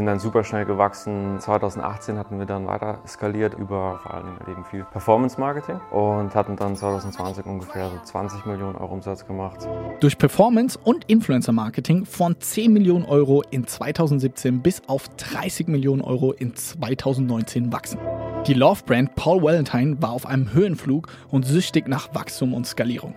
sind 0.00 0.06
dann 0.06 0.18
super 0.18 0.44
schnell 0.44 0.64
gewachsen. 0.64 1.38
2018 1.40 2.16
hatten 2.16 2.38
wir 2.38 2.46
dann 2.46 2.66
weiter 2.66 3.00
skaliert 3.06 3.52
über 3.52 4.00
vor 4.02 4.14
allen 4.14 4.24
Dingen 4.24 4.38
eben 4.48 4.64
viel 4.64 4.82
Performance 4.84 5.38
Marketing 5.38 5.78
und 5.90 6.34
hatten 6.34 6.56
dann 6.56 6.74
2020 6.74 7.44
ungefähr 7.44 7.90
so 7.90 7.98
20 8.02 8.46
Millionen 8.46 8.76
Euro 8.76 8.94
Umsatz 8.94 9.26
gemacht. 9.26 9.68
Durch 10.00 10.16
Performance 10.16 10.78
und 10.82 11.04
Influencer 11.04 11.52
Marketing 11.52 12.06
von 12.06 12.40
10 12.40 12.72
Millionen 12.72 13.04
Euro 13.04 13.42
in 13.50 13.66
2017 13.66 14.62
bis 14.62 14.80
auf 14.86 15.06
30 15.18 15.68
Millionen 15.68 16.00
Euro 16.00 16.32
in 16.32 16.56
2019 16.56 17.70
wachsen. 17.70 18.00
Die 18.46 18.54
Love 18.54 18.80
Brand 18.86 19.14
Paul 19.16 19.42
Valentine 19.42 20.00
war 20.00 20.12
auf 20.12 20.24
einem 20.24 20.54
Höhenflug 20.54 21.08
und 21.28 21.44
süchtig 21.44 21.88
nach 21.88 22.14
Wachstum 22.14 22.54
und 22.54 22.66
Skalierung. 22.66 23.14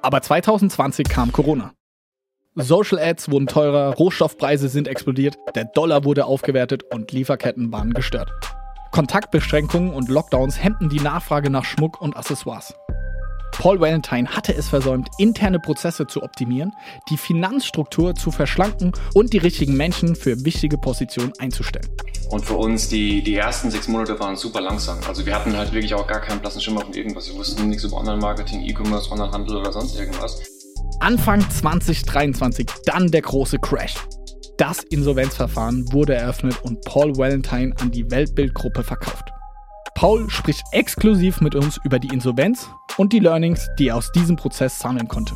Aber 0.00 0.22
2020 0.22 1.08
kam 1.08 1.32
Corona. 1.32 1.72
Social 2.60 2.98
Ads 2.98 3.30
wurden 3.30 3.46
teurer, 3.46 3.94
Rohstoffpreise 3.94 4.68
sind 4.68 4.88
explodiert, 4.88 5.38
der 5.54 5.64
Dollar 5.64 6.04
wurde 6.04 6.24
aufgewertet 6.24 6.82
und 6.92 7.12
Lieferketten 7.12 7.70
waren 7.70 7.94
gestört. 7.94 8.32
Kontaktbeschränkungen 8.90 9.92
und 9.92 10.08
Lockdowns 10.08 10.60
hemmten 10.60 10.88
die 10.88 10.98
Nachfrage 10.98 11.50
nach 11.50 11.64
Schmuck 11.64 12.00
und 12.00 12.16
Accessoires. 12.16 12.74
Paul 13.52 13.80
Valentine 13.80 14.28
hatte 14.28 14.52
es 14.54 14.68
versäumt, 14.68 15.08
interne 15.18 15.60
Prozesse 15.60 16.08
zu 16.08 16.22
optimieren, 16.24 16.72
die 17.10 17.16
Finanzstruktur 17.16 18.16
zu 18.16 18.32
verschlanken 18.32 18.90
und 19.14 19.32
die 19.32 19.38
richtigen 19.38 19.76
Menschen 19.76 20.16
für 20.16 20.44
wichtige 20.44 20.78
Positionen 20.78 21.32
einzustellen. 21.38 21.88
Und 22.28 22.44
für 22.44 22.54
uns, 22.54 22.88
die, 22.88 23.22
die 23.22 23.36
ersten 23.36 23.70
sechs 23.70 23.86
Monate 23.86 24.18
waren 24.18 24.34
super 24.34 24.60
langsam. 24.60 24.98
Also 25.06 25.24
wir 25.24 25.34
hatten 25.34 25.56
halt 25.56 25.72
wirklich 25.72 25.94
auch 25.94 26.08
gar 26.08 26.20
keinen 26.20 26.40
blassen 26.40 26.60
Schimmer 26.60 26.80
von 26.80 26.92
irgendwas. 26.92 27.28
Wir 27.28 27.38
wussten 27.38 27.68
nichts 27.68 27.84
über 27.84 27.98
Online-Marketing, 27.98 28.62
E-Commerce, 28.62 29.10
Online-Handel 29.12 29.56
oder 29.56 29.72
sonst 29.72 29.98
irgendwas. 29.98 30.57
Anfang 31.00 31.40
2023 31.48 32.66
dann 32.84 33.10
der 33.10 33.22
große 33.22 33.58
Crash. 33.58 33.94
Das 34.56 34.82
Insolvenzverfahren 34.84 35.92
wurde 35.92 36.14
eröffnet 36.14 36.60
und 36.62 36.84
Paul 36.84 37.16
Valentine 37.16 37.74
an 37.80 37.90
die 37.90 38.10
Weltbildgruppe 38.10 38.82
verkauft. 38.82 39.30
Paul 39.94 40.28
spricht 40.28 40.62
exklusiv 40.72 41.40
mit 41.40 41.54
uns 41.54 41.78
über 41.84 41.98
die 41.98 42.12
Insolvenz 42.12 42.68
und 42.96 43.12
die 43.12 43.20
Learnings, 43.20 43.68
die 43.78 43.88
er 43.88 43.96
aus 43.96 44.10
diesem 44.12 44.36
Prozess 44.36 44.78
sammeln 44.78 45.08
konnte. 45.08 45.34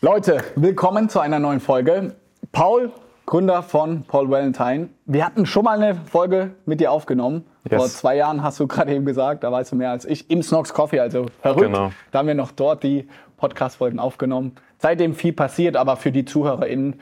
Leute, 0.00 0.42
willkommen 0.56 1.08
zu 1.08 1.20
einer 1.20 1.38
neuen 1.38 1.60
Folge. 1.60 2.16
Paul, 2.50 2.92
Gründer 3.26 3.62
von 3.62 4.04
Paul 4.04 4.30
Valentine. 4.30 4.88
Wir 5.06 5.24
hatten 5.24 5.46
schon 5.46 5.64
mal 5.64 5.80
eine 5.80 5.94
Folge 5.94 6.50
mit 6.66 6.80
dir 6.80 6.90
aufgenommen. 6.90 7.44
Yes. 7.70 7.78
Vor 7.78 7.88
zwei 7.88 8.16
Jahren 8.16 8.42
hast 8.42 8.58
du 8.58 8.66
gerade 8.66 8.92
eben 8.92 9.04
gesagt, 9.04 9.44
da 9.44 9.52
weißt 9.52 9.72
du 9.72 9.76
mehr 9.76 9.90
als 9.90 10.04
ich, 10.04 10.28
im 10.30 10.42
Snox 10.42 10.74
Coffee, 10.74 11.00
also 11.00 11.26
verrückt. 11.40 11.66
Genau. 11.66 11.92
Da 12.10 12.18
haben 12.18 12.26
wir 12.26 12.34
noch 12.34 12.50
dort 12.50 12.82
die 12.82 13.08
Podcast-Folgen 13.36 13.98
aufgenommen. 13.98 14.56
Seitdem 14.78 15.14
viel 15.14 15.32
passiert, 15.32 15.76
aber 15.76 15.96
für 15.96 16.10
die 16.10 16.24
ZuhörerInnen, 16.24 17.00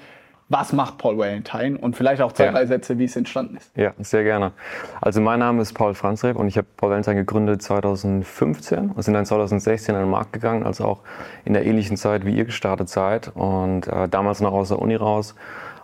was 0.51 0.73
macht 0.73 0.99
Paul 0.99 1.17
Valentine 1.17 1.79
und 1.79 1.97
vielleicht 1.97 2.21
auch 2.21 2.33
zwei, 2.33 2.47
ja. 2.47 2.53
drei 2.53 2.67
Sätze, 2.67 2.99
wie 2.99 3.05
es 3.05 3.17
entstanden 3.17 3.57
ist. 3.57 3.75
Ja, 3.77 3.95
sehr 4.01 4.25
gerne. 4.25 4.53
Also 5.01 5.21
mein 5.21 5.39
Name 5.39 5.63
ist 5.63 5.73
Paul 5.75 5.95
Franzreb 5.95 6.37
und 6.37 6.49
ich 6.49 6.59
habe 6.59 6.67
Paul 6.77 6.91
Valentine 6.91 7.17
gegründet 7.17 7.63
2015 7.63 8.91
und 8.91 9.03
sind 9.03 9.15
dann 9.15 9.25
2016 9.25 9.95
an 9.95 10.03
den 10.03 10.11
Markt 10.11 10.33
gegangen, 10.33 10.65
also 10.65 10.85
auch 10.85 11.01
in 11.45 11.55
der 11.55 11.65
ähnlichen 11.65 11.97
Zeit, 11.97 12.27
wie 12.27 12.35
ihr 12.35 12.45
gestartet 12.45 12.89
seid 12.89 13.31
und 13.35 13.87
äh, 13.87 14.09
damals 14.09 14.41
noch 14.41 14.53
aus 14.53 14.69
der 14.69 14.81
Uni 14.81 14.97
raus 14.97 15.37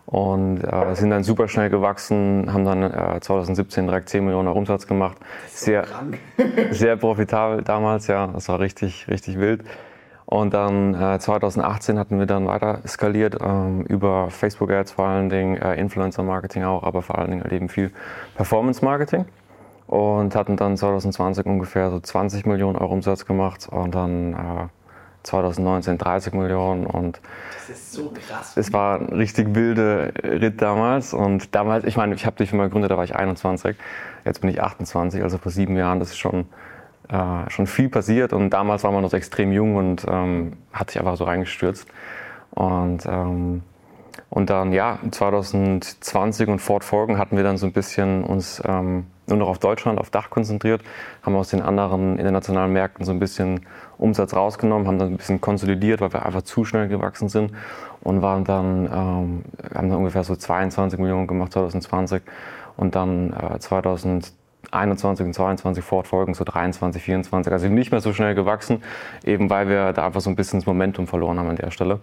und 0.07 0.63
äh, 0.63 0.95
sind 0.95 1.11
dann 1.11 1.25
super 1.25 1.49
schnell 1.49 1.69
gewachsen, 1.69 2.53
haben 2.53 2.65
dann 2.65 2.83
äh, 2.83 3.21
2017 3.21 3.87
direkt 3.87 4.09
10 4.09 4.25
Millionen 4.25 4.49
Euro 4.49 4.59
Umsatz 4.59 4.87
gemacht. 4.87 5.17
Sehr, 5.49 5.85
sehr 6.71 6.97
profitabel 6.97 7.63
damals, 7.63 8.07
ja, 8.07 8.29
das 8.29 8.49
war 8.49 8.61
richtig, 8.61 9.09
richtig 9.09 9.39
wild. 9.39 9.65
Und 10.27 10.55
dann 10.55 10.95
äh, 10.95 11.19
2018 11.19 11.99
hatten 11.99 12.19
wir 12.19 12.27
dann 12.27 12.47
weiter 12.47 12.81
skaliert 12.87 13.39
ähm, 13.41 13.83
über 13.83 14.29
Facebook 14.31 14.71
Ads 14.73 14.93
vor 14.93 15.07
allen 15.07 15.29
Dingen, 15.29 15.57
äh, 15.57 15.75
Influencer 15.77 16.25
Marketing 16.25 16.65
auch, 16.65 16.83
aber 16.83 17.03
vor 17.03 17.19
allen 17.19 17.31
Dingen 17.31 17.43
halt 17.43 17.53
eben 17.53 17.69
viel 17.69 17.93
Performance 18.35 18.85
Marketing. 18.85 19.25
Und 19.87 20.35
hatten 20.35 20.57
dann 20.57 20.77
2020 20.77 21.47
ungefähr 21.47 21.91
so 21.91 22.01
20 22.01 22.45
Millionen 22.45 22.77
Euro 22.77 22.93
Umsatz 22.93 23.25
gemacht 23.25 23.69
und 23.71 23.95
dann 23.95 24.33
äh, 24.33 24.37
2019 25.27 25.99
30 25.99 26.35
Millionen 26.35 26.87
und 26.87 27.21
das 27.55 27.77
ist 27.77 27.93
so 27.93 28.13
krass. 28.27 28.57
Es 28.57 28.73
war 28.73 29.01
ein 29.01 29.09
richtig 29.09 29.55
wilder 29.55 30.13
Ritt 30.23 30.63
damals 30.63 31.13
und 31.15 31.55
damals, 31.55 31.85
ich 31.85 31.97
meine, 31.97 32.15
ich 32.15 32.27
habe 32.27 32.37
die 32.37 32.47
Firma 32.47 32.65
gegründet, 32.65 32.91
da 32.91 32.97
war 32.97 33.05
ich 33.05 33.15
21, 33.15 33.77
jetzt 34.25 34.41
bin 34.41 34.51
ich 34.51 34.63
28, 34.63 35.23
also 35.23 35.39
vor 35.39 35.53
sieben 35.53 35.77
Jahren, 35.77 36.01
das 36.01 36.11
ist 36.11 36.19
schon 36.19 36.47
äh, 37.09 37.49
schon 37.51 37.67
viel 37.67 37.89
passiert 37.89 38.33
und 38.33 38.51
damals 38.51 38.83
war 38.83 38.91
man 38.91 39.03
noch 39.03 39.13
extrem 39.13 39.53
jung 39.53 39.77
und 39.77 40.05
ähm, 40.09 40.55
hat 40.73 40.91
sich 40.91 40.99
einfach 40.99 41.17
so 41.17 41.25
reingestürzt. 41.25 41.87
Und, 42.51 43.07
ähm, 43.07 43.63
und 44.31 44.51
dann, 44.51 44.73
ja, 44.73 44.99
2020 45.09 46.49
und 46.49 46.59
fortfolgend 46.59 47.19
hatten 47.19 47.37
wir 47.37 47.45
dann 47.45 47.59
so 47.59 47.67
ein 47.67 47.73
bisschen 47.73 48.25
uns 48.25 48.61
ähm, 48.67 49.07
nur 49.27 49.39
noch 49.39 49.49
auf 49.49 49.59
Deutschland, 49.59 49.99
auf 49.99 50.11
Dach 50.11 50.31
konzentriert, 50.31 50.83
haben 51.23 51.37
aus 51.37 51.49
den 51.49 51.63
anderen 51.63 52.19
internationalen 52.19 52.73
Märkten 52.73 53.05
so 53.05 53.13
ein 53.13 53.19
bisschen 53.19 53.61
Umsatz 53.99 54.35
rausgenommen, 54.35 54.87
haben 54.87 54.99
dann 54.99 55.09
ein 55.09 55.17
bisschen 55.17 55.41
konsolidiert, 55.41 56.01
weil 56.01 56.13
wir 56.13 56.25
einfach 56.25 56.43
zu 56.43 56.65
schnell 56.65 56.89
gewachsen 56.89 57.29
sind 57.29 57.53
und 58.03 58.23
waren 58.23 58.45
dann, 58.45 58.87
ähm, 58.87 59.45
haben 59.75 59.91
dann 59.91 59.99
ungefähr 59.99 60.25
so 60.25 60.37
22 60.37 60.99
Millionen 60.99 61.27
gemacht 61.27 61.53
2020 61.53 62.23
und 62.77 62.95
dann 62.95 63.33
äh, 63.33 63.59
2020 63.59 64.35
21 64.71 65.27
und 65.27 65.33
22 65.33 65.85
fortfolgend, 65.85 66.37
so 66.37 66.45
23, 66.45 67.03
24. 67.03 67.53
Also 67.53 67.69
nicht 67.69 67.91
mehr 67.91 68.01
so 68.01 68.13
schnell 68.13 68.35
gewachsen, 68.35 68.83
eben 69.25 69.51
weil 69.51 69.69
wir 69.69 69.93
da 69.93 70.07
einfach 70.07 70.21
so 70.21 70.31
ein 70.31 70.37
bisschen 70.37 70.61
das 70.61 70.67
Momentum 70.67 71.07
verloren 71.07 71.39
haben 71.39 71.49
an 71.49 71.57
der 71.57 71.71
Stelle. 71.71 72.01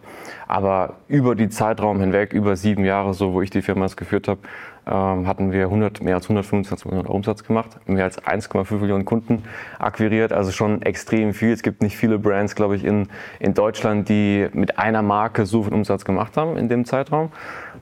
Aber 0.48 0.96
über 1.08 1.36
die 1.36 1.50
Zeitraum 1.50 2.00
hinweg, 2.00 2.34
über 2.34 2.56
sieben 2.56 2.86
Jahre, 2.86 3.14
so 3.14 3.34
wo 3.34 3.42
ich 3.42 3.50
die 3.50 3.62
Firma 3.62 3.86
jetzt 3.86 3.98
geführt 3.98 4.28
habe, 4.28 4.40
ähm, 4.86 5.28
hatten 5.28 5.52
wir 5.52 5.66
100, 5.66 6.02
mehr 6.04 6.16
als 6.16 6.26
125 6.26 6.86
Millionen 6.86 7.08
Umsatz 7.08 7.44
gemacht, 7.44 7.80
mehr 7.86 8.04
als 8.04 8.22
1,5 8.22 8.76
Millionen 8.76 9.06
Kunden 9.06 9.44
akquiriert, 9.80 10.34
also 10.34 10.52
schon 10.52 10.82
extrem 10.82 11.34
viel. 11.34 11.54
Es 11.54 11.64
gibt 11.64 11.82
nicht 11.82 11.98
viele 11.98 12.20
Brands, 12.20 12.56
glaube 12.56 12.76
ich, 12.76 12.84
in, 12.84 13.08
in 13.40 13.54
Deutschland, 13.54 14.10
die 14.10 14.48
mit 14.54 14.78
einer 14.80 15.02
Marke 15.02 15.46
so 15.46 15.64
viel 15.64 15.74
Umsatz 15.74 16.06
gemacht 16.06 16.36
haben 16.38 16.58
in 16.58 16.70
dem 16.70 16.86
Zeitraum. 16.86 17.32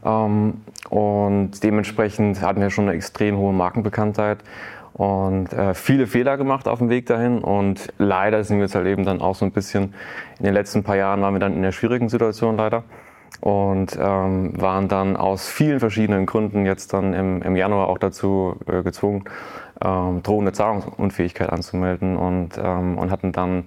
Ähm, 0.06 0.62
und 0.90 1.64
dementsprechend 1.64 2.42
hatten 2.42 2.62
wir 2.62 2.70
schon 2.70 2.86
eine 2.86 2.96
extrem 2.96 3.38
hohe 3.38 3.54
Markenbekanntheit 3.54 4.40
und 4.94 5.54
äh, 5.54 5.74
viele 5.74 6.06
Fehler 6.06 6.38
gemacht 6.38 6.68
auf 6.68 6.80
dem 6.80 6.90
Weg 6.90 7.06
dahin 7.06 7.40
und 7.40 7.94
leider 7.98 8.44
sind 8.44 8.58
wir 8.58 8.66
jetzt 8.66 8.76
halt 8.76 8.88
eben 8.88 9.06
dann 9.06 9.22
auch 9.22 9.36
so 9.36 9.46
ein 9.46 9.52
bisschen 9.52 9.94
in 10.38 10.46
den 10.46 10.54
letzten 10.54 10.84
paar 10.84 10.98
Jahren 10.98 11.22
waren 11.22 11.34
wir 11.34 11.40
dann 11.40 11.54
in 11.54 11.60
einer 11.60 11.72
schwierigen 11.72 12.10
Situation 12.10 12.58
leider 12.58 12.84
und 13.40 13.98
ähm, 14.00 14.60
waren 14.62 14.88
dann 14.88 15.16
aus 15.16 15.48
vielen 15.48 15.80
verschiedenen 15.80 16.26
Gründen 16.26 16.66
jetzt 16.66 16.94
dann 16.94 17.14
im, 17.14 17.42
im 17.42 17.56
Januar 17.56 17.88
auch 17.88 17.98
dazu 17.98 18.58
äh, 18.68 18.84
gezwungen, 18.84 19.24
ähm, 19.84 20.22
drohende 20.24 20.52
Zahlungsunfähigkeit 20.52 21.50
anzumelden 21.50 22.18
und, 22.18 22.60
ähm, 22.62 22.98
und 22.98 23.10
hatten 23.10 23.32
dann 23.32 23.64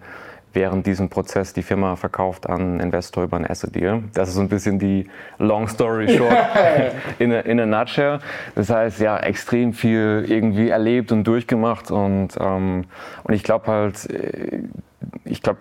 während 0.54 0.86
diesem 0.86 1.08
Prozess 1.08 1.52
die 1.52 1.62
Firma 1.62 1.97
verkauft 1.97 2.48
an 2.48 2.80
Investor 2.80 3.25
über 3.25 3.36
ein 3.36 3.48
Asset 3.48 3.75
Deal. 3.75 4.04
Das 4.14 4.28
ist 4.28 4.36
so 4.36 4.41
ein 4.41 4.48
bisschen 4.48 4.78
die 4.78 5.08
Long 5.38 5.69
Story 5.69 6.16
Short 6.16 6.32
in, 7.19 7.32
a, 7.32 7.41
in 7.41 7.60
a 7.60 7.66
nutshell. 7.66 8.20
Das 8.54 8.70
heißt, 8.70 9.00
ja, 9.00 9.19
extrem 9.19 9.72
viel 9.72 10.25
irgendwie 10.28 10.69
erlebt 10.69 11.12
und 11.12 11.25
durchgemacht 11.25 11.91
und, 11.91 12.36
ähm, 12.41 12.84
und 13.25 13.34
ich 13.34 13.42
glaube 13.42 13.66
halt, 13.66 14.08
äh, 14.10 14.62
ich 15.25 15.42
glaube 15.42 15.59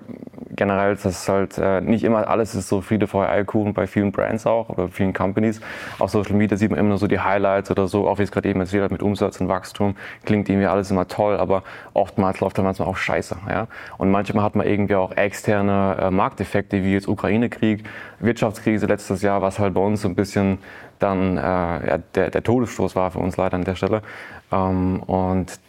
generell, 0.55 0.95
dass 0.95 1.27
halt 1.27 1.57
äh, 1.57 1.81
nicht 1.81 2.03
immer 2.03 2.27
alles 2.27 2.55
ist 2.55 2.67
so 2.69 2.81
Friede, 2.81 3.07
Freude, 3.07 3.29
Eierkuchen 3.29 3.73
bei 3.73 3.87
vielen 3.87 4.11
Brands 4.11 4.45
auch 4.45 4.69
oder 4.69 4.87
vielen 4.87 5.13
Companies. 5.13 5.61
Auf 5.99 6.11
Social 6.11 6.35
Media 6.35 6.57
sieht 6.57 6.69
man 6.69 6.79
immer 6.79 6.89
nur 6.89 6.97
so 6.97 7.07
die 7.07 7.19
Highlights 7.19 7.71
oder 7.71 7.87
so, 7.87 8.07
auch 8.07 8.19
wie 8.19 8.23
es 8.23 8.31
gerade 8.31 8.49
eben 8.49 8.59
erzählt 8.59 8.83
hat 8.83 8.91
mit 8.91 9.01
Umsatz 9.01 9.39
und 9.41 9.47
Wachstum. 9.47 9.95
Klingt 10.25 10.49
irgendwie 10.49 10.67
alles 10.67 10.91
immer 10.91 11.07
toll, 11.07 11.37
aber 11.37 11.63
oftmals 11.93 12.39
läuft 12.39 12.57
da 12.57 12.63
manchmal 12.63 12.87
auch 12.87 12.97
scheiße. 12.97 13.35
Ja? 13.49 13.67
Und 13.97 14.11
manchmal 14.11 14.43
hat 14.43 14.55
man 14.55 14.67
irgendwie 14.67 14.95
auch 14.95 15.11
externe 15.15 15.97
äh, 15.99 16.11
Markteffekte, 16.11 16.83
wie 16.83 16.93
jetzt 16.93 17.07
Ukraine-Krieg, 17.07 17.83
Wirtschaftskrise 18.19 18.85
letztes 18.85 19.21
Jahr, 19.21 19.41
was 19.41 19.59
halt 19.59 19.73
bei 19.73 19.81
uns 19.81 20.01
so 20.01 20.07
ein 20.07 20.15
bisschen 20.15 20.59
dann 20.99 21.37
äh, 21.37 21.41
ja, 21.41 21.97
der, 22.15 22.29
der 22.29 22.43
Todesstoß 22.43 22.95
war 22.95 23.11
für 23.11 23.19
uns 23.19 23.37
leider 23.37 23.55
an 23.55 23.63
der 23.63 23.75
Stelle. 23.75 24.01
Ähm, 24.51 25.01
und 25.03 25.59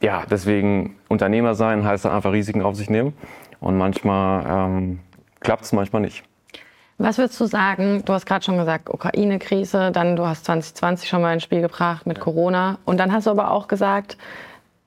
ja, 0.00 0.24
deswegen 0.30 0.96
Unternehmer 1.08 1.54
sein 1.54 1.84
heißt 1.84 2.04
dann 2.04 2.12
einfach 2.12 2.32
Risiken 2.32 2.62
auf 2.62 2.76
sich 2.76 2.90
nehmen. 2.90 3.14
Und 3.60 3.76
manchmal 3.76 4.46
ähm, 4.46 5.00
klappt 5.40 5.64
es, 5.64 5.72
manchmal 5.72 6.02
nicht. 6.02 6.24
Was 6.98 7.18
würdest 7.18 7.40
du 7.40 7.46
sagen? 7.46 8.02
Du 8.04 8.12
hast 8.12 8.26
gerade 8.26 8.44
schon 8.44 8.58
gesagt, 8.58 8.92
Ukraine-Krise, 8.92 9.92
dann 9.92 10.16
du 10.16 10.26
hast 10.26 10.44
2020 10.44 11.08
schon 11.08 11.22
mal 11.22 11.32
ins 11.32 11.44
Spiel 11.44 11.60
gebracht 11.60 12.06
mit 12.06 12.18
Corona. 12.18 12.78
Und 12.84 12.98
dann 12.98 13.12
hast 13.12 13.26
du 13.26 13.30
aber 13.30 13.52
auch 13.52 13.68
gesagt, 13.68 14.16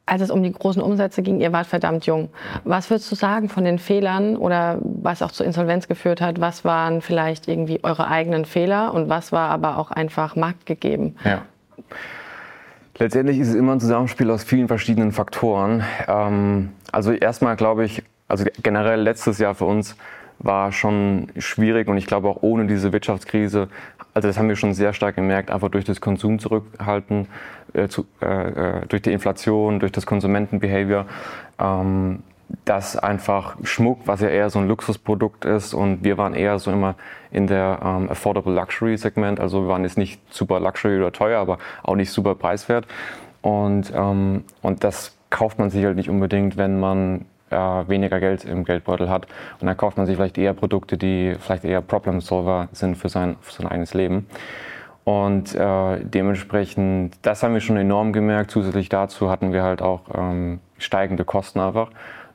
als 0.05 0.21
es 0.21 0.29
um 0.29 0.43
die 0.43 0.51
großen 0.51 0.81
Umsätze 0.81 1.21
ging, 1.21 1.39
ihr 1.39 1.53
wart 1.53 1.67
verdammt 1.67 2.05
jung. 2.05 2.29
Was 2.65 2.89
würdest 2.89 3.09
du 3.11 3.15
sagen 3.15 3.47
von 3.47 3.63
den 3.63 3.79
Fehlern 3.79 4.35
oder 4.35 4.79
was 4.81 5.21
auch 5.21 5.31
zur 5.31 5.45
Insolvenz 5.45 5.87
geführt 5.87 6.19
hat? 6.19 6.41
Was 6.41 6.65
waren 6.65 7.01
vielleicht 7.01 7.47
irgendwie 7.47 7.81
eure 7.83 8.09
eigenen 8.09 8.43
Fehler 8.43 8.93
und 8.93 9.07
was 9.07 9.31
war 9.31 9.49
aber 9.49 9.77
auch 9.77 9.91
einfach 9.91 10.35
marktgegeben? 10.35 11.17
Ja. 11.23 11.43
Letztendlich 13.01 13.39
ist 13.39 13.47
es 13.47 13.55
immer 13.55 13.71
ein 13.71 13.79
Zusammenspiel 13.79 14.29
aus 14.29 14.43
vielen 14.43 14.67
verschiedenen 14.67 15.11
Faktoren. 15.11 15.83
Ähm, 16.07 16.69
also 16.91 17.11
erstmal 17.11 17.55
glaube 17.55 17.83
ich, 17.83 18.03
also 18.27 18.45
generell 18.61 19.01
letztes 19.01 19.39
Jahr 19.39 19.55
für 19.55 19.65
uns 19.65 19.95
war 20.37 20.71
schon 20.71 21.29
schwierig 21.35 21.87
und 21.87 21.97
ich 21.97 22.05
glaube 22.05 22.29
auch 22.29 22.43
ohne 22.43 22.67
diese 22.67 22.93
Wirtschaftskrise, 22.93 23.69
also 24.13 24.27
das 24.27 24.37
haben 24.37 24.49
wir 24.49 24.55
schon 24.55 24.75
sehr 24.75 24.93
stark 24.93 25.15
gemerkt, 25.15 25.49
einfach 25.49 25.69
durch 25.69 25.83
das 25.83 25.99
Konsum 25.99 26.37
zurückhalten, 26.37 27.27
äh, 27.73 27.87
zu, 27.87 28.05
äh, 28.21 28.81
äh 28.81 28.85
durch 28.87 29.01
die 29.01 29.13
Inflation, 29.13 29.79
durch 29.79 29.91
das 29.91 30.05
Konsumentenbehavior, 30.05 31.07
ähm, 31.57 32.19
dass 32.65 32.97
einfach 32.97 33.55
Schmuck, 33.63 33.99
was 34.05 34.21
ja 34.21 34.29
eher 34.29 34.49
so 34.49 34.59
ein 34.59 34.67
Luxusprodukt 34.67 35.45
ist 35.45 35.73
und 35.73 36.03
wir 36.03 36.17
waren 36.17 36.33
eher 36.33 36.59
so 36.59 36.71
immer 36.71 36.95
in 37.31 37.47
der 37.47 37.79
ähm, 37.83 38.09
Affordable 38.09 38.53
Luxury 38.53 38.97
Segment, 38.97 39.39
also 39.39 39.63
wir 39.63 39.67
waren 39.69 39.83
jetzt 39.83 39.97
nicht 39.97 40.21
super 40.33 40.59
Luxury 40.59 40.97
oder 40.97 41.11
teuer, 41.11 41.39
aber 41.39 41.57
auch 41.83 41.95
nicht 41.95 42.11
super 42.11 42.35
preiswert 42.35 42.85
und, 43.41 43.91
ähm, 43.95 44.43
und 44.61 44.83
das 44.83 45.17
kauft 45.29 45.59
man 45.59 45.69
sich 45.69 45.83
halt 45.85 45.95
nicht 45.95 46.09
unbedingt, 46.09 46.57
wenn 46.57 46.79
man 46.79 47.25
äh, 47.51 47.55
weniger 47.55 48.19
Geld 48.19 48.45
im 48.45 48.63
Geldbeutel 48.63 49.09
hat. 49.09 49.27
Und 49.59 49.67
dann 49.67 49.77
kauft 49.77 49.97
man 49.97 50.05
sich 50.05 50.15
vielleicht 50.15 50.37
eher 50.37 50.53
Produkte, 50.53 50.97
die 50.97 51.35
vielleicht 51.39 51.65
eher 51.65 51.81
Problem 51.81 52.21
Solver 52.21 52.69
sind 52.71 52.97
für 52.97 53.09
sein, 53.09 53.35
für 53.41 53.53
sein 53.53 53.67
eigenes 53.67 53.93
Leben. 53.93 54.27
Und 55.03 55.55
äh, 55.55 55.99
dementsprechend, 56.01 57.15
das 57.23 57.41
haben 57.41 57.53
wir 57.53 57.61
schon 57.61 57.77
enorm 57.77 58.13
gemerkt. 58.13 58.51
Zusätzlich 58.51 58.89
dazu 58.89 59.29
hatten 59.29 59.51
wir 59.51 59.63
halt 59.63 59.81
auch 59.81 60.01
ähm, 60.13 60.59
steigende 60.77 61.25
Kosten 61.25 61.59
einfach. 61.59 61.89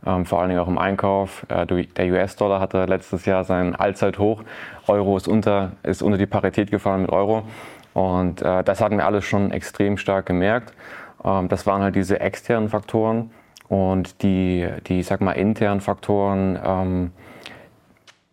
Ähm, 0.06 0.24
vor 0.24 0.40
allen 0.40 0.50
Dingen 0.50 0.60
auch 0.60 0.68
im 0.68 0.78
Einkauf. 0.78 1.44
Äh, 1.48 1.66
der 1.66 2.06
US-Dollar 2.06 2.60
hatte 2.60 2.84
letztes 2.84 3.26
Jahr 3.26 3.44
sein 3.44 3.74
Allzeithoch. 3.74 4.42
Euro 4.86 5.16
ist 5.16 5.26
unter, 5.26 5.72
ist 5.82 6.02
unter 6.02 6.16
die 6.16 6.26
Parität 6.26 6.70
gefallen 6.70 7.02
mit 7.02 7.10
Euro. 7.10 7.42
Und 7.92 8.42
äh, 8.42 8.62
das 8.62 8.80
hatten 8.80 8.98
wir 8.98 9.06
alles 9.06 9.24
schon 9.24 9.50
extrem 9.50 9.96
stark 9.96 10.26
gemerkt. 10.26 10.72
Ähm, 11.24 11.48
das 11.48 11.66
waren 11.66 11.82
halt 11.82 11.96
diese 11.96 12.20
externen 12.20 12.68
Faktoren. 12.68 13.30
Und 13.68 14.22
die, 14.22 14.68
die 14.86 15.02
sag 15.02 15.20
mal, 15.20 15.32
internen 15.32 15.80
Faktoren, 15.80 16.58
ähm, 16.64 17.10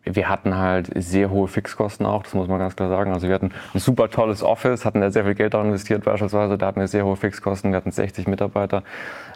wir 0.06 0.28
hatten 0.28 0.58
halt 0.58 0.90
sehr 0.96 1.30
hohe 1.30 1.48
Fixkosten 1.48 2.06
auch, 2.06 2.24
das 2.24 2.34
muss 2.34 2.48
man 2.48 2.60
ganz 2.60 2.76
klar 2.76 2.90
sagen. 2.90 3.14
Also 3.14 3.28
wir 3.28 3.36
hatten 3.36 3.52
ein 3.74 3.80
super 3.80 4.10
tolles 4.10 4.44
Office, 4.44 4.86
hatten 4.86 5.02
ja 5.02 5.10
sehr 5.10 5.24
viel 5.24 5.36
Geld 5.36 5.54
daran 5.54 5.68
investiert 5.68 6.04
beispielsweise, 6.04 6.58
da 6.58 6.68
hatten 6.68 6.82
wir 6.82 6.88
sehr 6.88 7.06
hohe 7.06 7.16
Fixkosten, 7.16 7.72
wir 7.72 7.78
hatten 7.78 7.92
60 7.92 8.28
Mitarbeiter. 8.28 8.84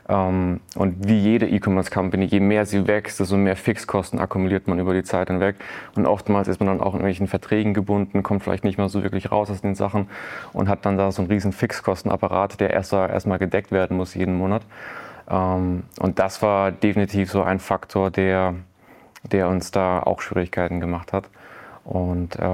Ähm, 0.09 0.61
und 0.75 1.07
wie 1.07 1.19
jede 1.19 1.47
E-Commerce-Company, 1.47 2.25
je 2.25 2.39
mehr 2.39 2.65
sie 2.65 2.87
wächst, 2.87 3.19
desto 3.19 3.35
mehr 3.37 3.55
Fixkosten 3.55 4.19
akkumuliert 4.19 4.67
man 4.67 4.79
über 4.79 4.93
die 4.93 5.03
Zeit 5.03 5.27
hinweg. 5.27 5.55
Und 5.95 6.05
oftmals 6.05 6.47
ist 6.47 6.59
man 6.59 6.67
dann 6.67 6.79
auch 6.79 6.93
in 6.93 6.99
irgendwelchen 6.99 7.27
Verträgen 7.27 7.73
gebunden, 7.73 8.23
kommt 8.23 8.43
vielleicht 8.43 8.63
nicht 8.63 8.77
mehr 8.77 8.89
so 8.89 9.03
wirklich 9.03 9.31
raus 9.31 9.49
aus 9.49 9.61
den 9.61 9.75
Sachen 9.75 10.07
und 10.53 10.69
hat 10.69 10.85
dann 10.85 10.97
da 10.97 11.11
so 11.11 11.21
einen 11.21 11.31
riesen 11.31 11.51
Fixkostenapparat, 11.51 12.59
der 12.59 12.71
erst 12.71 12.93
erstmal 12.93 13.39
gedeckt 13.39 13.71
werden 13.71 13.97
muss 13.97 14.13
jeden 14.13 14.37
Monat. 14.37 14.63
Ähm, 15.29 15.83
und 15.99 16.19
das 16.19 16.41
war 16.41 16.71
definitiv 16.71 17.29
so 17.29 17.43
ein 17.43 17.59
Faktor, 17.59 18.09
der, 18.11 18.55
der 19.23 19.49
uns 19.49 19.71
da 19.71 20.01
auch 20.01 20.21
Schwierigkeiten 20.21 20.79
gemacht 20.79 21.11
hat. 21.11 21.29
Und, 21.87 22.37
äh, 22.37 22.45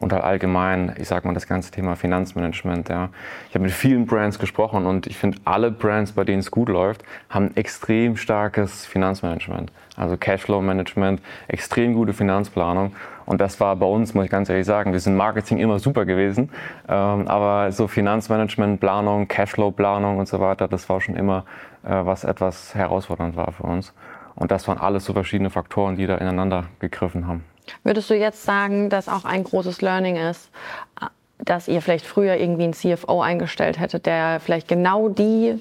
und 0.00 0.12
halt 0.12 0.24
allgemein, 0.24 0.96
ich 0.98 1.06
sag 1.06 1.24
mal, 1.24 1.32
das 1.32 1.46
ganze 1.46 1.70
Thema 1.70 1.94
Finanzmanagement. 1.94 2.88
Ja. 2.88 3.10
Ich 3.48 3.54
habe 3.54 3.62
mit 3.62 3.72
vielen 3.72 4.04
Brands 4.04 4.40
gesprochen 4.40 4.84
und 4.84 5.06
ich 5.06 5.16
finde, 5.16 5.38
alle 5.44 5.70
Brands, 5.70 6.10
bei 6.10 6.24
denen 6.24 6.40
es 6.40 6.50
gut 6.50 6.68
läuft, 6.68 7.04
haben 7.28 7.56
extrem 7.56 8.16
starkes 8.16 8.86
Finanzmanagement. 8.86 9.70
Also 9.96 10.16
Cashflow-Management, 10.16 11.22
extrem 11.46 11.94
gute 11.94 12.12
Finanzplanung. 12.12 12.92
Und 13.26 13.40
das 13.40 13.60
war 13.60 13.76
bei 13.76 13.86
uns, 13.86 14.12
muss 14.14 14.24
ich 14.24 14.30
ganz 14.30 14.48
ehrlich 14.48 14.66
sagen, 14.66 14.92
wir 14.92 14.98
sind 14.98 15.16
Marketing 15.16 15.58
immer 15.58 15.78
super 15.78 16.04
gewesen. 16.04 16.50
Ähm, 16.88 17.28
aber 17.28 17.70
so 17.70 17.86
Finanzmanagement, 17.86 18.80
Planung, 18.80 19.28
Cashflow-Planung 19.28 20.18
und 20.18 20.26
so 20.26 20.40
weiter, 20.40 20.66
das 20.66 20.88
war 20.88 21.00
schon 21.00 21.14
immer 21.14 21.44
äh, 21.84 22.04
was 22.04 22.24
etwas 22.24 22.74
herausfordernd 22.74 23.36
war 23.36 23.52
für 23.52 23.62
uns. 23.62 23.94
Und 24.34 24.50
das 24.50 24.66
waren 24.66 24.78
alles 24.78 25.04
so 25.04 25.12
verschiedene 25.12 25.50
Faktoren, 25.50 25.94
die 25.94 26.08
da 26.08 26.16
ineinander 26.16 26.64
gegriffen 26.80 27.28
haben. 27.28 27.44
Würdest 27.84 28.10
du 28.10 28.14
jetzt 28.14 28.44
sagen, 28.44 28.90
dass 28.90 29.08
auch 29.08 29.24
ein 29.24 29.44
großes 29.44 29.82
Learning 29.82 30.16
ist, 30.16 30.50
dass 31.38 31.68
ihr 31.68 31.80
vielleicht 31.82 32.06
früher 32.06 32.36
irgendwie 32.36 32.64
einen 32.64 32.72
CFO 32.72 33.22
eingestellt 33.22 33.78
hättet, 33.78 34.06
der 34.06 34.40
vielleicht 34.40 34.68
genau 34.68 35.08
die 35.08 35.58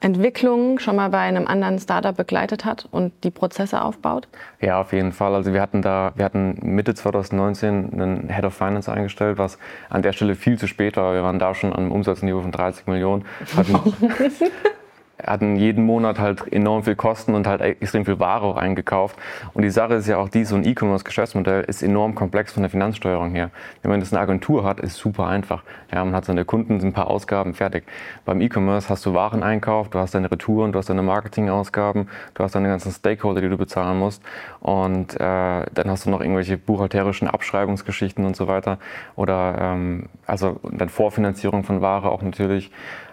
Entwicklung 0.00 0.78
schon 0.78 0.96
mal 0.96 1.10
bei 1.10 1.18
einem 1.18 1.46
anderen 1.46 1.78
Startup 1.78 2.16
begleitet 2.16 2.64
hat 2.64 2.88
und 2.90 3.12
die 3.22 3.30
Prozesse 3.30 3.82
aufbaut? 3.82 4.28
Ja, 4.60 4.80
auf 4.80 4.92
jeden 4.94 5.12
Fall. 5.12 5.34
Also 5.34 5.52
wir 5.52 5.60
hatten 5.60 5.82
da, 5.82 6.12
wir 6.14 6.24
hatten 6.24 6.58
Mitte 6.62 6.94
2019 6.94 7.92
einen 7.92 8.28
Head 8.30 8.44
of 8.44 8.54
Finance 8.54 8.90
eingestellt, 8.90 9.36
was 9.36 9.58
an 9.90 10.00
der 10.00 10.12
Stelle 10.12 10.36
viel 10.36 10.58
zu 10.58 10.66
spät 10.66 10.96
war. 10.96 11.12
Wir 11.12 11.22
waren 11.22 11.38
da 11.38 11.54
schon 11.54 11.72
an 11.72 11.80
einem 11.80 11.92
Umsatzniveau 11.92 12.40
von 12.40 12.50
30 12.50 12.86
Millionen. 12.86 13.26
Hatten, 13.54 13.74
hatten 15.26 15.56
jeden 15.56 15.84
Monat 15.84 16.18
halt 16.18 16.52
enorm 16.52 16.82
viel 16.82 16.96
Kosten 16.96 17.34
und 17.34 17.46
halt 17.46 17.60
extrem 17.60 18.04
viel 18.04 18.18
Ware 18.18 18.44
auch 18.44 18.56
eingekauft. 18.56 19.16
Und 19.52 19.62
die 19.62 19.70
Sache 19.70 19.94
ist 19.94 20.06
ja 20.06 20.18
auch 20.18 20.28
die, 20.28 20.44
so 20.44 20.56
ein 20.56 20.64
E-Commerce-Geschäftsmodell 20.64 21.64
ist 21.64 21.82
enorm 21.82 22.14
komplex 22.14 22.52
von 22.52 22.62
der 22.62 22.70
Finanzsteuerung 22.70 23.30
her. 23.32 23.50
Wenn 23.82 23.90
man 23.90 24.00
das 24.00 24.12
eine 24.12 24.20
Agentur 24.20 24.64
hat, 24.64 24.80
ist 24.80 24.96
super 24.96 25.26
einfach. 25.26 25.62
Ja, 25.92 26.04
man 26.04 26.14
hat 26.14 26.24
seine 26.24 26.44
Kunden, 26.44 26.80
sind 26.80 26.90
ein 26.90 26.92
paar 26.92 27.08
Ausgaben, 27.08 27.54
fertig. 27.54 27.84
Beim 28.24 28.40
E-Commerce 28.40 28.88
hast 28.88 29.04
du 29.06 29.14
Wareneinkauf, 29.14 29.88
du 29.88 29.98
hast 29.98 30.14
deine 30.14 30.30
Retouren, 30.30 30.72
du 30.72 30.78
hast 30.78 30.88
deine 30.88 31.02
Marketingausgaben, 31.02 32.08
du 32.34 32.42
hast 32.44 32.54
deine 32.54 32.68
ganzen 32.68 32.92
Stakeholder, 32.92 33.40
die 33.40 33.48
du 33.48 33.56
bezahlen 33.56 33.98
musst. 33.98 34.22
Und 34.60 35.14
äh, 35.14 35.18
dann 35.18 35.86
hast 35.86 36.06
du 36.06 36.10
noch 36.10 36.20
irgendwelche 36.20 36.56
buchhalterischen 36.56 37.28
Abschreibungsgeschichten 37.28 38.24
und 38.24 38.36
so 38.36 38.48
weiter. 38.48 38.78
Oder 39.16 39.56
ähm, 39.60 40.08
also 40.26 40.60
dann 40.62 40.88
Vorfinanzierung 40.88 41.64
von 41.64 41.80
Ware 41.80 42.10
auch 42.10 42.22
natürlich. 42.22 42.70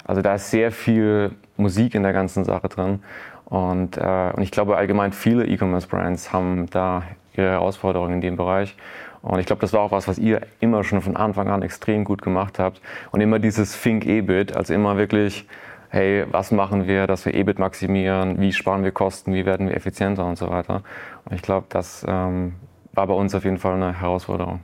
Also 0.08 0.22
da 0.22 0.36
ist 0.36 0.50
sehr 0.50 0.72
viel 0.72 1.32
Musik 1.58 1.94
in 1.94 2.04
der 2.04 2.14
ganzen 2.14 2.46
Sache 2.46 2.70
drin. 2.70 3.04
Und, 3.46 3.98
äh, 3.98 4.32
und 4.36 4.42
ich 4.42 4.52
glaube 4.52 4.78
allgemein 4.78 5.12
viele 5.12 5.46
E-Commerce-Brands 5.46 6.34
haben 6.34 6.70
da 6.70 7.04
ihre 7.36 7.50
Herausforderungen 7.52 8.16
in 8.16 8.22
dem 8.22 8.38
Bereich. 8.38 8.76
Und 9.22 9.40
ich 9.40 9.46
glaube, 9.46 9.62
das 9.62 9.74
war 9.74 9.82
auch 9.82 9.92
was, 9.92 10.08
was 10.08 10.18
ihr 10.18 10.42
immer 10.60 10.84
schon 10.84 11.02
von 11.02 11.18
Anfang 11.18 11.50
an 11.50 11.62
extrem 11.62 12.06
gut 12.06 12.22
gemacht 12.22 12.60
habt. 12.60 12.82
Und 13.12 13.20
immer 13.20 13.40
dieses 13.40 13.80
Think 13.82 14.06
EBIT, 14.06 14.56
also 14.56 14.74
immer 14.74 14.98
wirklich, 14.98 15.46
hey, 15.90 16.26
was 16.32 16.52
machen 16.52 16.88
wir, 16.88 17.08
dass 17.08 17.26
wir 17.26 17.34
EBIT 17.34 17.60
maximieren, 17.60 18.40
wie 18.40 18.54
sparen 18.54 18.84
wir 18.84 18.92
Kosten, 18.92 19.34
wie 19.34 19.46
werden 19.46 19.68
wir 19.68 19.76
effizienter 19.76 20.26
und 20.26 20.38
so 20.38 20.50
weiter. 20.50 20.84
Und 21.26 21.36
ich 21.36 21.42
glaube, 21.42 21.68
das 21.70 22.06
ähm, 22.08 22.56
war 22.94 23.08
bei 23.08 23.14
uns 23.14 23.36
auf 23.36 23.44
jeden 23.44 23.58
Fall 23.58 23.74
eine 23.74 24.00
Herausforderung. 24.00 24.62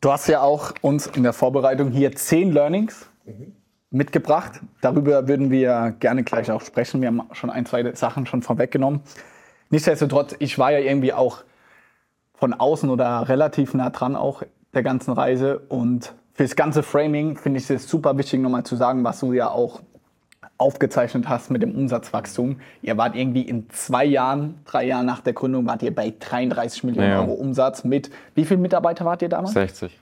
Du 0.00 0.10
hast 0.10 0.26
ja 0.28 0.42
auch 0.42 0.72
uns 0.82 1.06
in 1.06 1.22
der 1.22 1.32
Vorbereitung 1.32 1.90
hier 1.90 2.14
zehn 2.14 2.52
Learnings 2.52 3.08
mhm 3.24 3.54
mitgebracht. 3.94 4.60
Darüber 4.80 5.28
würden 5.28 5.50
wir 5.50 5.94
gerne 6.00 6.24
gleich 6.24 6.50
auch 6.50 6.60
sprechen. 6.60 7.00
Wir 7.00 7.08
haben 7.08 7.22
schon 7.32 7.50
ein, 7.50 7.64
zwei 7.64 7.94
Sachen 7.94 8.26
schon 8.26 8.42
vorweggenommen. 8.42 9.00
Nichtsdestotrotz, 9.70 10.34
ich 10.38 10.58
war 10.58 10.72
ja 10.72 10.78
irgendwie 10.78 11.12
auch 11.12 11.44
von 12.34 12.52
außen 12.52 12.90
oder 12.90 13.28
relativ 13.28 13.74
nah 13.74 13.90
dran 13.90 14.16
auch 14.16 14.42
der 14.74 14.82
ganzen 14.82 15.12
Reise. 15.12 15.60
Und 15.68 16.12
fürs 16.34 16.56
ganze 16.56 16.82
Framing 16.82 17.36
finde 17.36 17.60
ich 17.60 17.70
es 17.70 17.88
super 17.88 18.18
wichtig, 18.18 18.40
nochmal 18.40 18.64
zu 18.64 18.76
sagen, 18.76 19.04
was 19.04 19.20
du 19.20 19.32
ja 19.32 19.48
auch 19.48 19.80
aufgezeichnet 20.58 21.28
hast 21.28 21.50
mit 21.50 21.62
dem 21.62 21.74
Umsatzwachstum. 21.74 22.60
Ihr 22.82 22.96
wart 22.96 23.16
irgendwie 23.16 23.42
in 23.42 23.68
zwei 23.70 24.04
Jahren, 24.04 24.60
drei 24.64 24.86
Jahren 24.86 25.06
nach 25.06 25.20
der 25.20 25.32
Gründung, 25.32 25.66
wart 25.66 25.82
ihr 25.82 25.94
bei 25.94 26.12
33 26.18 26.84
Millionen 26.84 27.10
ja. 27.10 27.20
Euro 27.20 27.32
Umsatz 27.32 27.84
mit, 27.84 28.10
wie 28.34 28.44
viele 28.44 28.60
Mitarbeiter 28.60 29.04
wart 29.04 29.22
ihr 29.22 29.28
damals? 29.28 29.52
60. 29.52 29.98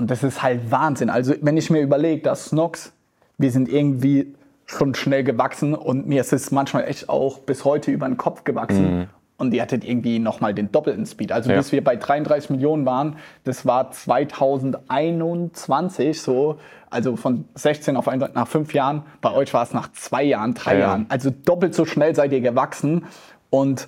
Und 0.00 0.10
das 0.10 0.22
ist 0.22 0.42
halt 0.42 0.70
Wahnsinn. 0.70 1.10
Also 1.10 1.34
wenn 1.42 1.58
ich 1.58 1.68
mir 1.68 1.82
überlege, 1.82 2.22
dass 2.22 2.46
Snox, 2.46 2.94
wir 3.36 3.50
sind 3.50 3.68
irgendwie 3.68 4.34
schon 4.64 4.94
schnell 4.94 5.24
gewachsen 5.24 5.74
und 5.74 6.08
mir 6.08 6.22
ist 6.22 6.32
es 6.32 6.50
manchmal 6.50 6.84
echt 6.84 7.10
auch 7.10 7.40
bis 7.40 7.66
heute 7.66 7.90
über 7.90 8.06
den 8.06 8.16
Kopf 8.16 8.44
gewachsen. 8.44 9.00
Mhm. 9.00 9.08
Und 9.36 9.52
ihr 9.52 9.60
hattet 9.60 9.84
irgendwie 9.84 10.18
nochmal 10.18 10.54
den 10.54 10.72
doppelten 10.72 11.04
Speed. 11.04 11.32
Also 11.32 11.50
ja. 11.50 11.58
bis 11.58 11.70
wir 11.72 11.84
bei 11.84 11.96
33 11.96 12.48
Millionen 12.48 12.86
waren, 12.86 13.16
das 13.44 13.66
war 13.66 13.90
2021 13.90 16.22
so. 16.22 16.56
Also 16.88 17.16
von 17.16 17.44
16 17.54 17.98
auf 17.98 18.08
1 18.08 18.24
nach 18.32 18.48
fünf 18.48 18.72
Jahren. 18.72 19.02
Bei 19.20 19.32
euch 19.32 19.52
war 19.52 19.64
es 19.64 19.74
nach 19.74 19.92
zwei 19.92 20.22
Jahren, 20.22 20.54
drei 20.54 20.72
ja. 20.74 20.80
Jahren. 20.80 21.04
Also 21.10 21.28
doppelt 21.28 21.74
so 21.74 21.84
schnell 21.84 22.14
seid 22.14 22.32
ihr 22.32 22.40
gewachsen. 22.40 23.04
Und 23.50 23.86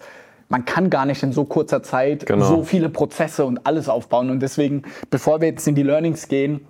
man 0.52 0.66
kann 0.66 0.90
gar 0.90 1.06
nicht 1.06 1.22
in 1.22 1.32
so 1.32 1.46
kurzer 1.46 1.82
Zeit 1.82 2.26
genau. 2.26 2.44
so 2.44 2.62
viele 2.62 2.90
Prozesse 2.90 3.46
und 3.46 3.66
alles 3.66 3.88
aufbauen. 3.88 4.28
Und 4.28 4.40
deswegen, 4.40 4.82
bevor 5.08 5.40
wir 5.40 5.48
jetzt 5.48 5.66
in 5.66 5.74
die 5.74 5.82
Learnings 5.82 6.28
gehen, 6.28 6.66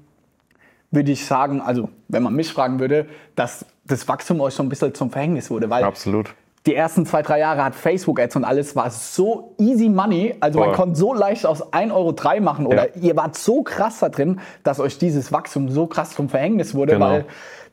würde 0.93 1.11
ich 1.11 1.27
sagen, 1.27 1.61
also 1.61 1.89
wenn 2.07 2.23
man 2.23 2.33
mich 2.33 2.53
fragen 2.53 2.79
würde, 2.79 3.07
dass 3.35 3.67
das 3.85 4.07
Wachstum 4.07 4.41
euch 4.41 4.55
so 4.55 4.63
ein 4.63 4.69
bisschen 4.69 4.95
zum 4.95 5.11
Verhängnis 5.11 5.51
wurde. 5.51 5.69
Weil 5.69 5.83
Absolut. 5.83 6.33
Die 6.65 6.77
ersten 6.77 7.07
zwei, 7.07 7.23
drei 7.23 7.41
Jahre 7.41 7.65
hat 7.65 7.75
Facebook-Ads 7.75 8.37
und 8.37 8.45
alles 8.45 8.77
war 8.77 8.89
so 8.89 9.57
easy 9.59 9.89
money. 9.89 10.37
Also 10.39 10.61
Boah. 10.61 10.67
man 10.67 10.77
konnte 10.77 10.95
so 10.97 11.13
leicht 11.13 11.45
aus 11.45 11.73
1,03 11.73 11.93
Euro 11.93 12.41
machen. 12.41 12.67
Oder 12.67 12.97
ja. 12.97 13.03
ihr 13.03 13.17
wart 13.17 13.37
so 13.37 13.65
krass 13.65 13.99
da 13.99 14.11
drin, 14.11 14.39
dass 14.63 14.79
euch 14.79 14.97
dieses 14.97 15.33
Wachstum 15.33 15.71
so 15.71 15.89
krass 15.89 16.11
zum 16.11 16.29
Verhängnis 16.29 16.77
wurde, 16.77 16.93
genau. 16.93 17.07
weil 17.07 17.25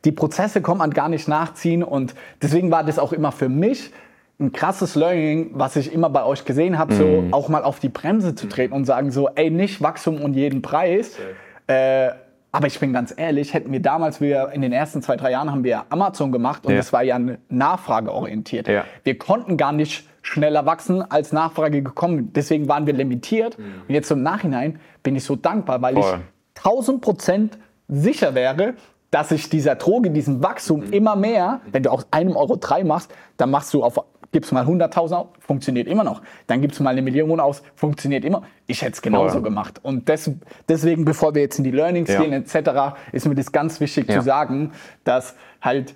die 0.04 0.10
Prozesse 0.10 0.60
kommt 0.60 0.78
man 0.78 0.90
gar 0.90 1.08
nicht 1.08 1.28
nachziehen. 1.28 1.84
Und 1.84 2.16
deswegen 2.42 2.72
war 2.72 2.82
das 2.82 2.98
auch 2.98 3.12
immer 3.12 3.30
für 3.30 3.48
mich 3.48 3.92
ein 4.40 4.52
krasses 4.52 4.94
Learning, 4.94 5.50
was 5.52 5.76
ich 5.76 5.92
immer 5.92 6.10
bei 6.10 6.24
euch 6.24 6.44
gesehen 6.44 6.78
habe, 6.78 6.94
so 6.94 7.04
mm. 7.04 7.34
auch 7.34 7.48
mal 7.48 7.62
auf 7.62 7.78
die 7.78 7.90
Bremse 7.90 8.34
zu 8.34 8.48
treten 8.48 8.72
und 8.72 8.86
sagen 8.86 9.10
so, 9.10 9.28
ey, 9.28 9.50
nicht 9.50 9.82
Wachstum 9.82 10.22
um 10.22 10.32
jeden 10.32 10.62
Preis. 10.62 11.18
Äh, 11.66 12.10
aber 12.52 12.66
ich 12.66 12.80
bin 12.80 12.92
ganz 12.92 13.14
ehrlich, 13.16 13.54
hätten 13.54 13.70
wir 13.70 13.80
damals, 13.80 14.20
wir 14.20 14.50
in 14.52 14.62
den 14.62 14.72
ersten 14.72 15.02
zwei, 15.02 15.16
drei 15.16 15.30
Jahren 15.30 15.50
haben 15.50 15.62
wir 15.62 15.84
Amazon 15.90 16.32
gemacht 16.32 16.66
und 16.66 16.72
ja. 16.72 16.78
das 16.78 16.92
war 16.92 17.02
ja 17.02 17.20
nachfrageorientiert. 17.48 18.66
Ja. 18.66 18.84
Wir 19.04 19.18
konnten 19.18 19.56
gar 19.56 19.72
nicht 19.72 20.08
schneller 20.22 20.66
wachsen, 20.66 21.02
als 21.02 21.32
Nachfrage 21.32 21.82
gekommen. 21.82 22.32
Deswegen 22.34 22.68
waren 22.68 22.86
wir 22.86 22.94
limitiert. 22.94 23.56
Und 23.58 23.94
jetzt 23.94 24.10
im 24.10 24.22
Nachhinein 24.22 24.80
bin 25.02 25.16
ich 25.16 25.24
so 25.24 25.36
dankbar, 25.36 25.80
weil 25.80 25.94
Voll. 25.94 26.20
ich 26.56 26.64
1000 26.64 27.00
Prozent 27.00 27.58
sicher 27.88 28.34
wäre, 28.34 28.74
dass 29.10 29.30
sich 29.30 29.48
dieser 29.48 29.74
Droge, 29.74 30.10
diesem 30.10 30.42
Wachstum 30.42 30.84
immer 30.92 31.16
mehr, 31.16 31.60
wenn 31.72 31.82
du 31.82 31.90
aus 31.90 32.06
einem 32.10 32.36
Euro 32.36 32.56
drei 32.56 32.84
machst, 32.84 33.12
dann 33.36 33.50
machst 33.50 33.74
du 33.74 33.82
auf, 33.82 33.98
gibst 34.32 34.52
mal 34.52 34.64
100.000 34.64 35.12
aus, 35.14 35.26
funktioniert 35.40 35.88
immer 35.88 36.04
noch. 36.04 36.22
Dann 36.46 36.60
gibst 36.60 36.78
du 36.78 36.82
mal 36.84 36.90
eine 36.90 37.02
Million 37.02 37.40
aus, 37.40 37.62
funktioniert 37.74 38.24
immer. 38.24 38.42
Ich 38.66 38.82
hätte 38.82 38.92
es 38.92 39.02
genauso 39.02 39.34
Voll. 39.34 39.42
gemacht. 39.42 39.80
Und 39.82 40.08
des, 40.08 40.30
deswegen, 40.68 41.04
bevor 41.04 41.34
wir 41.34 41.42
jetzt 41.42 41.58
in 41.58 41.64
die 41.64 41.70
Learnings 41.72 42.10
Ja. 42.10 42.20
gehen 42.22 42.32
etc., 42.32 42.96
ist 43.12 43.26
mir 43.26 43.34
das 43.34 43.50
ganz 43.52 43.80
wichtig 43.80 44.08
Ja. 44.08 44.18
zu 44.18 44.22
sagen, 44.24 44.72
dass 45.04 45.34
halt 45.60 45.94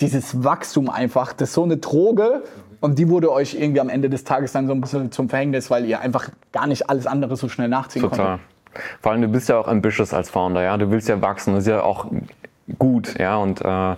dieses 0.00 0.42
Wachstum 0.44 0.90
einfach, 0.90 1.32
das 1.32 1.50
ist 1.50 1.54
so 1.54 1.62
eine 1.62 1.76
Droge 1.76 2.42
und 2.80 2.98
die 2.98 3.08
wurde 3.08 3.30
euch 3.30 3.54
irgendwie 3.54 3.80
am 3.80 3.88
Ende 3.88 4.10
des 4.10 4.24
Tages 4.24 4.52
dann 4.52 4.66
so 4.66 4.72
ein 4.72 4.80
bisschen 4.80 5.12
zum 5.12 5.28
Verhängnis, 5.28 5.70
weil 5.70 5.84
ihr 5.86 6.00
einfach 6.00 6.28
gar 6.50 6.66
nicht 6.66 6.90
alles 6.90 7.06
andere 7.06 7.36
so 7.36 7.48
schnell 7.48 7.68
nachziehen 7.68 8.02
Total. 8.02 8.38
konntet. 8.38 8.46
Vor 9.00 9.12
allem, 9.12 9.22
du 9.22 9.28
bist 9.28 9.48
ja 9.48 9.58
auch 9.58 9.68
ambitious 9.68 10.12
als 10.14 10.30
Founder, 10.30 10.62
ja. 10.62 10.76
Du 10.78 10.90
willst 10.90 11.08
ja 11.08 11.20
wachsen, 11.20 11.54
das 11.54 11.64
ist 11.64 11.68
ja 11.68 11.82
auch 11.82 12.06
gut, 12.78 13.18
ja. 13.18 13.36
Und 13.36 13.60
äh, 13.60 13.96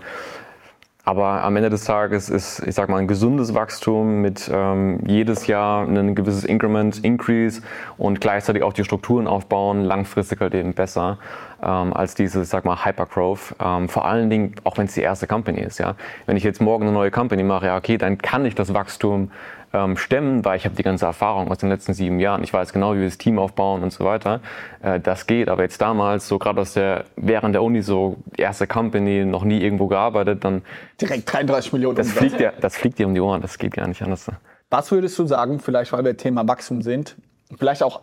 aber 1.05 1.43
am 1.43 1.55
Ende 1.57 1.69
des 1.69 1.85
Tages 1.85 2.31
ist, 2.31 2.61
ich 2.67 2.75
sag 2.75 2.89
mal, 2.89 2.97
ein 2.97 3.07
gesundes 3.07 3.53
Wachstum 3.53 4.23
mit 4.23 4.51
ähm, 4.53 5.01
jedes 5.07 5.47
Jahr 5.47 5.87
ein 5.87 6.15
gewisses 6.15 6.45
Increment, 6.45 7.05
Increase 7.05 7.61
und 7.99 8.23
gleichzeitig 8.23 8.63
auch 8.63 8.73
die 8.73 8.85
Strukturen 8.85 9.27
aufbauen, 9.27 9.83
langfristig 9.83 10.41
halt 10.41 10.55
eben 10.55 10.73
besser 10.73 11.19
ähm, 11.65 11.93
als 11.93 12.15
dieses, 12.15 12.45
ich 12.45 12.49
sag 12.49 12.65
mal, 12.65 12.85
Hypergrowth. 12.85 13.55
Ähm, 13.61 13.89
vor 13.89 14.05
allen 14.05 14.31
Dingen, 14.31 14.55
auch 14.65 14.77
wenn 14.79 14.87
es 14.87 14.95
die 14.95 15.01
erste 15.01 15.27
Company 15.27 15.61
ist, 15.61 15.79
ja. 15.79 15.95
Wenn 16.27 16.37
ich 16.37 16.45
jetzt 16.45 16.61
morgen 16.61 16.85
eine 16.85 16.93
neue 16.93 17.11
Company 17.11 17.43
mache, 17.43 17.67
ja, 17.67 17.77
okay, 17.77 17.99
dann 17.99 18.19
kann 18.19 18.45
ich 18.45 18.55
das 18.55 18.75
Wachstum 18.75 19.31
ähm, 19.73 19.97
stemmen, 19.97 20.45
weil 20.45 20.57
ich 20.57 20.65
habe 20.65 20.77
die 20.77 20.83
ganze 20.83 21.05
Erfahrung 21.05 21.51
aus 21.51 21.59
den 21.59 21.69
letzten 21.69 21.95
sieben 21.95 22.21
Jahren. 22.21 22.45
Ich 22.45 22.53
weiß 22.53 22.73
genau, 22.73 22.95
wie 22.95 22.99
wir 22.99 23.07
das 23.07 23.19
Team 23.19 23.39
aufbauen 23.39 23.83
und 23.83 23.93
so 23.93 24.05
weiter. 24.05 24.41
Äh, 24.83 25.01
das 25.01 25.27
geht, 25.27 25.49
aber 25.49 25.63
jetzt 25.63 25.81
damals, 25.81 26.29
so 26.29 26.39
gerade 26.39 26.61
aus 26.61 26.75
der, 26.75 27.05
während 27.17 27.55
der 27.55 27.63
Uni, 27.63 27.83
so 27.83 28.17
erste 28.37 28.67
Company, 28.67 29.25
noch 29.25 29.45
nie 29.45 29.61
irgendwo 29.61 29.89
gearbeitet, 29.89 30.45
dann 30.45 30.63
Direkt 31.01 31.33
33 31.33 31.73
Millionen. 31.73 31.97
das 31.97 32.13
fliegt 32.13 32.39
dir, 32.39 32.53
das 32.61 32.77
fliegt 32.77 32.99
dir 32.99 33.07
um 33.07 33.15
die 33.15 33.21
Ohren, 33.21 33.43
das 33.43 33.59
geht 33.59 33.75
gar 33.75 33.89
nicht 33.89 34.03
anders. 34.03 34.31
Was 34.71 34.91
würdest 34.93 35.19
du 35.19 35.27
sagen, 35.27 35.59
vielleicht 35.59 35.93
weil 35.93 36.05
wir 36.05 36.17
Thema 36.17 36.47
Wachstum 36.47 36.83
sind, 36.83 37.17
vielleicht 37.59 37.83
auch 37.83 38.03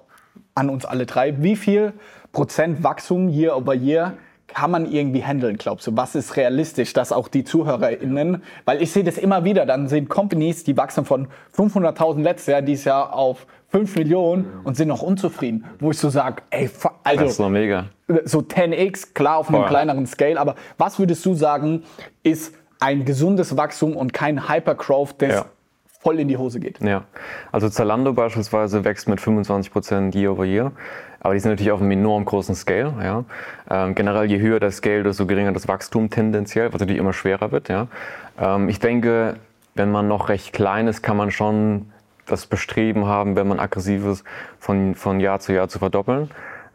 an 0.56 0.70
uns 0.70 0.86
alle 0.86 1.06
drei, 1.06 1.42
wie 1.42 1.56
viel 1.56 1.94
Prozent 2.32 2.84
Wachstum 2.84 3.30
year 3.30 3.56
over 3.56 3.74
year 3.74 4.14
kann 4.54 4.72
man 4.72 4.92
irgendwie 4.92 5.24
handeln, 5.24 5.56
glaubst 5.58 5.88
du? 5.88 5.96
Was 5.96 6.14
ist 6.14 6.36
realistisch, 6.36 6.92
dass 6.92 7.14
auch 7.14 7.30
die 7.30 7.46
ZuhörerInnen, 7.46 8.44
weil 8.66 8.82
ich 8.82 8.92
sehe 8.92 9.04
das 9.04 9.18
immer 9.18 9.46
wieder, 9.46 9.66
dann 9.66 9.88
sind 9.88 10.10
Companies, 10.10 10.66
die 10.66 10.76
wachsen 10.76 11.06
von 11.06 11.28
500.000 11.56 12.22
letztes 12.22 12.48
Jahr, 12.48 12.62
dieses 12.62 12.84
Jahr 12.86 13.14
auf 13.14 13.48
5 13.70 13.96
Millionen 13.96 14.46
und 14.66 14.76
sind 14.76 14.90
noch 14.90 15.02
unzufrieden, 15.02 15.64
wo 15.80 15.92
ich 15.92 15.98
so 15.98 16.10
sage, 16.10 16.44
ey, 16.50 16.68
fu- 16.68 16.90
Das 17.06 17.14
ist 17.14 17.20
also 17.22 17.44
noch 17.44 17.50
mega. 17.50 17.86
so 18.26 18.40
10x, 18.40 19.14
klar 19.14 19.38
auf 19.38 19.48
einem 19.48 19.60
Voll. 19.62 19.70
kleineren 19.70 20.06
Scale, 20.06 20.38
aber 20.38 20.56
was 20.78 21.00
würdest 21.00 21.26
du 21.26 21.34
sagen, 21.34 21.84
ist 22.24 22.54
ein 22.82 23.06
gesundes 23.06 23.56
Wachstum 23.56 23.96
und 23.96 24.12
kein 24.12 24.50
Hypergrowth, 24.50 25.16
das 25.22 25.30
Ja. 25.34 25.46
voll 26.02 26.20
in 26.20 26.28
die 26.28 26.36
Hose 26.36 26.60
geht? 26.60 26.82
Ja, 26.82 27.06
also 27.54 27.70
Zalando 27.70 28.12
beispielsweise 28.12 28.84
wächst 28.84 29.08
mit 29.08 29.22
25% 29.22 30.14
year 30.14 30.34
over 30.34 30.44
year, 30.44 30.74
aber 31.22 31.34
die 31.34 31.40
sind 31.40 31.52
natürlich 31.52 31.72
auf 31.72 31.82
einem 31.82 31.92
enorm 31.92 32.26
großen 32.26 32.56
Scale. 32.56 32.94
Ja. 33.02 33.24
Ähm, 33.70 33.96
generell, 33.96 34.26
je 34.26 34.40
höher 34.40 34.60
der 34.60 34.72
Scale, 34.72 35.04
desto 35.04 35.26
geringer 35.26 35.52
das 35.54 35.68
Wachstum 35.68 36.10
tendenziell, 36.10 36.74
was 36.74 36.80
natürlich 36.80 37.00
immer 37.00 37.14
schwerer 37.14 37.52
wird. 37.52 37.70
Ja. 37.70 37.88
Ähm, 38.40 38.70
ich 38.70 38.80
denke, 38.80 39.36
wenn 39.76 39.92
man 39.92 40.08
noch 40.08 40.30
recht 40.30 40.52
klein 40.52 40.88
ist, 40.88 41.02
kann 41.02 41.18
man 41.18 41.32
schon 41.32 41.92
das 42.26 42.46
Bestreben 42.46 43.06
haben, 43.06 43.36
wenn 43.36 43.48
man 43.48 43.60
aggressiv 43.60 44.06
ist, 44.06 44.24
von, 44.60 44.96
von 44.96 45.20
Jahr 45.20 45.40
zu 45.40 45.54
Jahr 45.54 45.70
zu 45.70 45.80
verdoppeln. 45.80 46.30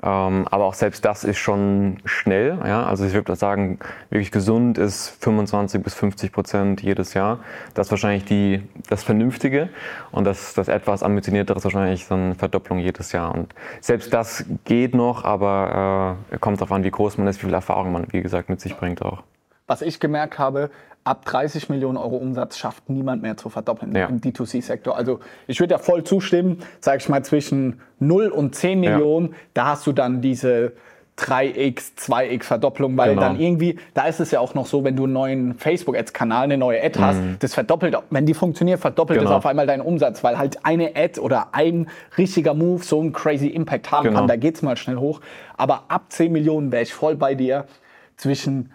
Ähm, 0.06 0.46
aber 0.48 0.66
auch 0.66 0.74
selbst 0.74 1.04
das 1.04 1.24
ist 1.24 1.38
schon 1.38 1.98
schnell. 2.04 2.58
Ja? 2.64 2.86
Also 2.86 3.04
ich 3.04 3.12
würde 3.12 3.34
sagen, 3.34 3.80
wirklich 4.08 4.30
gesund 4.30 4.78
ist 4.78 5.16
25 5.20 5.82
bis 5.82 5.94
50 5.94 6.30
Prozent 6.30 6.80
jedes 6.80 7.12
Jahr. 7.14 7.40
Das 7.74 7.88
ist 7.88 7.90
wahrscheinlich 7.90 8.24
die, 8.24 8.62
das 8.88 9.02
Vernünftige. 9.02 9.68
Und 10.12 10.24
das, 10.24 10.54
das 10.54 10.68
etwas 10.68 11.02
ambitioniertere 11.02 11.58
ist 11.58 11.64
wahrscheinlich 11.64 12.06
so 12.06 12.14
eine 12.14 12.36
Verdopplung 12.36 12.78
jedes 12.78 13.10
Jahr. 13.10 13.34
Und 13.34 13.52
selbst 13.80 14.14
das 14.14 14.44
geht 14.64 14.94
noch, 14.94 15.24
aber 15.24 16.16
äh, 16.30 16.38
kommt 16.38 16.60
darauf 16.60 16.70
an, 16.70 16.84
wie 16.84 16.90
groß 16.92 17.18
man 17.18 17.26
ist, 17.26 17.42
wie 17.42 17.46
viel 17.46 17.54
Erfahrung 17.54 17.90
man, 17.90 18.06
wie 18.12 18.22
gesagt, 18.22 18.48
mit 18.48 18.60
sich 18.60 18.76
bringt 18.76 19.02
auch. 19.02 19.24
Was 19.66 19.82
ich 19.82 19.98
gemerkt 19.98 20.38
habe, 20.38 20.70
ab 21.06 21.24
30 21.24 21.68
Millionen 21.68 21.96
Euro 21.96 22.16
Umsatz 22.16 22.58
schafft 22.58 22.88
niemand 22.90 23.22
mehr 23.22 23.36
zu 23.36 23.48
verdoppeln 23.48 23.94
Ja. 23.94 24.06
im 24.06 24.20
D2C-Sektor. 24.20 24.96
Also 24.96 25.20
ich 25.46 25.60
würde 25.60 25.74
ja 25.74 25.78
voll 25.78 26.02
zustimmen, 26.04 26.58
sage 26.80 26.98
ich 26.98 27.08
mal, 27.08 27.24
zwischen 27.24 27.80
0 28.00 28.28
und 28.28 28.54
10 28.54 28.82
Ja. 28.82 28.90
Millionen, 28.90 29.34
da 29.54 29.66
hast 29.68 29.86
du 29.86 29.92
dann 29.92 30.20
diese 30.20 30.72
3x, 31.16 31.92
2x 31.96 32.44
Verdopplung, 32.44 32.96
weil 32.98 33.10
Genau. 33.10 33.22
dann 33.22 33.40
irgendwie, 33.40 33.78
da 33.94 34.06
ist 34.06 34.20
es 34.20 34.32
ja 34.32 34.40
auch 34.40 34.52
noch 34.54 34.66
so, 34.66 34.84
wenn 34.84 34.96
du 34.96 35.04
einen 35.04 35.14
neuen 35.14 35.54
Facebook-Ads-Kanal, 35.54 36.44
eine 36.44 36.58
neue 36.58 36.82
Ad 36.82 36.98
hast, 37.00 37.20
das 37.38 37.54
verdoppelt, 37.54 37.96
wenn 38.10 38.26
die 38.26 38.34
funktioniert, 38.34 38.80
verdoppelt 38.80 39.18
Mhm. 39.18 39.20
Genau. 39.24 39.30
das 39.30 39.38
auf 39.38 39.46
einmal 39.46 39.66
deinen 39.66 39.80
Umsatz, 39.80 40.22
weil 40.22 40.36
halt 40.36 40.66
eine 40.66 40.90
Ad 40.94 41.18
oder 41.20 41.48
ein 41.52 41.86
richtiger 42.18 42.52
Move 42.52 42.82
so 42.82 43.00
einen 43.00 43.12
crazy 43.14 43.46
Impact 43.46 43.90
haben 43.92 44.04
Genau. 44.08 44.18
kann, 44.18 44.28
da 44.28 44.36
geht's 44.36 44.60
mal 44.60 44.76
schnell 44.76 44.96
hoch. 44.96 45.20
Aber 45.56 45.84
ab 45.88 46.06
10 46.10 46.32
Millionen 46.32 46.70
wäre 46.70 46.82
ich 46.82 46.92
voll 46.92 47.14
bei 47.16 47.34
dir. 47.34 47.64
Zwischen 48.18 48.72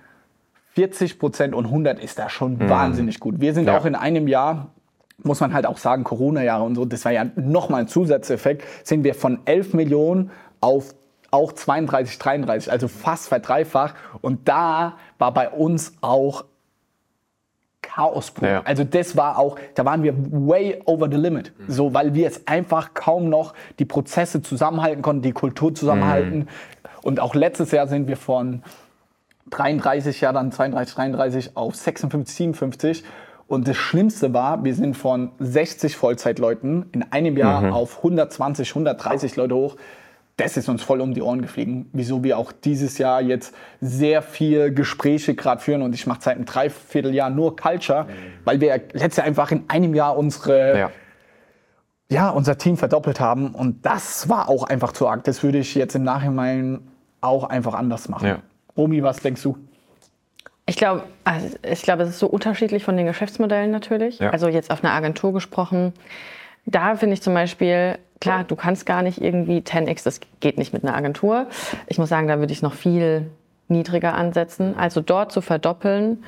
40 0.73 1.19
Prozent 1.19 1.53
und 1.55 1.65
100 1.65 1.99
ist 1.99 2.17
da 2.17 2.29
schon 2.29 2.59
wahnsinnig 2.69 3.19
gut. 3.19 3.41
Wir 3.41 3.53
sind 3.53 3.63
Mhm. 3.63 3.69
Ja. 3.69 3.77
auch 3.77 3.85
in 3.85 3.95
einem 3.95 4.27
Jahr, 4.27 4.67
muss 5.23 5.39
man 5.39 5.53
halt 5.53 5.65
auch 5.65 5.77
sagen, 5.77 6.03
Corona-Jahre 6.03 6.63
und 6.63 6.75
so, 6.75 6.85
das 6.85 7.03
war 7.05 7.11
ja 7.11 7.25
nochmal 7.35 7.81
ein 7.81 7.87
Zusatzeffekt, 7.87 8.63
sind 8.83 9.03
wir 9.03 9.13
von 9.13 9.39
11 9.45 9.73
Millionen 9.73 10.31
auf 10.61 10.95
auch 11.29 11.53
32, 11.53 12.17
33, 12.19 12.71
also 12.71 12.87
fast 12.87 13.29
verdreifacht. 13.29 13.95
Und 14.21 14.47
da 14.49 14.97
war 15.17 15.33
bei 15.33 15.49
uns 15.49 15.93
auch 16.01 16.45
Chaos 17.81 18.31
pur. 18.31 18.47
Ja. 18.47 18.61
Also 18.63 18.83
das 18.83 19.17
war 19.17 19.37
auch, 19.39 19.57
da 19.75 19.83
waren 19.85 20.03
wir 20.03 20.13
way 20.15 20.81
over 20.85 21.09
the 21.09 21.17
limit. 21.17 21.51
So, 21.67 21.93
weil 21.93 22.13
wir 22.13 22.27
es 22.27 22.47
einfach 22.47 22.93
kaum 22.93 23.27
noch 23.29 23.53
die 23.79 23.85
Prozesse 23.85 24.41
zusammenhalten 24.41 25.01
konnten, 25.01 25.23
die 25.23 25.31
Kultur 25.31 25.73
zusammenhalten. 25.73 26.47
Und 27.01 27.19
auch 27.19 27.33
letztes 27.33 27.71
Jahr 27.71 27.87
sind 27.87 28.07
wir 28.07 28.17
von 28.17 28.61
33, 29.50 30.21
ja 30.21 30.31
dann 30.31 30.51
32, 30.51 30.95
33 30.95 31.57
auf 31.57 31.75
56, 31.75 32.36
57. 32.36 33.03
Und 33.48 33.67
das 33.67 33.75
Schlimmste 33.75 34.33
war, 34.33 34.63
wir 34.63 34.74
sind 34.74 34.95
von 34.95 35.31
60 35.39 35.98
Vollzeitleuten 35.98 36.86
in 36.93 37.03
einem 37.12 37.36
Jahr 37.36 37.74
auf 37.74 37.98
120, 37.98 38.69
130 38.69 39.36
Leute 39.36 39.55
hoch. 39.55 39.75
Das 40.38 40.55
ist 40.55 40.69
uns 40.69 40.81
voll 40.81 41.01
um 41.01 41.13
die 41.13 41.21
Ohren 41.21 41.41
geflogen. 41.41 41.89
Wieso 41.91 42.24
wir 42.24 42.38
auch 42.38 42.53
dieses 42.53 42.98
Jahr 42.98 43.21
jetzt 43.21 43.53
sehr 43.81 44.21
viel 44.21 44.74
Gespräche 44.74 45.36
gerade 45.36 45.62
führen. 45.62 45.81
Und 45.81 45.93
ich 45.93 46.07
mache 46.07 46.21
seit 46.21 46.38
einem 46.38 46.45
Dreivierteljahr 46.45 47.29
nur 47.29 47.57
Culture, 47.57 48.07
weil 48.45 48.62
wir 48.62 48.69
letztes 48.93 49.17
Jahr 49.17 49.27
einfach 49.27 49.51
in 49.51 49.65
einem 49.67 49.93
Jahr 49.93 50.17
unsere 50.17 50.79
Ja. 50.79 50.91
ja, 52.10 52.29
unser 52.29 52.57
Team 52.57 52.77
verdoppelt 52.77 53.19
haben. 53.19 53.53
Und 53.53 53.86
das 53.86 54.29
war 54.29 54.48
auch 54.48 54.63
einfach 54.63 54.93
zu 54.93 55.10
arg. 55.10 55.25
Das 55.25 55.43
würde 55.43 55.57
ich 55.57 55.75
jetzt 55.75 55.95
im 55.95 56.03
Nachhinein 56.03 56.88
auch 57.19 57.43
einfach 57.43 57.74
anders 57.74 58.07
machen. 58.07 58.27
Ja. 58.27 58.38
Romy, 58.77 59.03
was 59.03 59.19
denkst 59.21 59.43
du? 59.43 59.57
Ich 60.65 60.77
glaube, 60.77 61.03
also 61.23 61.47
ich 61.63 61.81
glaube, 61.81 62.03
es 62.03 62.09
ist 62.09 62.19
so 62.19 62.27
unterschiedlich 62.27 62.83
von 62.83 62.95
den 62.95 63.05
Geschäftsmodellen 63.05 63.71
natürlich. 63.71 64.19
Ja. 64.19 64.29
Also 64.29 64.47
jetzt 64.47 64.71
auf 64.71 64.83
einer 64.83 64.93
Agentur 64.93 65.33
gesprochen. 65.33 65.93
Da 66.65 66.95
finde 66.95 67.15
ich 67.15 67.21
zum 67.21 67.33
Beispiel, 67.33 67.97
klar, 68.19 68.43
du 68.43 68.55
kannst 68.55 68.85
gar 68.85 69.01
nicht 69.01 69.21
irgendwie 69.21 69.59
10x, 69.59 70.03
das 70.03 70.21
geht 70.39 70.57
nicht 70.57 70.73
mit 70.73 70.83
einer 70.83 70.95
Agentur. 70.95 71.47
Ich 71.87 71.97
muss 71.97 72.09
sagen, 72.09 72.27
da 72.27 72.39
würde 72.39 72.51
ich 72.53 72.59
es 72.59 72.61
noch 72.61 72.73
viel 72.73 73.31
niedriger 73.67 74.13
ansetzen. 74.13 74.77
Also 74.77 75.01
dort 75.01 75.31
zu 75.31 75.41
verdoppeln, 75.41 76.23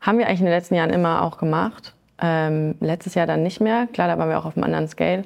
haben 0.00 0.18
wir 0.18 0.26
eigentlich 0.26 0.40
in 0.40 0.46
den 0.46 0.54
letzten 0.54 0.74
Jahren 0.74 0.90
immer 0.90 1.22
auch 1.22 1.38
gemacht. 1.38 1.94
Ähm, 2.22 2.74
letztes 2.80 3.14
Jahr 3.14 3.26
dann 3.26 3.42
nicht 3.42 3.60
mehr. 3.60 3.86
Klar, 3.92 4.08
da 4.08 4.18
waren 4.18 4.28
wir 4.28 4.38
auch 4.38 4.44
auf 4.44 4.56
einem 4.56 4.64
anderen 4.64 4.88
Scale. 4.88 5.24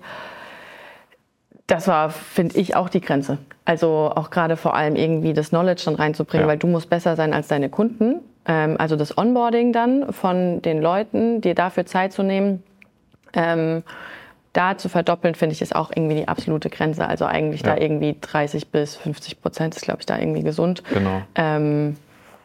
Das 1.67 1.89
war, 1.89 2.11
finde 2.11 2.59
ich, 2.59 2.77
auch 2.77 2.89
die 2.91 3.01
Grenze. 3.01 3.39
Also 3.65 4.13
auch 4.15 4.31
gerade 4.31 4.57
vor 4.57 4.75
allem 4.75 4.97
irgendwie 4.97 5.33
das 5.33 5.49
Knowledge 5.49 5.83
dann 5.87 5.95
reinzubringen, 5.95 6.47
Ja. 6.47 6.51
weil 6.51 6.59
du 6.59 6.67
musst 6.67 6.91
besser 6.91 7.17
sein 7.17 7.33
als 7.33 7.49
deine 7.49 7.71
Kunden. 7.71 8.21
Ähm, 8.47 8.77
also 8.79 8.97
das 8.97 9.17
Onboarding 9.17 9.73
dann 9.73 10.13
von 10.13 10.61
den 10.61 10.83
Leuten, 10.83 11.41
dir 11.41 11.55
dafür 11.55 11.87
Zeit 11.87 12.13
zu 12.13 12.23
nehmen, 12.23 12.63
ähm, 13.33 13.83
da 14.53 14.77
zu 14.77 14.89
verdoppeln, 14.91 15.35
finde 15.35 15.55
ich, 15.55 15.63
ist 15.63 15.75
auch 15.75 15.91
irgendwie 15.95 16.15
die 16.17 16.29
absolute 16.29 16.69
Grenze. 16.69 17.09
Also 17.09 17.25
eigentlich 17.25 17.63
da 17.63 17.75
Ja. 17.77 17.81
irgendwie 17.83 18.17
30 18.21 18.69
bis 18.69 18.95
50 18.97 19.41
Prozent 19.41 19.75
ist, 19.75 19.83
glaube 19.83 20.01
ich, 20.01 20.07
da 20.07 20.19
irgendwie 20.19 20.43
gesund. 20.43 20.83
Genau. 20.93 21.23
Ähm, 21.35 21.97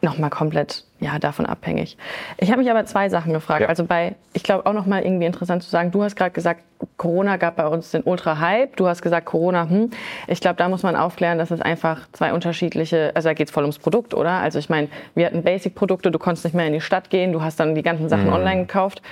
Nochmal 0.02 0.30
komplett 0.30 0.84
ja, 0.98 1.18
davon 1.18 1.44
abhängig. 1.44 1.98
Ich 2.38 2.50
habe 2.50 2.62
mich 2.62 2.70
aber 2.70 2.86
zwei 2.86 3.08
Sachen 3.08 3.32
gefragt. 3.32 3.62
Ja. 3.62 3.68
Also 3.68 3.84
bei, 3.84 4.14
ich 4.32 4.42
glaube 4.42 4.64
auch 4.64 4.72
nochmal 4.72 5.02
irgendwie 5.02 5.26
interessant 5.26 5.62
zu 5.62 5.68
sagen, 5.68 5.90
du 5.90 6.02
hast 6.02 6.16
gerade 6.16 6.30
gesagt, 6.30 6.62
Corona 6.96 7.36
gab 7.36 7.56
bei 7.56 7.66
uns 7.66 7.90
den 7.90 8.02
Ultra-Hype. 8.02 8.76
Du 8.76 8.86
hast 8.86 9.02
gesagt, 9.02 9.26
Corona, 9.26 9.68
hm. 9.68 9.90
Ich 10.26 10.40
glaube, 10.40 10.56
da 10.56 10.68
muss 10.68 10.82
man 10.82 10.96
aufklären, 10.96 11.38
dass 11.38 11.50
es 11.50 11.60
einfach 11.60 12.08
zwei 12.12 12.32
unterschiedliche, 12.32 13.12
also 13.14 13.28
da 13.28 13.34
geht 13.34 13.48
es 13.48 13.52
voll 13.52 13.64
ums 13.64 13.78
Produkt, 13.78 14.14
oder? 14.14 14.32
Also 14.32 14.58
ich 14.58 14.70
meine, 14.70 14.88
wir 15.14 15.26
hatten 15.26 15.42
Basic-Produkte, 15.42 16.10
du 16.10 16.18
konntest 16.18 16.44
nicht 16.44 16.54
mehr 16.54 16.66
in 16.66 16.72
die 16.72 16.80
Stadt 16.80 17.10
gehen, 17.10 17.32
du 17.32 17.42
hast 17.42 17.60
dann 17.60 17.74
die 17.74 17.82
ganzen 17.82 18.08
Sachen 18.08 18.30
online 18.32 18.62
gekauft. 18.62 19.02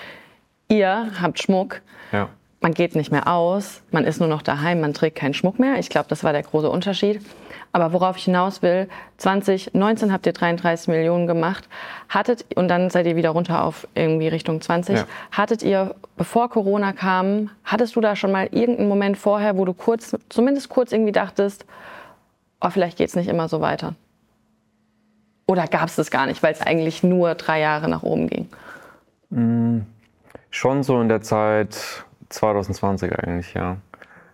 Ihr 0.69 1.11
habt 1.21 1.39
Schmuck. 1.43 1.83
Ja. 2.13 2.29
Man 2.61 2.75
geht 2.75 2.97
nicht 2.97 3.13
mehr 3.13 3.29
aus, 3.29 3.83
man 3.93 4.05
ist 4.05 4.19
nur 4.19 4.29
noch 4.29 4.43
daheim, 4.43 4.81
man 4.81 4.93
trägt 4.93 5.17
keinen 5.17 5.35
Schmuck 5.35 5.59
mehr. 5.59 5.79
Ich 5.79 5.91
glaube, 5.91 6.09
das 6.09 6.25
war 6.25 6.33
der 6.33 6.43
große 6.43 6.69
Unterschied. 6.69 7.21
Aber 7.73 7.93
worauf 7.93 8.17
ich 8.17 8.25
hinaus 8.25 8.63
will, 8.63 8.89
2019 9.19 10.13
habt 10.13 10.27
ihr 10.27 10.33
33 10.33 10.89
Millionen 10.89 11.27
gemacht, 11.27 11.69
hattet, 12.09 12.47
und 12.57 12.69
dann 12.69 12.91
seid 12.91 13.07
ihr 13.07 13.15
wieder 13.15 13.31
runter 13.31 13.63
auf 13.63 13.87
irgendwie 13.95 14.29
Richtung 14.29 14.61
20. 14.61 14.97
Ja. 14.97 15.07
Hattet 15.31 15.63
ihr, 15.63 15.95
bevor 16.17 16.49
Corona 16.49 16.93
kam, 16.93 17.51
hattest 17.65 17.95
du 17.95 18.01
da 18.01 18.17
schon 18.17 18.33
mal 18.33 18.49
irgendeinen 18.51 18.89
Moment 18.89 19.19
vorher, 19.19 19.57
wo 19.57 19.65
du 19.65 19.75
kurz, 19.75 20.17
zumindest 20.31 20.71
kurz 20.71 20.93
irgendwie 20.93 21.13
dachtest, 21.13 21.67
oh, 22.61 22.71
vielleicht 22.71 22.97
geht 22.99 23.09
es 23.09 23.17
nicht 23.17 23.29
immer 23.29 23.49
so 23.49 23.61
weiter? 23.61 23.95
Oder 25.47 25.67
gab 25.67 25.89
es 25.89 25.97
das 25.97 26.11
gar 26.11 26.27
nicht, 26.27 26.43
weil 26.43 26.53
es 26.53 26.61
eigentlich 26.61 27.03
nur 27.03 27.35
drei 27.35 27.61
Jahre 27.61 27.89
nach 27.89 28.03
oben 28.03 28.29
ging? 28.29 28.49
Mm, 29.31 29.81
schon 30.51 30.83
so 30.83 31.01
in 31.01 31.09
der 31.09 31.23
Zeit 31.23 32.05
2020 32.29 33.19
eigentlich, 33.19 33.55
ja. 33.55 33.77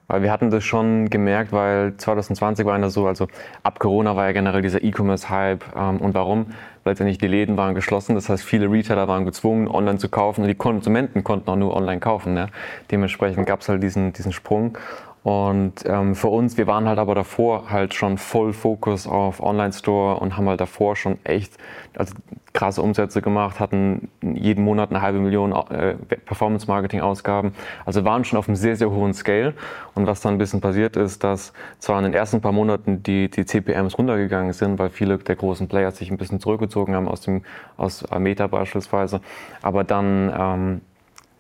Weil 0.07 0.23
wir 0.23 0.31
hatten 0.31 0.51
das 0.51 0.65
schon 0.65 1.09
gemerkt, 1.09 1.53
weil 1.53 1.97
2020 1.97 2.67
war 2.67 2.79
ja 2.79 2.91
so, 2.91 3.07
also 3.07 3.27
ab 3.63 3.79
Corona 3.79 4.15
war 4.17 4.27
ja 4.27 4.33
generell 4.33 4.61
dieser 4.61 4.83
E-Commerce-Hype. 4.85 5.65
Ähm, 5.75 5.99
und 5.99 6.13
warum? 6.15 6.47
Weil 6.83 6.93
Letztendlich 6.93 7.17
die 7.17 7.27
Läden 7.27 7.57
waren 7.57 7.75
geschlossen, 7.75 8.15
das 8.15 8.29
heißt 8.29 8.45
viele 8.45 8.71
Retailer 8.71 9.09
waren 9.09 9.25
gezwungen, 9.25 9.67
online 9.67 9.99
zu 9.99 10.11
kaufen 10.11 10.43
und 10.43 10.49
die 10.49 10.55
Konsumenten 10.55 11.25
konnten 11.25 11.49
auch 11.49 11.57
nur 11.57 11.75
online 11.75 12.01
kaufen. 12.01 12.35
Ne? 12.35 12.49
Dementsprechend 12.91 13.47
gab 13.47 13.63
es 13.63 13.69
halt 13.71 13.83
diesen, 13.83 14.13
diesen 14.13 14.33
Sprung. 14.33 14.77
Und 15.25 15.87
ähm, 15.87 16.15
für 16.15 16.29
uns, 16.29 16.59
wir 16.59 16.67
waren 16.67 16.87
halt 16.87 16.99
aber 16.99 17.15
davor 17.15 17.71
halt 17.71 17.95
schon 17.95 18.19
voll 18.19 18.53
Fokus 18.53 19.07
auf 19.07 19.43
Online-Store 19.43 20.21
und 20.21 20.37
haben 20.37 20.47
halt 20.51 20.61
davor 20.61 20.97
schon 20.97 21.19
echt 21.25 21.57
also 21.97 22.15
krasse 22.53 22.83
Umsätze 22.83 23.23
gemacht, 23.23 23.59
hatten 23.59 24.11
jeden 24.23 24.63
Monat 24.63 24.91
eine 24.91 25.01
halbe 25.01 25.21
Million 25.21 25.53
äh, 25.71 25.95
Performance-Marketing-Ausgaben. 25.95 27.55
Also 27.87 28.05
waren 28.05 28.25
schon 28.25 28.39
auf 28.39 28.49
einem 28.49 28.57
sehr, 28.57 28.77
sehr 28.77 28.91
hohen 28.91 29.15
Scale. 29.15 29.55
Und 29.95 30.07
was 30.07 30.21
dann 30.21 30.35
ein 30.35 30.39
bisschen 30.39 30.61
passiert 30.61 30.95
ist, 30.95 31.25
dass 31.25 31.55
zwar 31.79 31.97
in 32.01 32.05
den 32.05 32.13
ersten 32.13 32.43
paar 32.43 32.53
Monaten 32.53 33.03
die, 33.03 33.31
die 33.31 33.47
CPMs 33.47 33.97
runtergegangen 33.97 34.53
sind, 34.53 34.79
weil 34.79 34.91
viele 34.91 35.17
der 35.17 35.37
großen 35.37 35.69
Player 35.69 35.91
sich 35.91 36.11
ein 36.11 36.19
bisschen 36.19 36.39
zurückgezogen 36.39 36.95
haben 36.95 37.09
aus, 37.09 37.23
dem, 37.23 37.45
aus 37.79 38.05
Meta 38.19 38.47
beispielsweise, 38.47 39.23
aber 39.63 39.85
dann... 39.85 40.33
Ähm, 40.39 40.81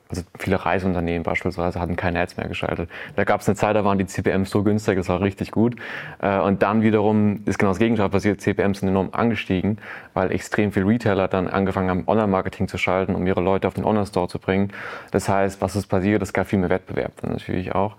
also 0.09 0.23
viele 0.39 0.65
Reiseunternehmen 0.65 1.23
beispielsweise 1.23 1.81
hatten 1.81 1.97
keine 1.97 2.21
Ads 2.21 2.37
mehr 2.37 2.47
geschaltet. 2.47 2.91
Da 3.17 3.25
gab 3.25 3.41
es 3.41 3.49
eine 3.49 3.57
Zeit, 3.57 3.75
da 3.75 3.85
waren 3.85 3.99
die 3.99 4.07
CPMs 4.07 4.51
so 4.51 4.63
günstig, 4.63 4.97
das 4.97 5.09
war 5.09 5.21
richtig 5.21 5.51
gut. 5.51 5.77
Äh, 6.21 6.39
und 6.41 6.63
dann 6.63 6.83
wiederum 6.83 7.41
ist 7.47 7.59
genau 7.59 7.71
das 7.71 7.79
Gegenteil 7.79 8.11
passiert. 8.11 8.41
CPMs 8.41 8.81
sind 8.81 8.89
enorm 8.91 9.11
angestiegen, 9.13 9.79
weil 10.13 10.31
extrem 10.31 10.73
viele 10.73 10.87
Retailer 10.87 11.27
dann 11.29 11.49
angefangen 11.49 11.89
haben, 11.89 12.05
Online-Marketing 12.07 12.69
zu 12.69 12.77
schalten, 12.77 13.15
um 13.15 13.27
ihre 13.27 13.41
Leute 13.41 13.67
auf 13.67 13.75
den 13.75 13.85
Online-Store 13.85 14.29
zu 14.29 14.39
bringen. 14.39 14.73
Das 15.11 15.29
heißt, 15.29 15.61
was 15.61 15.75
ist 15.75 15.87
passiert? 15.87 16.23
Es 16.23 16.33
gab 16.33 16.47
viel 16.47 16.59
mehr 16.59 16.71
Wettbewerb 16.71 17.13
dann 17.23 17.33
natürlich 17.33 17.75
auch. 17.75 17.97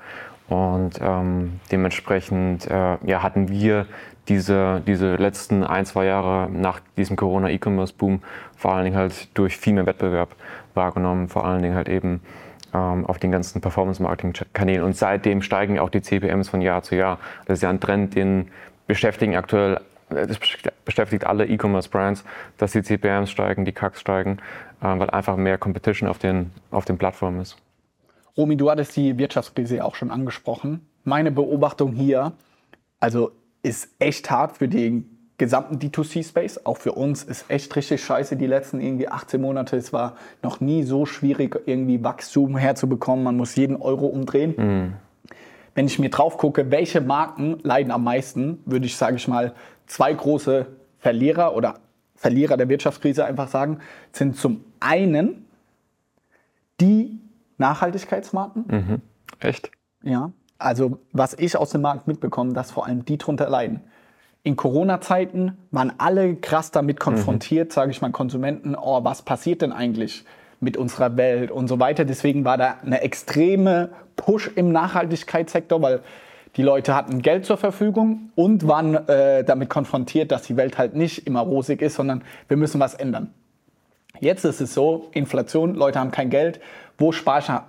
Und 0.47 0.99
ähm, 1.01 1.59
dementsprechend 1.71 2.67
äh, 2.67 2.97
ja, 3.03 3.23
hatten 3.23 3.49
wir 3.49 3.87
diese, 4.27 4.81
diese 4.85 5.15
letzten 5.15 5.63
ein, 5.63 5.85
zwei 5.85 6.05
Jahre 6.05 6.49
nach 6.51 6.79
diesem 6.97 7.15
Corona-E-Commerce-Boom 7.15 8.21
vor 8.55 8.73
allen 8.73 8.85
Dingen 8.85 8.97
halt 8.97 9.29
durch 9.37 9.57
viel 9.57 9.73
mehr 9.73 9.85
Wettbewerb 9.85 10.35
wahrgenommen, 10.73 11.29
vor 11.29 11.45
allen 11.45 11.61
Dingen 11.61 11.75
halt 11.75 11.89
eben 11.89 12.21
ähm, 12.73 13.05
auf 13.05 13.19
den 13.19 13.31
ganzen 13.31 13.61
Performance-Marketing-Kanälen. 13.61 14.83
Und 14.83 14.95
seitdem 14.95 15.41
steigen 15.41 15.79
auch 15.79 15.89
die 15.89 16.01
CPMs 16.01 16.49
von 16.49 16.61
Jahr 16.61 16.81
zu 16.83 16.95
Jahr. 16.95 17.19
Das 17.45 17.59
ist 17.59 17.63
ja 17.63 17.69
ein 17.69 17.79
Trend, 17.79 18.15
den 18.15 18.49
beschäftigen 18.87 19.35
aktuell, 19.35 19.81
äh, 20.09 20.27
das 20.27 20.39
beschäftigt 20.83 21.25
alle 21.25 21.45
E-Commerce-Brands, 21.45 22.23
dass 22.57 22.71
die 22.71 22.83
CPMs 22.83 23.29
steigen, 23.29 23.65
die 23.65 23.71
CACs 23.71 24.01
steigen, 24.01 24.39
äh, 24.81 24.99
weil 24.99 25.09
einfach 25.09 25.37
mehr 25.37 25.57
Competition 25.57 26.09
auf 26.09 26.17
den, 26.17 26.51
auf 26.71 26.85
den 26.85 26.97
Plattformen 26.97 27.41
ist. 27.41 27.57
Romy, 28.37 28.57
du 28.57 28.69
hattest 28.69 28.95
die 28.97 29.17
Wirtschaftskrise 29.17 29.85
auch 29.85 29.95
schon 29.95 30.11
angesprochen. 30.11 30.85
Meine 31.03 31.31
Beobachtung 31.31 31.93
hier, 31.93 32.33
also 32.99 33.31
ist 33.65 33.89
echt 33.97 34.29
hart 34.29 34.57
für 34.57 34.67
den 34.67 35.09
gesamten 35.37 35.79
D2C-Space. 35.79 36.65
Auch 36.65 36.77
für 36.77 36.91
uns 36.91 37.23
ist 37.23 37.45
echt 37.49 37.75
richtig 37.75 38.03
scheiße 38.03 38.37
die 38.37 38.45
letzten 38.45 38.79
irgendwie 38.79 39.09
18 39.09 39.41
Monate. 39.41 39.75
Es 39.75 39.91
war 39.91 40.15
noch 40.43 40.61
nie 40.61 40.83
so 40.83 41.05
schwierig, 41.05 41.59
irgendwie 41.65 42.03
Wachstum 42.03 42.55
herzubekommen. 42.55 43.23
Man 43.25 43.35
muss 43.35 43.55
jeden 43.55 43.75
Euro 43.75 44.05
umdrehen. 44.05 44.53
Mhm. 44.55 44.93
Wenn 45.73 45.87
ich 45.87 45.99
mir 45.99 46.09
drauf 46.09 46.37
gucke, 46.37 46.69
welche 46.71 47.01
Marken 47.01 47.59
leiden 47.63 47.91
am 47.91 48.03
meisten, 48.03 48.59
würde 48.65 48.85
ich, 48.85 48.95
sage 48.95 49.17
ich 49.17 49.27
mal, 49.27 49.55
zwei 49.87 50.13
große 50.13 50.67
Verlierer 50.99 51.55
oder 51.55 51.79
Verlierer 52.15 52.55
der 52.55 52.69
Wirtschaftskrise 52.69 53.25
einfach 53.25 53.49
sagen, 53.49 53.79
sind 54.13 54.37
zum 54.37 54.63
einen 54.79 55.47
die 56.79 57.19
Nachhaltigkeitsmarken. 57.57 58.65
Mhm. 58.67 59.01
Echt? 59.39 59.71
Ja. 60.03 60.31
Also 60.57 60.99
was 61.11 61.33
ich 61.33 61.57
aus 61.57 61.71
dem 61.71 61.81
Markt 61.81 62.07
mitbekomme, 62.07 62.53
dass 62.53 62.71
vor 62.71 62.85
allem 62.85 63.05
die 63.05 63.17
drunter 63.17 63.49
leiden. 63.49 63.81
In 64.43 64.55
Corona-Zeiten 64.55 65.57
waren 65.71 65.93
alle 65.97 66.35
krass 66.35 66.71
damit 66.71 66.99
konfrontiert, 66.99 67.69
mhm. 67.69 67.73
sage 67.73 67.91
ich 67.91 68.01
mal, 68.01 68.11
Konsumenten, 68.11 68.75
oh, 68.75 69.03
was 69.03 69.23
passiert 69.23 69.61
denn 69.61 69.71
eigentlich 69.71 70.23
mit 70.59 70.77
unserer 70.77 71.17
Welt 71.17 71.51
und 71.51 71.67
so 71.67 71.79
weiter. 71.79 72.05
Deswegen 72.05 72.45
war 72.45 72.57
da 72.57 72.75
eine 72.85 73.01
extreme 73.01 73.89
Push 74.15 74.51
im 74.55 74.71
Nachhaltigkeitssektor, 74.71 75.81
weil 75.81 76.01
die 76.57 76.61
Leute 76.61 76.95
hatten 76.95 77.21
Geld 77.21 77.45
zur 77.45 77.57
Verfügung 77.57 78.29
und 78.35 78.67
waren 78.67 78.95
äh, 79.07 79.43
damit 79.43 79.69
konfrontiert, 79.69 80.31
dass 80.31 80.43
die 80.43 80.55
Welt 80.55 80.77
halt 80.77 80.95
nicht 80.95 81.27
immer 81.27 81.41
rosig 81.41 81.81
ist, 81.81 81.95
sondern 81.95 82.23
wir 82.47 82.55
müssen 82.55 82.79
was 82.79 82.93
ändern. 82.93 83.33
Jetzt 84.19 84.45
ist 84.45 84.61
es 84.61 84.73
so, 84.73 85.09
Inflation, 85.11 85.75
Leute 85.75 85.99
haben 85.99 86.11
kein 86.11 86.29
Geld. 86.29 86.61
Wo 86.97 87.11
spare 87.11 87.63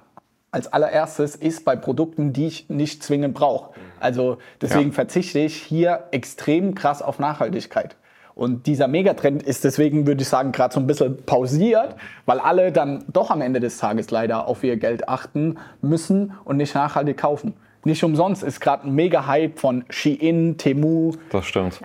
als 0.57 0.73
allererstes 0.73 1.37
ist 1.37 1.67
bei 1.67 1.77
Produkten, 1.77 2.33
die 2.33 2.47
ich 2.47 2.71
nicht 2.71 3.03
zwingend 3.03 3.35
brauche. 3.35 3.75
Also 4.01 4.39
deswegen 4.63 4.89
ja. 4.89 4.95
verzichte 4.95 5.39
ich 5.39 5.55
hier 5.55 6.05
extrem 6.13 6.75
krass 6.75 7.03
auf 7.03 7.19
Nachhaltigkeit. 7.19 7.95
Und 8.35 8.67
dieser 8.67 8.89
Megatrend 8.89 9.43
ist 9.43 9.65
deswegen, 9.65 10.07
würde 10.07 10.23
ich 10.23 10.29
sagen, 10.29 10.53
gerade 10.53 10.73
so 10.73 10.81
ein 10.81 10.87
bisschen 10.87 11.23
pausiert, 11.25 11.97
weil 12.25 12.41
alle 12.41 12.73
dann 12.73 13.05
doch 13.13 13.31
am 13.31 13.43
Ende 13.43 13.61
des 13.61 13.77
Tages 13.77 14.11
leider 14.11 14.49
auf 14.49 14.65
ihr 14.65 14.79
Geld 14.79 15.11
achten 15.11 15.59
müssen 15.83 16.33
und 16.45 16.57
nicht 16.57 16.75
nachhaltig 16.75 17.19
kaufen. 17.19 17.53
Nicht 17.85 18.03
umsonst 18.03 18.43
ist 18.43 18.61
gerade 18.61 18.87
ein 18.87 18.95
Mega-Hype 18.95 19.59
von 19.59 19.85
Shein, 19.91 20.57
Temu, 20.57 21.13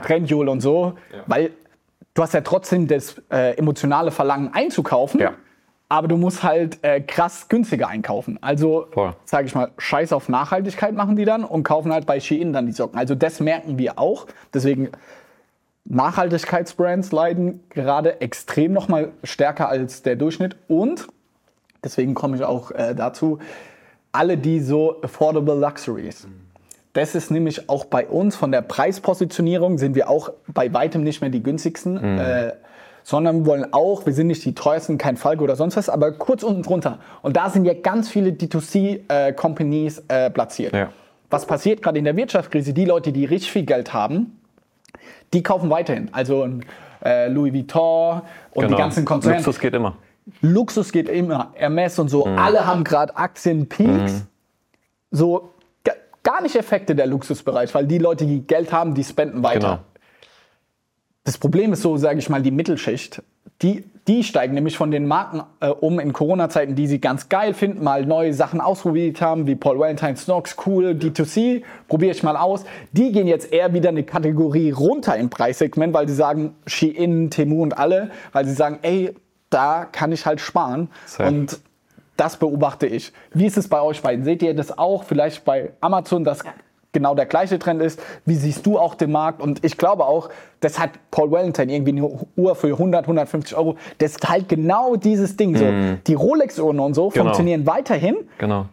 Trendyol 0.02 0.48
und 0.48 0.62
so, 0.62 0.94
ja. 1.14 1.24
weil 1.28 1.52
du 2.14 2.22
hast 2.22 2.34
ja 2.34 2.42
trotzdem 2.42 2.88
das 2.88 3.22
äh, 3.30 3.58
emotionale 3.58 4.12
Verlangen 4.12 4.54
einzukaufen. 4.54 5.20
Ja 5.20 5.34
aber 5.92 6.08
du 6.08 6.16
musst 6.16 6.42
halt 6.42 6.80
äh, 6.84 7.02
krass 7.02 7.50
günstiger 7.50 7.90
einkaufen. 7.90 8.40
Also, 8.42 8.88
sage 9.26 9.48
ich 9.48 9.54
mal, 9.54 9.72
Scheiß 9.78 10.14
auf 10.14 10.30
Nachhaltigkeit 10.30 10.96
machen 10.96 11.18
die 11.18 11.26
dann 11.26 11.44
und 11.44 11.64
kaufen 11.64 11.92
halt 11.92 12.06
bei 12.06 12.22
Shein 12.22 12.54
dann 12.54 12.66
die 12.66 12.72
Socken. 12.72 12.98
Also 12.98 13.14
das 13.14 13.42
merken 13.42 13.78
wir 13.78 14.00
auch. 14.00 14.26
Deswegen 14.54 14.90
Nachhaltigkeitsbrands 15.84 17.12
leiden 17.12 17.62
gerade 17.72 18.22
extrem 18.22 18.72
noch 18.72 18.88
mal 18.88 19.12
stärker 19.26 19.68
als 19.68 20.02
der 20.02 20.16
Durchschnitt 20.16 20.56
und 20.70 21.10
deswegen 21.84 22.14
komme 22.14 22.38
ich 22.38 22.44
auch 22.44 22.72
äh, 22.72 22.96
dazu, 22.96 23.40
alle 24.14 24.38
die 24.38 24.62
so 24.62 25.02
affordable 25.02 25.56
luxuries. 25.56 26.26
Das 26.94 27.16
ist 27.16 27.32
nämlich 27.32 27.70
auch 27.70 27.84
bei 27.84 28.08
uns 28.08 28.38
von 28.38 28.54
der 28.54 28.62
Preispositionierung 28.62 29.78
sind 29.78 29.96
wir 29.96 30.10
auch 30.10 30.32
bei 30.48 30.74
weitem 30.74 31.04
nicht 31.04 31.20
mehr 31.20 31.30
die 31.30 31.44
günstigsten. 31.44 31.96
Mhm. 31.96 32.18
Äh, 32.18 32.54
sondern 33.04 33.40
wir 33.40 33.46
wollen 33.46 33.74
auch, 33.74 34.06
wir 34.06 34.14
sind 34.14 34.28
nicht 34.28 34.44
die 34.46 34.54
teuersten, 34.54 34.98
kein 34.98 35.18
Falco 35.18 35.44
oder 35.44 35.56
sonst 35.56 35.78
was, 35.78 35.90
aber 35.90 36.12
kurz 36.12 36.44
unten 36.44 36.64
drunter. 36.64 37.00
Und 37.22 37.38
da 37.38 37.50
sind 37.50 37.66
ja 37.66 37.74
ganz 37.74 38.10
viele 38.10 38.32
D2C-Companies 38.32 40.04
äh, 40.10 40.28
äh, 40.28 40.30
platziert. 40.30 40.74
Ja. 40.74 40.90
Was 41.30 41.46
passiert 41.46 41.82
gerade 41.82 41.98
in 41.98 42.06
der 42.06 42.16
Wirtschaftskrise? 42.16 42.74
Die 42.74 42.86
Leute, 42.86 43.12
die 43.12 43.26
richtig 43.26 43.52
viel 43.52 43.66
Geld 43.66 43.94
haben, 43.94 44.40
die 45.34 45.44
kaufen 45.44 45.70
weiterhin. 45.70 46.10
Also 46.12 46.48
äh, 47.04 47.30
Louis 47.30 47.54
Vuitton 47.54 48.22
und 48.52 48.64
genau. 48.64 48.76
die 48.76 48.82
ganzen 48.82 49.06
Konzerne. 49.06 49.38
Luxus 49.38 49.60
geht 49.60 49.74
immer. 49.74 49.96
Luxus 50.42 50.92
geht 50.92 51.10
immer. 51.10 51.52
Hermes 51.54 51.98
und 52.00 52.10
so. 52.10 52.26
Mhm. 52.26 52.38
Alle 52.38 52.66
haben 52.66 52.84
gerade 52.84 53.16
Aktienpeaks. 53.16 54.14
Mhm. 54.14 54.28
So 55.12 55.52
gar 56.24 56.42
nicht 56.42 56.56
Effekte 56.56 56.96
der 56.96 57.08
Luxusbereich, 57.08 57.74
weil 57.74 57.88
die 57.88 57.98
Leute, 57.98 58.26
die 58.26 58.42
Geld 58.42 58.72
haben, 58.72 58.94
die 58.94 59.04
spenden 59.04 59.44
weiter. 59.44 59.60
Genau. 59.60 59.80
Das 61.24 61.38
Problem 61.38 61.74
ist 61.74 61.82
so, 61.84 61.98
sage 61.98 62.20
ich 62.20 62.30
mal, 62.30 62.42
die 62.42 62.52
Mittelschicht. 62.52 63.22
Die, 63.62 63.84
die 64.08 64.24
steigen 64.24 64.56
nämlich 64.56 64.76
von 64.76 64.90
den 64.90 65.08
Marken 65.08 65.44
äh, 65.60 65.68
um 65.68 66.00
in 66.00 66.14
Corona-Zeiten, 66.14 66.74
die 66.74 66.88
sie 66.88 67.00
ganz 67.00 67.30
geil 67.30 67.54
finden, 67.54 67.84
mal 67.84 68.08
neue 68.08 68.34
Sachen 68.34 68.60
ausprobiert 68.60 69.22
haben, 69.22 69.46
wie 69.46 69.56
Paul 69.56 69.78
Valentine, 69.78 70.18
Snox, 70.18 70.56
cool, 70.66 70.98
D2C, 71.00 71.62
probiere 71.88 72.12
ich 72.12 72.24
mal 72.24 72.36
aus. 72.36 72.64
Die 72.92 73.12
gehen 73.12 73.28
jetzt 73.28 73.54
eher 73.54 73.74
wieder 73.74 73.90
eine 73.90 74.04
Kategorie 74.04 74.72
runter 74.72 75.16
im 75.16 75.30
Preissegment, 75.30 75.94
weil 75.94 76.08
sie 76.08 76.16
sagen, 76.16 76.56
Shein, 76.66 77.30
Temu 77.30 77.62
und 77.62 77.78
alle, 77.78 78.10
weil 78.32 78.46
sie 78.46 78.54
sagen, 78.54 78.80
ey, 78.82 79.14
da 79.52 79.86
kann 79.86 80.12
ich 80.12 80.26
halt 80.26 80.42
sparen. 80.42 80.90
Sehr. 81.06 81.28
Und 81.28 81.60
das 82.18 82.38
beobachte 82.38 82.88
ich. 82.88 83.14
Wie 83.32 83.46
ist 83.46 83.58
es 83.58 83.68
bei 83.68 83.82
euch 83.82 84.02
beiden? 84.02 84.26
Seht 84.26 84.42
ihr 84.42 84.56
das 84.56 84.76
auch 84.76 85.04
vielleicht 85.04 85.46
bei 85.46 85.74
Amazon, 85.82 86.24
dass 86.24 86.44
ja 86.44 86.54
genau 86.92 87.16
der 87.16 87.26
gleiche 87.26 87.60
Trend 87.60 87.82
ist. 87.82 88.02
Wie 88.26 88.36
siehst 88.36 88.66
du 88.66 88.78
auch 88.78 88.96
den 88.96 89.12
Markt? 89.12 89.42
Und 89.42 89.64
ich 89.64 89.78
glaube 89.78 90.06
auch, 90.06 90.30
das 90.60 90.80
hat 90.80 90.92
Paul 91.10 91.32
Wellington 91.32 91.70
irgendwie 91.70 91.92
eine 91.92 92.28
Uhr 92.36 92.56
für 92.56 92.68
100, 92.68 93.04
150 93.04 93.58
Euro. 93.58 93.78
Das 93.98 94.12
ist 94.12 94.30
halt 94.30 94.50
genau 94.50 94.96
dieses 94.96 95.38
Ding. 95.38 95.56
So. 95.56 95.66
Mm. 95.66 96.00
Die 96.06 96.14
Rolex-Uhren 96.14 96.80
und 96.80 96.94
so 96.94 97.10
genau. 97.10 97.26
funktionieren 97.26 97.66
weiterhin. 97.66 98.18
Genau. 98.38 98.66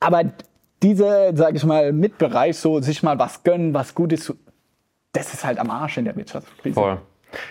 Aber 0.00 0.24
diese, 0.82 1.32
sage 1.34 1.56
ich 1.56 1.64
mal, 1.64 1.92
Mitbereich, 1.92 2.58
so 2.58 2.80
sich 2.80 3.02
mal 3.02 3.18
was 3.18 3.42
gönnen, 3.42 3.74
was 3.74 3.94
gut 3.94 4.12
ist, 4.12 4.32
das 5.12 5.32
ist 5.32 5.44
halt 5.44 5.58
am 5.58 5.70
Arsch 5.70 5.96
in 5.96 6.04
der 6.04 6.14
Wirtschaftskrise. 6.16 6.74
Voll. 6.74 6.98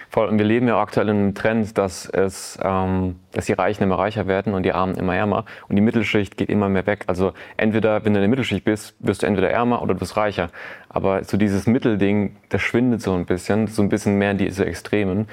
Voll. 0.10 0.28
Und 0.28 0.38
wir 0.38 0.46
leben 0.46 0.68
ja 0.68 0.80
aktuell 0.80 1.10
in 1.10 1.18
einem 1.18 1.36
Trend, 1.36 1.78
dass, 1.78 2.08
es, 2.08 2.58
ähm, 2.62 3.16
dass 3.32 3.46
die 3.46 3.54
Reichen 3.54 3.84
immer 3.84 3.98
reicher 3.98 4.28
werden 4.28 4.54
und 4.54 4.64
die 4.64 4.74
Armen 4.74 4.96
immer 4.96 5.16
ärmer. 5.16 5.46
Und 5.68 5.76
die 5.76 5.82
Mittelschicht 5.82 6.38
geht 6.38 6.50
immer 6.50 6.70
mehr 6.70 6.86
weg. 6.86 7.04
Also 7.08 7.34
entweder, 7.58 8.06
wenn 8.06 8.14
du 8.14 8.20
in 8.20 8.24
der 8.24 8.30
Mittelschicht 8.30 8.64
bist, 8.64 8.96
wirst 9.00 9.24
du 9.24 9.28
entweder 9.28 9.50
ärmer 9.50 9.82
oder 9.82 9.94
du 9.94 10.00
bist 10.00 10.18
reicher. 10.18 10.50
Aber 10.90 11.24
so 11.24 11.38
dieses 11.38 11.68
Mittelding, 11.68 12.36
das 12.50 12.62
schwindet 12.62 13.02
so 13.02 13.14
ein 13.14 13.26
bisschen, 13.26 13.68
so 13.68 13.82
ein 13.82 13.90
bisschen 13.90 14.18
mehr 14.18 14.32
in 14.32 14.38
diese 14.38 14.66
Extremen. 14.66 15.28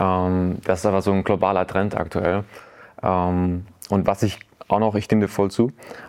Ähm, 0.00 0.58
das 0.64 0.80
ist 0.80 0.86
aber 0.86 1.02
so 1.02 1.12
ein 1.12 1.24
globaler 1.24 1.66
Trend 1.66 1.96
aktuell. 1.96 2.44
Ähm, 3.02 3.66
und 3.90 4.06
was 4.06 4.22
ich 4.22 4.38
auch 4.68 4.78
noch, 4.78 4.94
ich 4.94 5.04
stimme 5.04 5.22
dir 5.22 5.28
voll 5.28 5.50
zu. 5.50 5.64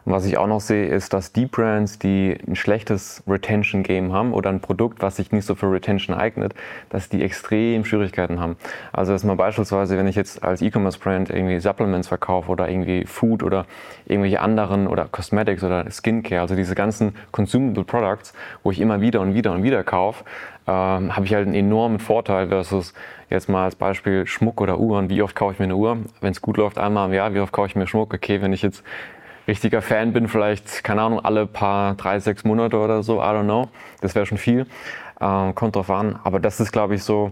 Und 0.06 0.14
was 0.14 0.26
ich 0.26 0.38
auch 0.38 0.48
noch 0.48 0.62
sehe, 0.62 0.88
ist, 0.88 1.14
dass 1.14 1.34
die 1.34 1.46
Brands, 1.46 2.00
die 2.00 2.38
ein 2.48 2.56
schlechtes 2.56 3.24
Retention-Game 3.28 4.14
haben 4.14 4.34
oder 4.34 4.50
ein 4.50 4.62
Produkt, 4.62 5.02
was 5.02 5.18
sich 5.18 5.32
nicht 5.32 5.46
so 5.46 5.56
für 5.56 5.72
Retention 5.72 6.16
eignet, 6.16 6.56
dass 6.90 7.10
die 7.10 7.22
extrem 7.22 7.86
Schwierigkeiten 7.86 8.40
haben. 8.40 8.56
Also 8.94 9.12
dass 9.12 9.24
man 9.24 9.38
beispielsweise, 9.38 9.98
wenn 9.98 10.08
ich 10.08 10.16
jetzt 10.16 10.44
als 10.44 10.62
E-Commerce-Brand 10.62 11.30
irgendwie 11.30 11.60
Supplements 11.60 12.08
verkaufe 12.08 12.52
oder 12.52 12.70
irgendwie 12.70 13.06
Food 13.06 13.44
oder 13.44 13.66
irgendwelche 14.06 14.40
anderen 14.40 14.88
oder 14.88 15.06
Cosmetics 15.06 15.64
oder 15.64 15.90
Skincare, 15.92 16.42
also 16.42 16.56
diese 16.56 16.76
ganzen 16.76 17.16
Consumable 17.32 17.84
Products, 17.84 18.34
wo 18.64 18.72
ich 18.72 18.80
immer 18.80 19.02
wieder 19.02 19.22
und 19.22 19.34
wieder 19.34 19.52
und 19.52 19.64
wieder 19.64 19.84
kaufe, 19.84 20.24
ähm, 20.68 21.16
habe 21.16 21.26
ich 21.26 21.34
halt 21.34 21.46
einen 21.46 21.56
enormen 21.56 22.00
Vorteil 22.00 22.48
versus 22.48 22.94
jetzt 23.30 23.50
mal 23.50 23.66
als 23.66 23.76
Beispiel 23.76 24.26
Schmuck 24.26 24.62
oder 24.62 24.80
Uhren. 24.80 25.10
Wie 25.10 25.22
oft 25.22 25.36
kaufe 25.36 25.54
ich 25.54 25.60
mir 25.60 25.66
eine 25.66 25.76
Uhr? 25.76 25.98
Wenn 26.22 26.32
es 26.32 26.42
gut 26.42 26.58
läuft, 26.58 26.78
einmal 26.78 27.08
im 27.08 27.14
Jahr. 27.14 27.34
Wie 27.34 27.40
oft 27.40 27.52
kaufe 27.52 27.68
ich 27.68 27.76
mir 27.76 27.88
Schmuck? 27.88 28.14
Okay, 28.14 28.42
wenn 28.42 28.54
ich 28.54 28.62
jetzt 28.62 28.84
richtiger 29.48 29.82
Fan 29.82 30.14
bin, 30.14 30.28
vielleicht, 30.28 30.84
keine 30.84 31.04
Ahnung, 31.04 31.24
alle 31.24 31.46
paar, 31.46 31.94
drei, 31.96 32.20
sechs 32.20 32.44
Monate 32.44 32.78
oder 32.78 33.04
so, 33.04 33.20
I 33.20 33.26
don't 33.26 33.44
know. 33.44 33.68
Das 34.02 34.16
wäre 34.16 34.26
schon 34.26 34.38
viel. 34.38 34.66
Ähm, 35.22 35.54
kommt 35.54 35.76
drauf 35.76 35.90
an. 35.90 36.20
Aber 36.24 36.40
das 36.40 36.60
ist, 36.60 36.72
glaube 36.72 36.96
ich, 36.96 37.04
so, 37.04 37.32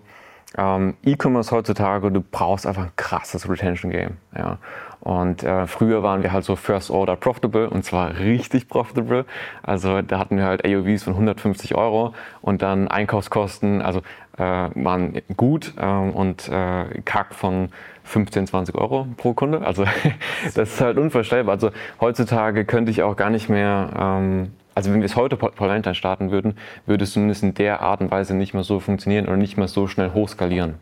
ähm, 0.57 0.95
E-Commerce 1.03 1.51
heutzutage, 1.51 2.11
du 2.11 2.21
brauchst 2.21 2.67
einfach 2.67 2.83
ein 2.83 2.91
krasses 2.95 3.49
Retention 3.49 3.91
Game. 3.91 4.17
Ja. 4.37 4.57
Und 5.03 5.43
äh, 5.43 5.67
früher 5.67 6.01
waren 6.01 6.23
wir 6.23 6.31
halt 6.31 6.45
so 6.45 6.55
First 6.55 6.89
Order 6.89 7.17
profitable 7.17 7.69
und 7.69 7.83
zwar 7.83 8.19
richtig 8.19 8.69
profitable. 8.69 9.25
Also 9.61 10.01
da 10.01 10.17
hatten 10.17 10.37
wir 10.37 10.45
halt 10.45 10.65
AOVs 10.65 11.03
von 11.03 11.13
150 11.13 11.75
Euro 11.75 12.13
und 12.41 12.61
dann 12.61 12.87
Einkaufskosten, 12.87 13.81
also 13.81 13.99
äh, 14.37 14.41
waren 14.41 15.21
gut 15.35 15.73
äh, 15.77 15.85
und 15.85 16.47
äh, 16.47 17.01
Kack 17.03 17.35
von 17.35 17.67
15, 18.05 18.47
20 18.47 18.75
Euro 18.75 19.05
pro 19.17 19.33
Kunde. 19.33 19.65
Also 19.65 19.83
das 20.55 20.55
ist 20.55 20.79
halt 20.79 20.97
unvorstellbar. 20.97 21.55
Also 21.55 21.71
heutzutage 21.99 22.63
könnte 22.63 22.89
ich 22.89 23.03
auch 23.03 23.17
gar 23.17 23.29
nicht 23.29 23.49
mehr 23.49 23.89
ähm, 23.99 24.53
also 24.75 24.91
wenn 24.91 25.01
wir 25.01 25.05
es 25.05 25.15
heute 25.15 25.39
Valentine 25.39 25.95
starten 25.95 26.31
würden, 26.31 26.57
würde 26.85 27.03
es 27.03 27.11
zumindest 27.13 27.43
in 27.43 27.53
der 27.53 27.81
Art 27.81 28.01
und 28.01 28.09
Weise 28.09 28.33
nicht 28.35 28.53
mehr 28.53 28.63
so 28.63 28.79
funktionieren 28.79 29.27
oder 29.27 29.37
nicht 29.37 29.57
mehr 29.57 29.67
so 29.67 29.85
schnell 29.85 30.13
hochskalieren. 30.13 30.75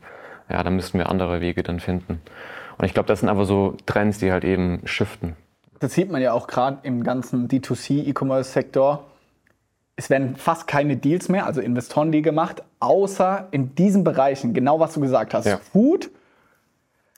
Ja, 0.48 0.64
da 0.64 0.70
müssten 0.70 0.98
wir 0.98 1.10
andere 1.10 1.42
Wege 1.42 1.64
dann 1.64 1.80
finden. 1.82 2.22
Und 2.82 2.88
ich 2.88 2.96
glaube, 2.96 3.06
das 3.06 3.20
sind 3.20 3.30
einfach 3.30 3.46
so 3.46 3.76
Trends, 3.86 4.18
die 4.18 4.32
halt 4.32 4.44
eben 4.44 4.82
shiften. 4.86 5.36
Das 5.80 5.94
sieht 5.94 6.12
man 6.12 6.20
ja 6.20 6.34
auch 6.34 6.48
gerade 6.48 6.80
im 6.82 7.04
ganzen 7.04 7.48
D2C-E-Commerce-Sektor. 7.48 9.06
Es 9.96 10.10
werden 10.10 10.36
fast 10.36 10.66
keine 10.66 10.98
Deals 10.98 11.30
mehr, 11.30 11.46
also 11.46 11.62
Investoren, 11.62 12.12
die 12.12 12.24
gemacht, 12.24 12.64
außer 12.80 13.50
in 13.52 13.76
diesen 13.76 14.04
Bereichen, 14.04 14.56
genau 14.56 14.80
was 14.80 14.96
du 14.96 15.00
gesagt 15.00 15.36
hast. 15.36 15.46
Ja. 15.46 15.58
Food, 15.58 16.10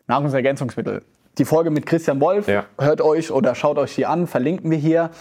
Nahrungsergänzungsmittel. 0.08 1.02
Die 1.38 1.46
Folge 1.46 1.70
mit 1.70 1.86
Christian 1.86 2.20
Wolf, 2.20 2.50
ja. 2.50 2.66
hört 2.78 3.00
euch 3.00 3.32
oder 3.32 3.56
schaut 3.56 3.78
euch 3.78 3.96
die 3.96 4.06
an, 4.06 4.28
verlinken 4.28 4.70
wir 4.70 4.78
hier 4.78 5.12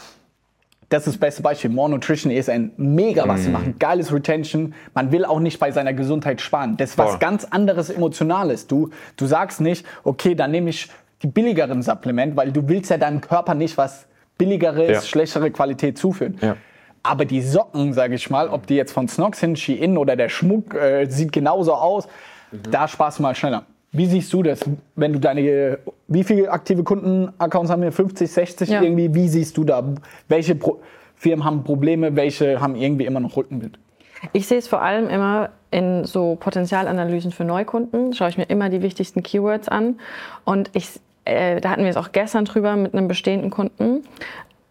das 0.92 1.06
ist 1.06 1.14
das 1.14 1.20
beste 1.20 1.42
Beispiel. 1.42 1.70
More 1.70 1.90
Nutrition 1.90 2.30
ist 2.30 2.50
ein 2.50 2.72
mega, 2.76 3.26
was 3.26 3.40
mm. 3.40 3.44
sie 3.44 3.50
machen. 3.50 3.74
Geiles 3.78 4.12
Retention. 4.12 4.74
Man 4.94 5.10
will 5.12 5.24
auch 5.24 5.40
nicht 5.40 5.58
bei 5.58 5.70
seiner 5.70 5.92
Gesundheit 5.92 6.40
sparen. 6.40 6.76
Das 6.76 6.90
ist 6.90 6.98
was 6.98 7.18
ganz 7.18 7.44
anderes 7.44 7.90
Emotionales. 7.90 8.66
Du, 8.66 8.90
du 9.16 9.26
sagst 9.26 9.60
nicht, 9.60 9.86
okay, 10.04 10.34
dann 10.34 10.50
nehme 10.50 10.70
ich 10.70 10.90
die 11.22 11.28
billigeren 11.28 11.82
Supplement, 11.82 12.36
weil 12.36 12.52
du 12.52 12.68
willst 12.68 12.90
ja 12.90 12.98
deinem 12.98 13.20
Körper 13.20 13.54
nicht 13.54 13.76
was 13.78 14.06
billigeres, 14.36 14.88
ja. 14.88 15.00
schlechtere 15.00 15.50
Qualität 15.50 15.96
zuführen. 15.96 16.36
Ja. 16.40 16.56
Aber 17.02 17.24
die 17.24 17.40
Socken, 17.40 17.92
sage 17.92 18.14
ich 18.14 18.30
mal, 18.30 18.48
ob 18.48 18.66
die 18.66 18.76
jetzt 18.76 18.92
von 18.92 19.08
Snox 19.08 19.40
sind, 19.40 19.58
Shein 19.58 19.96
oder 19.96 20.14
der 20.16 20.28
Schmuck, 20.28 20.74
äh, 20.74 21.06
sieht 21.06 21.32
genauso 21.32 21.74
aus. 21.74 22.06
Mhm. 22.50 22.70
Da 22.70 22.86
sparst 22.86 23.18
du 23.18 23.22
mal 23.22 23.34
schneller. 23.34 23.64
Wie 23.92 24.06
siehst 24.06 24.32
du 24.32 24.42
das, 24.42 24.60
wenn 24.96 25.12
du 25.12 25.20
deine, 25.20 25.78
wie 26.08 26.24
viele 26.24 26.50
aktive 26.50 26.82
Kundenaccounts 26.82 27.70
haben 27.70 27.82
wir? 27.82 27.92
50, 27.92 28.30
60 28.30 28.68
ja. 28.70 28.82
irgendwie? 28.82 29.14
Wie 29.14 29.28
siehst 29.28 29.56
du 29.58 29.64
da? 29.64 29.84
Welche 30.28 30.54
Pro 30.54 30.80
Firmen 31.14 31.44
haben 31.44 31.62
Probleme, 31.62 32.16
welche 32.16 32.60
haben 32.60 32.74
irgendwie 32.74 33.04
immer 33.04 33.20
noch 33.20 33.36
Rückenwind? 33.36 33.78
Ich 34.32 34.48
sehe 34.48 34.58
es 34.58 34.66
vor 34.66 34.82
allem 34.82 35.08
immer 35.08 35.50
in 35.70 36.04
so 36.04 36.36
Potenzialanalysen 36.36 37.32
für 37.32 37.44
Neukunden. 37.44 38.12
Schaue 38.12 38.28
ich 38.28 38.38
mir 38.38 38.44
immer 38.44 38.70
die 38.70 38.82
wichtigsten 38.82 39.22
Keywords 39.22 39.68
an. 39.68 40.00
Und 40.44 40.70
ich, 40.72 41.00
äh, 41.24 41.60
da 41.60 41.70
hatten 41.70 41.82
wir 41.82 41.90
es 41.90 41.96
auch 41.96 42.12
gestern 42.12 42.44
drüber 42.44 42.76
mit 42.76 42.94
einem 42.94 43.08
bestehenden 43.08 43.50
Kunden. 43.50 44.04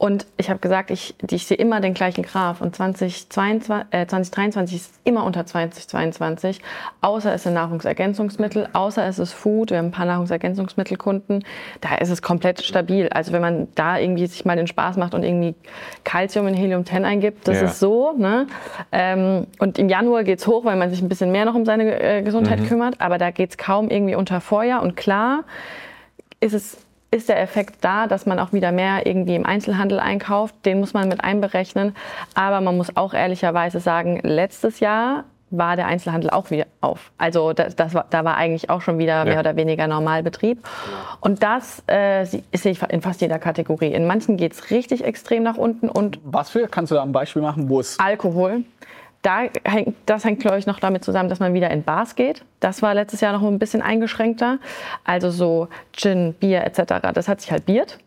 Und 0.01 0.25
ich 0.37 0.49
habe 0.49 0.57
gesagt, 0.57 0.89
ich, 0.89 1.13
ich 1.29 1.45
sehe 1.45 1.57
immer 1.57 1.79
den 1.79 1.93
gleichen 1.93 2.23
Graph. 2.23 2.59
Und 2.59 2.75
2022, 2.75 3.85
äh, 3.91 4.07
2023 4.07 4.75
ist 4.75 4.93
immer 5.03 5.23
unter 5.23 5.45
2022, 5.45 6.59
außer 7.01 7.31
es 7.31 7.43
sind 7.43 7.53
Nahrungsergänzungsmittel, 7.53 8.67
außer 8.73 9.05
es 9.05 9.19
ist 9.19 9.33
Food. 9.33 9.69
Wir 9.69 9.77
haben 9.77 9.89
ein 9.89 9.91
paar 9.91 10.07
Nahrungsergänzungsmittelkunden. 10.07 11.43
Da 11.81 11.97
ist 11.97 12.09
es 12.09 12.23
komplett 12.23 12.63
stabil. 12.63 13.09
Also 13.09 13.31
wenn 13.31 13.43
man 13.43 13.67
da 13.75 13.99
irgendwie 13.99 14.25
sich 14.25 14.43
mal 14.43 14.55
den 14.55 14.65
Spaß 14.65 14.97
macht 14.97 15.13
und 15.13 15.21
irgendwie 15.21 15.53
Calcium 16.03 16.47
in 16.47 16.55
Helium-10 16.55 17.03
eingibt, 17.03 17.47
das 17.47 17.57
ja. 17.57 17.67
ist 17.67 17.79
so. 17.79 18.13
Ne? 18.17 18.47
Ähm, 18.91 19.45
und 19.59 19.77
im 19.77 19.87
Januar 19.87 20.23
geht's 20.23 20.47
hoch, 20.47 20.65
weil 20.65 20.77
man 20.77 20.89
sich 20.89 21.03
ein 21.03 21.09
bisschen 21.09 21.31
mehr 21.31 21.45
noch 21.45 21.53
um 21.53 21.63
seine 21.63 22.01
äh, 22.01 22.23
Gesundheit 22.23 22.61
mhm. 22.61 22.67
kümmert. 22.67 22.95
Aber 22.99 23.19
da 23.19 23.29
geht's 23.29 23.55
kaum 23.55 23.91
irgendwie 23.91 24.15
unter 24.15 24.41
Vorjahr. 24.41 24.81
Und 24.81 24.95
klar 24.95 25.43
ist 26.39 26.55
es 26.55 26.79
ist 27.11 27.27
der 27.27 27.41
Effekt 27.41 27.75
da, 27.81 28.07
dass 28.07 28.25
man 28.25 28.39
auch 28.39 28.53
wieder 28.53 28.71
mehr 28.71 29.05
irgendwie 29.05 29.35
im 29.35 29.45
Einzelhandel 29.45 29.99
einkauft. 29.99 30.55
Den 30.65 30.79
muss 30.79 30.93
man 30.93 31.09
mit 31.09 31.23
einberechnen. 31.23 31.93
Aber 32.33 32.61
man 32.61 32.77
muss 32.77 32.95
auch 32.95 33.13
ehrlicherweise 33.13 33.81
sagen, 33.81 34.21
letztes 34.23 34.79
Jahr 34.79 35.25
war 35.51 35.75
der 35.75 35.87
Einzelhandel 35.87 36.29
auch 36.29 36.49
wieder 36.49 36.65
auf. 36.79 37.11
Also 37.17 37.51
das, 37.51 37.75
das 37.75 37.93
war, 37.93 38.05
da 38.09 38.23
war 38.23 38.37
eigentlich 38.37 38.69
auch 38.69 38.81
schon 38.81 38.97
wieder 38.97 39.17
ja. 39.17 39.25
mehr 39.25 39.39
oder 39.41 39.57
weniger 39.57 39.85
Normalbetrieb. 39.87 40.65
Und 41.19 41.43
das 41.43 41.83
äh, 41.87 42.23
sehe 42.25 42.43
ich 42.71 42.81
in 42.83 43.01
fast 43.01 43.19
jeder 43.19 43.37
Kategorie. 43.37 43.91
In 43.93 44.07
manchen 44.07 44.37
geht 44.37 44.53
es 44.53 44.71
richtig 44.71 45.03
extrem 45.03 45.43
nach 45.43 45.57
unten. 45.57 45.89
Und 45.89 46.19
Was 46.23 46.49
für? 46.49 46.69
Kannst 46.69 46.91
du 46.91 46.95
da 46.95 47.03
ein 47.03 47.11
Beispiel 47.11 47.41
machen, 47.41 47.67
wo 47.67 47.81
es... 47.81 47.99
Alkohol 47.99 48.63
da 49.21 49.43
hängt, 49.63 49.95
das 50.05 50.25
hängt, 50.25 50.39
glaube 50.39 50.57
ich, 50.57 50.65
noch 50.65 50.79
damit 50.79 51.03
zusammen, 51.03 51.29
dass 51.29 51.39
man 51.39 51.53
wieder 51.53 51.69
in 51.69 51.83
Bars 51.83 52.15
geht. 52.15 52.43
Das 52.59 52.81
war 52.81 52.93
letztes 52.93 53.21
Jahr 53.21 53.33
noch 53.33 53.43
ein 53.43 53.59
bisschen 53.59 53.81
eingeschränkter. 53.81 54.59
Also 55.03 55.29
so 55.29 55.67
Gin, 55.93 56.33
Bier 56.33 56.63
etc. 56.63 57.11
Das 57.13 57.27
hat 57.27 57.41
sich 57.41 57.51
halbiert. 57.51 57.99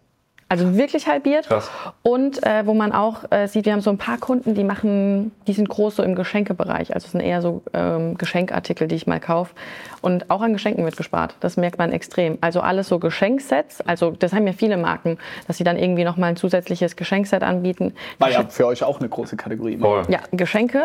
Also 0.55 0.77
wirklich 0.77 1.09
halbiert. 1.09 1.49
Krass. 1.49 1.69
Und 2.03 2.47
äh, 2.47 2.65
wo 2.65 2.75
man 2.75 2.93
auch 2.93 3.25
äh, 3.31 3.49
sieht, 3.49 3.65
wir 3.67 3.73
haben 3.73 3.81
so 3.81 3.91
ein 3.91 3.99
paar 3.99 4.19
Kunden, 4.19 4.55
die 4.55 4.63
machen, 4.63 5.33
die 5.49 5.53
sind 5.53 5.69
groß 5.69 5.97
so 5.97 6.05
im 6.05 6.15
Geschenkebereich. 6.15 6.95
Also 6.95 7.07
es 7.07 7.11
sind 7.11 7.23
eher 7.23 7.43
so 7.43 7.63
ähm, 7.73 8.17
Geschenkartikel, 8.17 8.87
die 8.87 8.95
ich 8.95 9.09
mal 9.09 9.19
kaufe. 9.19 9.53
Und 10.01 10.31
auch 10.31 10.43
an 10.43 10.53
Geschenken 10.53 10.85
wird 10.85 10.97
gespart. 10.97 11.35
Das 11.41 11.57
merkt 11.57 11.79
man 11.79 11.91
extrem. 11.91 12.39
Also 12.41 12.61
alles 12.61 12.87
so 12.87 13.01
Geschenksets. 13.01 13.81
Also 13.81 14.13
das 14.13 14.33
haben 14.33 14.47
ja 14.47 14.53
viele 14.53 14.77
Marken, 14.77 15.19
dass 15.49 15.59
sie 15.59 15.65
dann 15.65 15.77
irgendwie 15.77 16.05
noch 16.05 16.17
mal 16.17 16.29
ein 16.29 16.37
zusätzliches 16.37 16.95
Geschenkset 16.95 17.43
anbieten. 17.43 17.93
War 18.21 18.31
ja 18.31 18.45
für 18.49 18.69
euch 18.69 18.85
auch 18.85 19.01
eine 19.01 19.09
große 19.09 19.37
Kategorie. 19.37 19.73
Immer. 19.73 20.09
Ja, 20.09 20.21
Geschenke. 20.31 20.85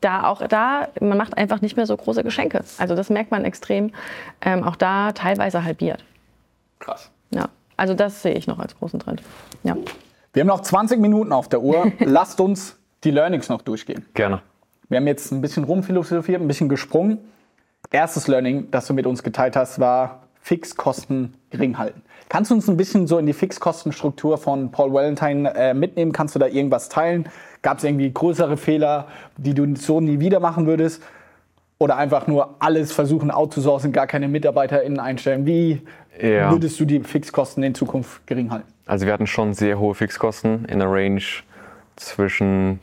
Da 0.00 0.28
auch 0.28 0.46
da, 0.46 0.86
man 1.00 1.18
macht 1.18 1.36
einfach 1.36 1.60
nicht 1.60 1.76
mehr 1.76 1.86
so 1.86 1.96
große 1.96 2.22
Geschenke. 2.22 2.62
Also 2.78 2.94
das 2.94 3.10
merkt 3.10 3.32
man 3.32 3.44
extrem. 3.44 3.90
Ähm, 4.42 4.62
auch 4.62 4.76
da 4.76 5.10
teilweise 5.10 5.64
halbiert. 5.64 6.04
Krass. 6.78 7.10
Ja. 7.30 7.48
Also 7.78 7.94
das 7.94 8.22
sehe 8.22 8.34
ich 8.34 8.46
noch 8.46 8.58
als 8.58 8.76
großen 8.76 9.00
Trend. 9.00 9.22
Ja. 9.62 9.76
Wir 10.34 10.40
haben 10.40 10.48
noch 10.48 10.60
20 10.60 11.00
Minuten 11.00 11.32
auf 11.32 11.48
der 11.48 11.62
Uhr. 11.62 11.90
Lasst 12.00 12.40
uns 12.40 12.76
die 13.04 13.10
Learnings 13.10 13.48
noch 13.48 13.62
durchgehen. 13.62 14.04
Gerne. 14.12 14.42
Wir 14.88 14.98
haben 14.98 15.06
jetzt 15.06 15.32
ein 15.32 15.40
bisschen 15.40 15.64
rumphilosophiert, 15.64 16.42
ein 16.42 16.48
bisschen 16.48 16.68
gesprungen. 16.68 17.18
Erstes 17.90 18.26
Learning, 18.26 18.70
das 18.70 18.86
du 18.86 18.94
mit 18.94 19.06
uns 19.06 19.22
geteilt 19.22 19.56
hast, 19.56 19.78
war 19.78 20.24
Fixkosten 20.40 21.34
gering 21.50 21.78
halten. 21.78 22.02
Kannst 22.28 22.50
du 22.50 22.54
uns 22.56 22.68
ein 22.68 22.76
bisschen 22.76 23.06
so 23.06 23.18
in 23.18 23.26
die 23.26 23.32
Fixkostenstruktur 23.32 24.38
von 24.38 24.70
Paul 24.70 24.92
Valentine 24.92 25.54
äh, 25.54 25.72
mitnehmen? 25.72 26.12
Kannst 26.12 26.34
du 26.34 26.38
da 26.38 26.46
irgendwas 26.46 26.88
teilen? 26.88 27.28
Gab 27.62 27.78
es 27.78 27.84
irgendwie 27.84 28.12
größere 28.12 28.56
Fehler, 28.56 29.06
die 29.36 29.54
du 29.54 29.76
so 29.76 30.00
nie 30.00 30.18
wieder 30.20 30.40
machen 30.40 30.66
würdest? 30.66 31.02
Oder 31.78 31.96
einfach 31.96 32.26
nur 32.26 32.56
alles 32.58 32.92
versuchen 32.92 33.30
outzusourcen, 33.30 33.92
gar 33.92 34.08
keine 34.08 34.26
MitarbeiterInnen 34.26 34.98
einstellen? 34.98 35.46
Wie 35.46 35.82
ja. 36.20 36.50
würdest 36.50 36.78
du 36.80 36.84
die 36.84 37.00
Fixkosten 37.00 37.62
in 37.62 37.74
Zukunft 37.74 38.26
gering 38.26 38.50
halten? 38.50 38.72
Also 38.86 39.06
wir 39.06 39.12
hatten 39.12 39.26
schon 39.26 39.54
sehr 39.54 39.78
hohe 39.78 39.94
Fixkosten 39.94 40.64
in 40.64 40.78
der 40.78 40.90
Range 40.90 41.22
zwischen, 41.96 42.80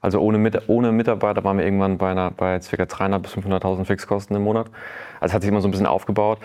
also 0.00 0.20
ohne, 0.20 0.38
Mit 0.38 0.68
ohne 0.68 0.92
Mitarbeiter 0.92 1.42
waren 1.44 1.58
wir 1.58 1.64
irgendwann 1.64 1.98
bei, 1.98 2.10
einer, 2.10 2.30
bei 2.30 2.58
ca. 2.58 2.82
300.000 2.82 3.18
bis 3.18 3.32
500.000 3.32 3.84
Fixkosten 3.84 4.36
im 4.36 4.42
Monat. 4.42 4.66
Also 5.20 5.34
hat 5.34 5.42
sich 5.42 5.50
immer 5.50 5.60
so 5.60 5.68
ein 5.68 5.70
bisschen 5.70 5.86
aufgebaut. 5.86 6.38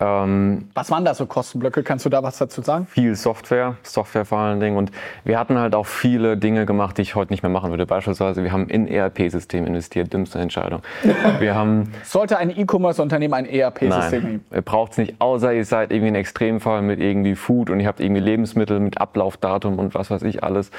Ähm, 0.00 0.68
was 0.74 0.90
waren 0.90 1.04
da 1.04 1.14
so 1.14 1.26
Kostenblöcke? 1.26 1.82
Kannst 1.82 2.06
du 2.06 2.08
da 2.10 2.22
was 2.22 2.38
dazu 2.38 2.62
sagen? 2.62 2.86
Viel 2.86 3.14
Software, 3.14 3.76
Software 3.82 4.24
vor 4.24 4.38
allen 4.38 4.58
Dingen. 4.58 4.76
Und 4.76 4.90
wir 5.24 5.38
hatten 5.38 5.58
halt 5.58 5.74
auch 5.74 5.86
viele 5.86 6.38
Dinge 6.38 6.64
gemacht, 6.64 6.96
die 6.96 7.02
ich 7.02 7.14
heute 7.14 7.32
nicht 7.32 7.42
mehr 7.42 7.50
machen 7.50 7.70
würde. 7.70 7.84
Beispielsweise, 7.84 8.42
wir 8.42 8.50
haben 8.50 8.68
in 8.68 8.88
ERP-System 8.88 9.66
investiert, 9.66 10.12
dümmste 10.12 10.38
Entscheidung. 10.38 10.82
Wir 11.38 11.54
haben 11.54 11.92
Sollte 12.02 12.38
ein 12.38 12.50
E-Commerce-Unternehmen 12.50 13.34
ein 13.34 13.46
ERP-System 13.46 14.22
nehmen? 14.22 14.44
Ihr 14.52 14.62
braucht 14.62 14.92
es 14.92 14.98
nicht, 14.98 15.14
außer 15.20 15.52
ihr 15.52 15.64
seid 15.64 15.90
irgendwie 15.90 16.08
ein 16.12 16.14
Extremfall 16.14 16.82
mit 16.82 17.00
irgendwie 17.00 17.34
Food 17.34 17.70
und 17.70 17.80
ihr 17.80 17.86
habt 17.86 18.00
irgendwie 18.00 18.20
Lebensmittel 18.20 18.80
mit 18.80 19.00
Ablaufdatum 19.00 19.78
und 19.78 19.94
was 19.94 20.10
weiß 20.10 20.22
ich 20.22 20.42
alles. 20.42 20.70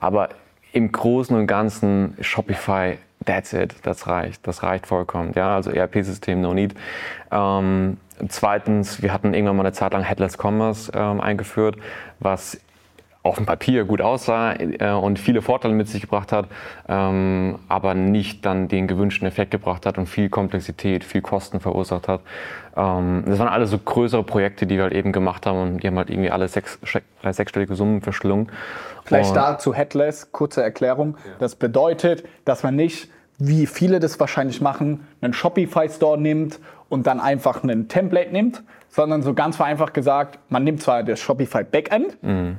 Aber 0.00 0.30
im 0.72 0.92
Großen 0.92 1.36
und 1.36 1.46
Ganzen 1.46 2.16
Shopify 2.20 2.98
that's 3.24 3.52
it, 3.52 3.74
das 3.82 4.06
reicht, 4.06 4.46
das 4.46 4.62
reicht 4.62 4.86
vollkommen. 4.86 5.32
Ja, 5.34 5.56
also 5.56 5.70
ERP-System, 5.70 6.40
no 6.40 6.54
need. 6.54 6.74
Ähm, 7.30 7.98
Zweitens, 8.28 9.02
wir 9.02 9.12
hatten 9.12 9.34
irgendwann 9.34 9.56
mal 9.56 9.62
eine 9.62 9.72
Zeit 9.72 9.92
lang 9.92 10.02
Headless 10.02 10.36
Commerce 10.38 10.90
ähm, 10.94 11.20
eingeführt, 11.20 11.76
was 12.20 12.58
auf 13.22 13.36
dem 13.36 13.46
Papier 13.46 13.84
gut 13.84 14.00
aussah 14.00 14.54
äh, 14.54 14.92
und 14.92 15.18
viele 15.18 15.42
Vorteile 15.42 15.74
mit 15.74 15.88
sich 15.88 16.02
gebracht 16.02 16.32
hat, 16.32 16.46
ähm, 16.88 17.58
aber 17.68 17.94
nicht 17.94 18.46
dann 18.46 18.68
den 18.68 18.86
gewünschten 18.86 19.26
Effekt 19.26 19.50
gebracht 19.50 19.86
hat 19.86 19.98
und 19.98 20.06
viel 20.06 20.28
Komplexität, 20.28 21.04
viel 21.04 21.20
Kosten 21.20 21.60
verursacht 21.60 22.08
hat. 22.08 22.20
Ähm, 22.76 23.24
das 23.26 23.38
waren 23.38 23.48
alles 23.48 23.70
so 23.70 23.78
größere 23.78 24.22
Projekte, 24.22 24.66
die 24.66 24.76
wir 24.76 24.84
halt 24.84 24.94
eben 24.94 25.12
gemacht 25.12 25.46
haben 25.46 25.60
und 25.60 25.82
die 25.82 25.86
haben 25.86 25.98
halt 25.98 26.10
irgendwie 26.10 26.30
alle 26.30 26.48
sechs, 26.48 26.78
äh, 27.22 27.32
sechsstellige 27.32 27.74
Summen 27.74 28.00
verschlungen. 28.00 28.50
Vielleicht 29.04 29.34
dazu 29.34 29.74
Headless, 29.74 30.32
kurze 30.32 30.62
Erklärung. 30.62 31.16
Das 31.38 31.54
bedeutet, 31.54 32.24
dass 32.44 32.62
man 32.62 32.76
nicht, 32.76 33.10
wie 33.38 33.66
viele 33.66 34.00
das 34.00 34.18
wahrscheinlich 34.20 34.60
machen, 34.60 35.06
einen 35.20 35.32
Shopify-Store 35.32 36.20
nimmt 36.20 36.60
und 36.88 37.06
dann 37.06 37.20
einfach 37.20 37.62
ein 37.62 37.88
Template 37.88 38.32
nimmt, 38.32 38.62
sondern 38.88 39.22
so 39.22 39.34
ganz 39.34 39.56
vereinfacht 39.56 39.94
gesagt, 39.94 40.38
man 40.48 40.64
nimmt 40.64 40.82
zwar 40.82 41.02
das 41.02 41.20
Shopify 41.20 41.64
Backend, 41.64 42.22
mhm. 42.22 42.58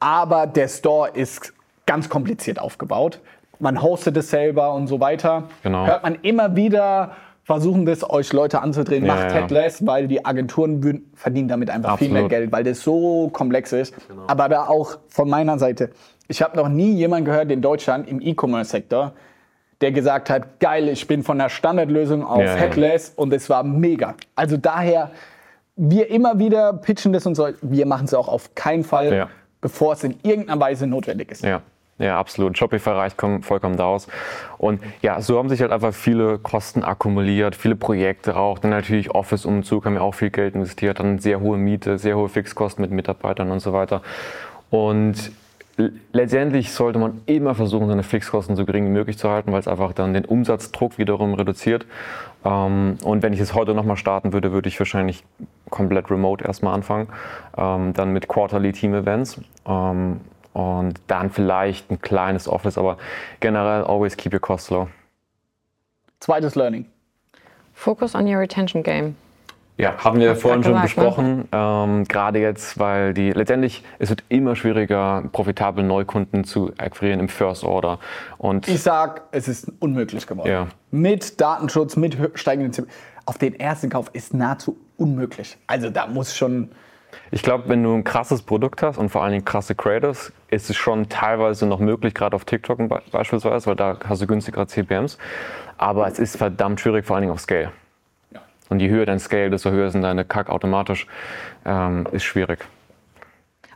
aber 0.00 0.46
der 0.46 0.68
Store 0.68 1.10
ist 1.10 1.52
ganz 1.86 2.08
kompliziert 2.08 2.58
aufgebaut. 2.58 3.20
Man 3.60 3.82
hostet 3.82 4.16
es 4.16 4.30
selber 4.30 4.72
und 4.74 4.86
so 4.86 5.00
weiter. 5.00 5.44
Genau. 5.62 5.86
Hört 5.86 6.02
man 6.02 6.16
immer 6.22 6.54
wieder 6.54 7.12
versuchen 7.48 7.86
das 7.86 8.08
euch 8.08 8.30
Leute 8.34 8.60
anzudrehen, 8.60 9.06
ja, 9.06 9.14
macht 9.14 9.30
ja. 9.30 9.36
Headless, 9.36 9.86
weil 9.86 10.06
die 10.06 10.22
Agenturen 10.22 11.02
verdienen 11.14 11.48
damit 11.48 11.70
einfach 11.70 11.92
Absolut. 11.92 12.12
viel 12.12 12.20
mehr 12.20 12.28
Geld, 12.28 12.52
weil 12.52 12.62
das 12.62 12.82
so 12.82 13.30
komplex 13.32 13.72
ist. 13.72 13.94
Genau. 14.06 14.24
Aber 14.26 14.50
da 14.50 14.66
auch 14.66 14.98
von 15.08 15.30
meiner 15.30 15.58
Seite, 15.58 15.88
ich 16.28 16.42
habe 16.42 16.58
noch 16.58 16.68
nie 16.68 16.92
jemanden 16.92 17.24
gehört 17.24 17.50
in 17.50 17.62
Deutschland 17.62 18.06
im 18.06 18.20
E-Commerce-Sektor, 18.20 19.14
der 19.80 19.92
gesagt 19.92 20.30
hat, 20.30 20.60
geil, 20.60 20.88
ich 20.88 21.06
bin 21.06 21.22
von 21.22 21.38
der 21.38 21.48
Standardlösung 21.48 22.24
auf 22.24 22.42
ja, 22.42 22.54
Headless 22.54 23.08
ja. 23.08 23.22
und 23.22 23.32
es 23.32 23.48
war 23.48 23.62
mega. 23.62 24.14
Also 24.34 24.56
daher, 24.56 25.10
wir 25.76 26.10
immer 26.10 26.38
wieder 26.38 26.72
pitchen 26.72 27.12
das 27.12 27.26
und 27.26 27.34
so, 27.34 27.48
wir 27.62 27.86
machen 27.86 28.06
es 28.06 28.14
auch 28.14 28.28
auf 28.28 28.54
keinen 28.54 28.84
Fall, 28.84 29.14
ja. 29.14 29.28
bevor 29.60 29.92
es 29.92 30.02
in 30.04 30.18
irgendeiner 30.22 30.60
Weise 30.60 30.86
notwendig 30.86 31.30
ist. 31.30 31.44
Ja. 31.44 31.62
Ja, 31.98 32.18
absolut. 32.18 32.56
Shopify 32.56 32.90
reicht 32.90 33.16
vollkommen 33.40 33.76
daraus. 33.76 34.06
Und 34.56 34.80
ja, 35.02 35.20
so 35.20 35.36
haben 35.36 35.48
sich 35.48 35.60
halt 35.60 35.72
einfach 35.72 35.92
viele 35.92 36.38
Kosten 36.38 36.84
akkumuliert, 36.84 37.56
viele 37.56 37.74
Projekte 37.74 38.36
auch. 38.36 38.60
Dann 38.60 38.70
natürlich 38.70 39.10
Office-Umzug 39.10 39.84
haben 39.84 39.94
wir 39.94 40.02
auch 40.02 40.14
viel 40.14 40.30
Geld 40.30 40.54
investiert, 40.54 41.00
dann 41.00 41.18
sehr 41.18 41.40
hohe 41.40 41.58
Miete, 41.58 41.98
sehr 41.98 42.16
hohe 42.16 42.28
Fixkosten 42.28 42.82
mit 42.82 42.92
Mitarbeitern 42.92 43.50
und 43.50 43.58
so 43.58 43.72
weiter. 43.72 44.02
Und 44.70 45.32
letztendlich 46.12 46.72
sollte 46.72 46.98
man 46.98 47.22
immer 47.26 47.54
versuchen, 47.54 47.88
seine 47.88 48.02
Fixkosten 48.02 48.56
so 48.56 48.64
gering 48.64 48.86
wie 48.86 48.90
möglich 48.90 49.16
zu 49.16 49.30
halten, 49.30 49.52
weil 49.52 49.60
es 49.60 49.68
einfach 49.68 49.92
dann 49.92 50.12
den 50.12 50.24
Umsatzdruck 50.24 50.98
wiederum 50.98 51.34
reduziert. 51.34 51.86
Ähm, 52.44 52.98
und 53.04 53.22
wenn 53.22 53.32
ich 53.32 53.40
es 53.40 53.54
heute 53.54 53.74
nochmal 53.74 53.96
starten 53.96 54.32
würde, 54.32 54.52
würde 54.52 54.68
ich 54.68 54.78
wahrscheinlich 54.78 55.24
komplett 55.70 56.10
remote 56.10 56.44
erstmal 56.44 56.74
anfangen, 56.74 57.08
ähm, 57.56 57.92
dann 57.92 58.12
mit 58.12 58.28
Quarterly 58.28 58.72
Team 58.72 58.94
Events 58.94 59.40
ähm, 59.66 60.20
und 60.52 61.00
dann 61.06 61.30
vielleicht 61.30 61.90
ein 61.90 62.00
kleines 62.00 62.48
Office, 62.48 62.76
aber 62.76 62.98
generell 63.40 63.84
always 63.84 64.16
keep 64.16 64.32
your 64.32 64.40
costs 64.40 64.70
low. 64.70 64.88
Zweites 66.20 66.56
Learning. 66.56 66.86
Focus 67.74 68.16
on 68.16 68.26
your 68.26 68.40
retention 68.40 68.82
game. 68.82 69.14
Ja, 69.78 69.96
haben 70.02 70.18
wir 70.18 70.34
vorhin 70.34 70.64
schon 70.64 70.74
ne? 70.74 70.80
besprochen. 70.80 71.36
Ne? 71.38 71.46
Ähm, 71.52 72.04
Gerade 72.04 72.40
jetzt, 72.40 72.80
weil 72.80 73.14
die 73.14 73.30
letztendlich 73.30 73.84
es 74.00 74.10
wird 74.10 74.24
immer 74.28 74.56
schwieriger, 74.56 75.22
profitabel 75.30 75.84
Neukunden 75.84 76.42
zu 76.42 76.72
akquirieren 76.78 77.20
im 77.20 77.28
First 77.28 77.62
Order. 77.62 78.00
Und 78.38 78.66
ich 78.66 78.82
sag, 78.82 79.22
es 79.30 79.46
ist 79.46 79.70
unmöglich 79.78 80.26
geworden. 80.26 80.50
Ja. 80.50 80.66
Mit 80.90 81.40
Datenschutz, 81.40 81.94
mit 81.94 82.18
steigenden 82.34 82.72
Zinsen. 82.72 82.90
Auf 83.24 83.38
den 83.38 83.58
ersten 83.58 83.88
Kauf 83.88 84.10
ist 84.14 84.34
nahezu 84.34 84.76
unmöglich. 84.96 85.56
Also 85.68 85.90
da 85.90 86.08
muss 86.08 86.36
schon. 86.36 86.70
Ich 87.30 87.42
glaube, 87.42 87.68
wenn 87.68 87.82
du 87.82 87.94
ein 87.94 88.02
krasses 88.02 88.42
Produkt 88.42 88.82
hast 88.82 88.98
und 88.98 89.10
vor 89.10 89.22
allen 89.22 89.32
Dingen 89.32 89.44
krasse 89.44 89.76
Creators, 89.76 90.32
ist 90.48 90.70
es 90.70 90.76
schon 90.76 91.08
teilweise 91.08 91.66
noch 91.66 91.78
möglich, 91.78 92.14
gerade 92.14 92.34
auf 92.34 92.44
TikTok 92.44 92.80
beispielsweise, 93.12 93.66
weil 93.66 93.76
da 93.76 93.96
hast 94.08 94.22
du 94.22 94.26
günstigere 94.26 94.66
CPMs. 94.66 95.18
Aber 95.76 96.08
es 96.08 96.18
ist 96.18 96.36
verdammt 96.36 96.80
schwierig, 96.80 97.06
vor 97.06 97.14
allen 97.14 97.22
Dingen 97.22 97.32
auf 97.32 97.40
Scale. 97.40 97.70
Und 98.68 98.80
je 98.80 98.88
höher 98.88 99.06
dein 99.06 99.18
Scale, 99.18 99.50
desto 99.50 99.70
höher 99.70 99.90
sind 99.90 100.02
deine 100.02 100.24
Kack 100.24 100.50
automatisch. 100.50 101.06
Ähm, 101.64 102.06
ist 102.12 102.24
schwierig. 102.24 102.60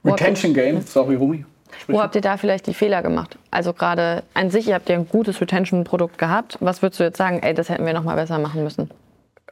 Retention 0.05 0.53
Game, 0.55 0.81
sorry 0.83 1.15
Rumi. 1.15 1.45
Sprich. 1.79 1.97
Wo 1.97 2.03
habt 2.03 2.15
ihr 2.15 2.21
da 2.21 2.37
vielleicht 2.37 2.67
die 2.67 2.75
Fehler 2.75 3.03
gemacht? 3.03 3.39
Also 3.51 3.73
gerade 3.73 4.25
an 4.35 4.51
sich, 4.51 4.69
ihr 4.69 4.75
habt 4.75 4.89
ja 4.89 4.97
ein 4.97 5.09
gutes 5.09 5.41
Retention-Produkt 5.41 6.19
gehabt. 6.19 6.59
Was 6.61 6.83
würdest 6.83 7.01
du 7.01 7.05
jetzt 7.05 7.17
sagen, 7.17 7.41
ey, 7.43 7.55
das 7.55 7.69
hätten 7.71 7.87
wir 7.87 7.95
noch 7.95 8.05
mal 8.05 8.15
besser 8.15 8.39
machen 8.39 8.63
müssen? 8.63 8.91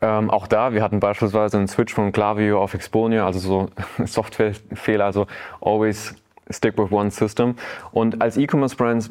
Ähm, 0.02 0.30
auch 0.30 0.46
da, 0.46 0.72
wir 0.72 0.82
hatten 0.82 1.00
beispielsweise 1.00 1.58
einen 1.58 1.68
Switch 1.68 1.92
von 1.92 2.12
Klaviyo 2.12 2.62
auf 2.62 2.74
Exponio, 2.74 3.24
also 3.24 3.38
so 3.38 3.68
Softwarefehler, 4.04 5.04
also 5.04 5.26
always 5.60 6.14
stick 6.50 6.78
with 6.78 6.90
one 6.90 7.10
system. 7.10 7.54
Und 7.92 8.20
als 8.22 8.36
E-Commerce-Brands 8.36 9.10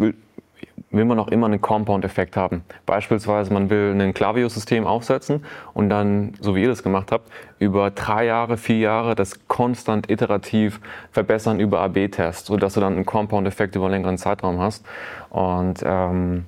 will 0.92 1.06
man 1.06 1.20
auch 1.20 1.28
immer 1.28 1.46
einen 1.46 1.62
Compound-Effekt 1.62 2.36
haben. 2.36 2.64
Beispielsweise, 2.86 3.54
man 3.54 3.70
will 3.70 3.96
ein 4.00 4.14
Klaviyo-System 4.14 4.88
aufsetzen 4.88 5.46
und 5.74 5.90
dann, 5.90 6.34
so 6.40 6.56
wie 6.56 6.64
ihr 6.64 6.68
das 6.68 6.84
gemacht 6.84 7.12
habt, 7.12 7.30
über 7.60 7.92
drei 7.92 8.26
Jahre, 8.26 8.58
vier 8.58 8.80
Jahre 8.80 9.16
das 9.16 9.48
konstant 9.48 10.10
iterativ 10.10 10.80
verbessern 11.12 11.60
über 11.60 11.82
AB-Tests, 11.82 12.48
sodass 12.48 12.74
du 12.74 12.80
dann 12.80 12.94
einen 12.94 13.06
Compound-Effekt 13.06 13.76
über 13.76 13.86
einen 13.86 13.94
längeren 13.94 14.18
Zeitraum 14.18 14.60
hast. 14.60 14.86
Und 15.30 15.82
ähm, 15.86 16.46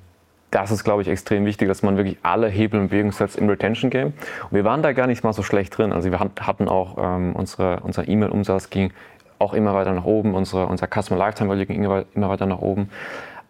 das 0.50 0.70
ist, 0.70 0.84
glaube 0.84 1.02
ich, 1.02 1.08
extrem 1.08 1.46
wichtig, 1.46 1.68
dass 1.68 1.82
man 1.82 1.96
wirklich 1.96 2.18
alle 2.22 2.48
Hebel 2.48 2.80
in 2.80 2.88
Bewegung 2.88 3.12
setzt 3.12 3.36
im 3.36 3.48
Retention 3.48 3.90
Game. 3.90 4.08
Und 4.08 4.52
wir 4.52 4.64
waren 4.64 4.82
da 4.82 4.92
gar 4.92 5.06
nicht 5.06 5.24
mal 5.24 5.32
so 5.32 5.42
schlecht 5.42 5.76
drin. 5.76 5.92
Also 5.92 6.10
wir 6.10 6.20
hatten 6.20 6.68
auch 6.68 6.98
ähm, 6.98 7.34
unsere, 7.34 7.80
unser 7.80 8.06
E-Mail-Umsatz 8.06 8.68
ging 8.70 8.92
auch 9.38 9.54
immer 9.54 9.74
weiter 9.74 9.92
nach 9.92 10.04
oben, 10.04 10.34
unsere, 10.34 10.66
unser 10.66 10.86
Customer 10.86 11.18
Lifetime 11.18 11.50
Value 11.50 11.66
ging 11.66 11.82
immer 11.82 12.28
weiter 12.28 12.46
nach 12.46 12.60
oben. 12.60 12.90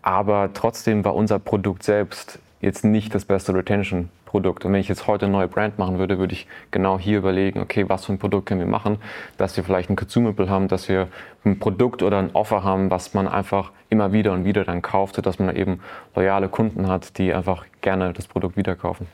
Aber 0.03 0.51
trotzdem 0.53 1.05
war 1.05 1.15
unser 1.15 1.39
Produkt 1.39 1.85
selbst 1.85 2.41
jetzt 2.61 2.85
nicht 2.85 3.15
das 3.15 3.25
beste 3.25 3.55
Retention-Produkt. 3.55 4.65
Und 4.65 4.73
wenn 4.73 4.81
ich 4.81 4.89
jetzt 4.89 5.07
heute 5.07 5.27
eine 5.27 5.33
neue 5.33 5.49
Brand 5.49 5.79
machen 5.79 5.99
würde, 5.99 6.19
würde 6.19 6.33
ich 6.33 6.47
genau 6.71 6.99
hier 6.99 7.19
überlegen, 7.19 7.61
okay, 7.61 7.89
was 7.89 8.05
für 8.05 8.13
ein 8.13 8.19
Produkt 8.19 8.47
können 8.47 8.61
wir 8.61 8.67
machen, 8.67 8.99
dass 9.37 9.57
wir 9.57 9.65
vielleicht 9.65 9.91
ein 9.91 9.97
Consumable 9.97 10.49
haben, 10.49 10.69
dass 10.69 10.89
wir 10.89 11.09
ein 11.45 11.59
Produkt 11.59 12.03
oder 12.03 12.19
ein 12.19 12.31
Offer 12.35 12.65
haben, 12.65 12.91
was 12.91 13.15
man 13.15 13.29
einfach 13.29 13.73
immer 13.91 14.13
wieder 14.13 14.33
und 14.33 14.45
wieder 14.45 14.65
dann 14.65 14.83
kauft, 14.83 15.17
sodass 15.17 15.39
man 15.39 15.55
eben 15.55 15.81
loyale 16.15 16.49
Kunden 16.49 16.89
hat, 16.89 17.19
die 17.19 17.33
einfach 17.33 17.67
gerne 17.81 18.13
das 18.13 18.27
Produkt 18.27 18.57
wieder 18.57 18.75
kaufen. 18.77 19.07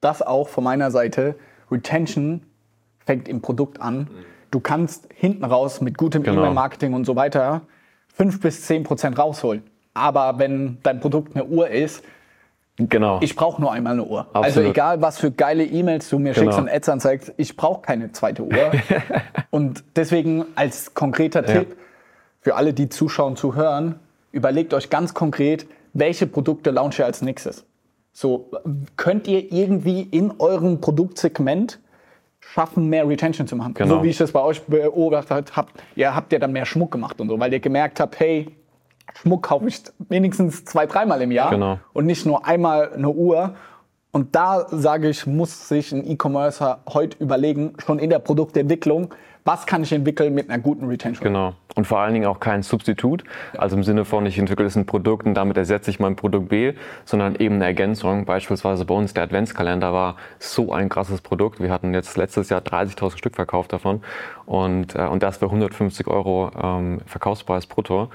Das 0.00 0.22
auch 0.22 0.48
von 0.48 0.64
meiner 0.64 0.90
Seite. 0.90 1.34
Retention 1.70 2.42
fängt 3.06 3.28
im 3.28 3.40
Produkt 3.40 3.80
an. 3.80 4.08
Du 4.50 4.60
kannst 4.60 5.08
hinten 5.14 5.44
raus 5.44 5.80
mit 5.80 5.98
gutem 5.98 6.22
genau. 6.22 6.42
E-Mail-Marketing 6.42 6.92
und 6.94 7.04
so 7.04 7.16
weiter 7.16 7.62
5 8.14 8.40
bis 8.40 8.62
10 8.66 8.84
Prozent 8.84 9.18
rausholen. 9.18 9.62
Aber 9.94 10.38
wenn 10.38 10.78
dein 10.82 11.00
Produkt 11.00 11.34
eine 11.34 11.44
Uhr 11.44 11.68
ist, 11.70 12.04
Genau. 12.76 13.20
Ich 13.22 13.36
brauche 13.36 13.60
nur 13.60 13.70
einmal 13.70 13.92
eine 13.92 14.02
Uhr. 14.02 14.26
Also 14.32 14.32
Absolut. 14.32 14.56
Also 14.56 14.70
egal, 14.70 15.00
was 15.00 15.18
für 15.18 15.30
geile 15.30 15.64
E-Mails 15.64 16.10
du 16.10 16.18
mir 16.18 16.32
genau. 16.32 16.46
schickst 16.46 16.58
und 16.58 16.68
Ads 16.68 16.88
anzeigst, 16.88 17.32
ich 17.36 17.56
brauche 17.56 17.82
keine 17.82 18.10
zweite 18.10 18.42
Uhr. 18.42 18.72
und 19.50 19.84
deswegen 19.94 20.44
als 20.56 20.92
konkreter 20.92 21.46
ja. 21.46 21.60
Tipp 21.60 21.76
für 22.40 22.56
alle, 22.56 22.72
die 22.74 22.88
zuschauen, 22.88 23.36
zuhören, 23.36 24.00
überlegt 24.32 24.74
euch 24.74 24.90
ganz 24.90 25.14
konkret, 25.14 25.66
welche 25.92 26.26
Produkte 26.26 26.72
launcht 26.72 26.98
ihr 26.98 27.06
als 27.06 27.22
nächstes. 27.22 27.64
So, 28.12 28.50
könnt 28.96 29.28
ihr 29.28 29.52
irgendwie 29.52 30.02
in 30.02 30.32
eurem 30.38 30.80
Produktsegment 30.80 31.78
schaffen, 32.40 32.88
mehr 32.88 33.08
Retention 33.08 33.46
zu 33.46 33.56
machen. 33.56 33.74
Genau. 33.74 33.96
So 33.96 34.02
wie 34.02 34.10
ich 34.10 34.18
das 34.18 34.32
bei 34.32 34.40
euch 34.40 34.62
beobachtet 34.62 35.56
habe, 35.56 35.70
ihr 35.96 36.14
habt 36.14 36.32
ja 36.32 36.38
dann 36.38 36.52
mehr 36.52 36.66
Schmuck 36.66 36.90
gemacht 36.90 37.20
und 37.20 37.28
so, 37.28 37.38
weil 37.38 37.52
ihr 37.52 37.60
gemerkt 37.60 38.00
habt, 38.00 38.18
hey, 38.18 38.48
Schmuck 39.12 39.42
kaufe 39.42 39.68
ich 39.68 39.82
wenigstens 40.08 40.64
zwei, 40.64 40.86
dreimal 40.86 41.20
im 41.22 41.30
Jahr 41.30 41.50
genau. 41.50 41.78
und 41.92 42.06
nicht 42.06 42.26
nur 42.26 42.46
einmal 42.46 42.92
eine 42.92 43.10
Uhr. 43.10 43.54
Und 44.12 44.36
da 44.36 44.66
sage 44.70 45.08
ich, 45.08 45.26
muss 45.26 45.68
sich 45.68 45.92
ein 45.92 46.08
E-Commercer 46.08 46.82
heute 46.88 47.18
überlegen, 47.18 47.74
schon 47.78 47.98
in 47.98 48.10
der 48.10 48.20
Produktentwicklung, 48.20 49.12
was 49.44 49.66
kann 49.66 49.82
ich 49.82 49.92
entwickeln 49.92 50.34
mit 50.34 50.48
einer 50.48 50.62
guten 50.62 50.86
Retention. 50.86 51.22
Genau. 51.22 51.54
Und 51.74 51.86
vor 51.86 51.98
allen 51.98 52.14
Dingen 52.14 52.26
auch 52.26 52.40
kein 52.40 52.62
Substitut. 52.62 53.24
Also 53.58 53.76
im 53.76 53.82
Sinne 53.82 54.04
von, 54.04 54.24
ich 54.24 54.38
entwickle 54.38 54.64
jetzt 54.64 54.76
ein 54.76 54.86
Produkt 54.86 55.26
und 55.26 55.34
damit 55.34 55.56
ersetze 55.56 55.90
ich 55.90 56.00
mein 56.00 56.16
Produkt 56.16 56.48
B, 56.48 56.74
sondern 57.04 57.34
eben 57.36 57.56
eine 57.56 57.64
Ergänzung. 57.64 58.24
Beispielsweise 58.24 58.84
bei 58.84 58.94
uns 58.94 59.12
der 59.12 59.24
Adventskalender 59.24 59.92
war 59.92 60.16
so 60.38 60.72
ein 60.72 60.88
krasses 60.88 61.20
Produkt. 61.20 61.60
Wir 61.60 61.70
hatten 61.70 61.92
jetzt 61.92 62.16
letztes 62.16 62.48
Jahr 62.48 62.60
30.000 62.60 63.18
Stück 63.18 63.34
verkauft 63.34 63.72
davon 63.72 64.02
und, 64.46 64.94
äh, 64.94 65.06
und 65.06 65.22
das 65.22 65.38
für 65.38 65.46
150 65.46 66.06
Euro 66.06 66.50
ähm, 66.62 67.00
Verkaufspreis 67.04 67.66
brutto. 67.66 68.08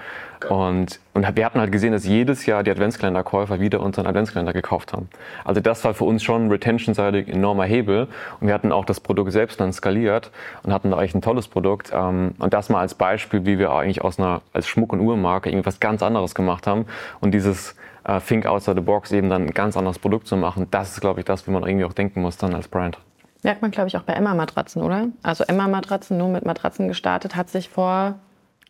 Und, 0.46 1.00
und 1.14 1.36
wir 1.36 1.46
hatten 1.46 1.60
halt 1.60 1.72
gesehen, 1.72 1.92
dass 1.92 2.06
jedes 2.06 2.46
Jahr 2.46 2.64
die 2.64 2.72
Adventskalenderkäufer 2.72 3.60
wieder 3.60 3.82
unseren 3.82 4.08
Adventskalender 4.08 4.54
gekauft 4.54 4.94
haben. 4.94 5.10
Also 5.44 5.62
das 5.62 5.84
war 5.84 5.94
für 5.94 6.06
uns 6.06 6.24
schon 6.24 6.50
retentionseitig 6.50 7.28
enormer 7.28 7.66
Hebel. 7.66 8.08
Und 8.40 8.48
wir 8.48 8.54
hatten 8.54 8.72
auch 8.72 8.86
das 8.86 9.00
Produkt 9.00 9.32
selbst 9.32 9.60
dann 9.60 9.74
skaliert 9.74 10.32
und 10.64 10.74
hatten 10.74 10.92
da 10.92 10.98
eigentlich 10.98 11.16
ein 11.16 11.22
tolles 11.22 11.48
Produkt. 11.48 11.92
Ähm, 11.94 12.36
und 12.40 12.54
das 12.54 12.70
mal 12.70 12.80
als 12.80 12.96
Beispiel, 12.96 13.46
wie 13.46 13.60
wir 13.60 13.72
eigentlich 13.72 14.02
aus 14.02 14.20
einer, 14.20 14.42
als 14.54 14.68
Schmuck- 14.68 14.94
und 14.94 15.02
Uhrmarke 15.02 15.50
irgendwas 15.50 15.80
ganz 15.80 16.04
anderes 16.04 16.36
gemacht 16.36 16.68
haben. 16.68 16.86
Und 17.20 17.32
dieses 17.32 17.76
äh, 18.06 18.20
Think 18.20 18.46
Outside 18.46 18.78
the 18.78 18.82
Box 18.82 19.12
eben 19.12 19.30
dann 19.30 19.44
ein 19.44 19.52
ganz 19.52 19.78
anderes 19.78 20.00
Produkt 20.00 20.28
zu 20.28 20.38
machen, 20.38 20.68
das 20.72 20.94
ist, 20.94 21.02
glaube 21.02 21.20
ich, 21.20 21.26
das, 21.26 21.48
wie 21.48 21.52
man 21.52 21.64
irgendwie 21.64 21.86
auch 21.86 21.94
denken 21.94 22.22
muss 22.22 22.38
dann 22.38 22.54
als 22.54 22.68
Brand. 22.68 22.98
Merkt 23.44 23.62
man, 23.62 23.72
glaube 23.72 23.88
ich, 23.88 23.96
auch 23.96 24.04
bei 24.04 24.14
Emma-Matratzen, 24.14 24.82
oder? 24.82 25.08
Also 25.24 25.46
Emma-Matratzen, 25.46 26.18
nur 26.18 26.28
mit 26.28 26.46
Matratzen 26.46 26.90
gestartet, 26.90 27.36
hat 27.36 27.50
sich 27.50 27.70
vor 27.70 28.16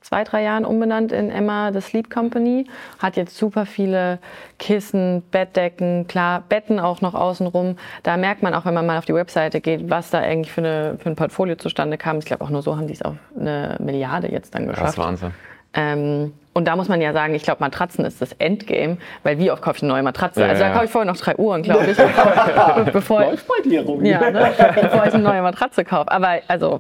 zwei, 0.02 0.24
drei 0.24 0.44
Jahren 0.44 0.66
umbenannt 0.66 1.12
in 1.12 1.30
Emma 1.30 1.72
The 1.74 1.82
Sleep 1.82 2.10
Company. 2.10 2.66
Hat 3.00 3.18
jetzt 3.18 3.38
super 3.38 3.66
viele 3.66 4.20
Kissen, 4.58 5.24
Bettdecken, 5.32 6.08
klar, 6.08 6.44
Betten 6.48 6.80
auch 6.80 7.02
noch 7.02 7.14
außenrum. 7.14 7.78
Da 8.04 8.18
merkt 8.18 8.44
man 8.44 8.54
auch, 8.54 8.66
wenn 8.66 8.74
man 8.74 8.86
mal 8.86 8.98
auf 8.98 9.06
die 9.06 9.14
Webseite 9.14 9.62
geht, 9.62 9.90
was 9.90 10.10
da 10.10 10.20
eigentlich 10.20 10.52
für, 10.52 10.62
eine, 10.62 10.98
für 11.00 11.10
ein 11.10 11.16
Portfolio 11.16 11.56
zustande 11.56 11.98
kam. 11.98 12.20
Ich 12.20 12.26
glaube, 12.26 12.44
auch 12.44 12.50
nur 12.50 12.62
so 12.62 12.78
haben 12.78 12.88
die 12.88 12.94
es 12.94 13.02
auf 13.02 13.16
eine 13.40 13.78
Milliarde 13.80 14.32
jetzt 14.32 14.56
dann 14.56 14.68
geschafft. 14.68 14.88
Das 14.88 14.92
ist 14.92 14.98
Wahnsinn. 14.98 15.32
Ähm, 15.74 16.34
und 16.54 16.66
da 16.66 16.76
muss 16.76 16.90
man 16.90 17.00
ja 17.00 17.14
sagen, 17.14 17.36
ich 17.36 17.44
glaube, 17.44 17.62
Matratzen 17.62 18.04
ist 18.04 18.22
das 18.22 18.34
Endgame, 18.34 18.98
weil 19.24 19.38
wie 19.38 19.52
oft 19.52 19.62
kaufe 19.62 19.78
ich 19.78 19.84
eine 19.84 19.92
neue 19.94 20.04
Matratze? 20.04 20.42
Ja, 20.42 20.48
also 20.48 20.64
da 20.64 20.72
kaufe 20.72 20.86
ich 20.86 20.92
vorher 20.92 21.10
noch 21.10 21.18
drei 21.18 21.36
Uhren, 21.38 21.62
glaube 21.62 21.86
ich, 21.86 21.98
bevor, 22.92 23.34
dir, 23.64 23.84
Romy. 23.86 24.10
ja, 24.10 24.32
ne, 24.32 24.52
bevor 24.76 25.06
ich 25.06 25.14
eine 25.14 25.24
neue 25.24 25.42
Matratze 25.42 25.86
kaufe. 25.86 26.12
Aber 26.12 26.40
also 26.48 26.80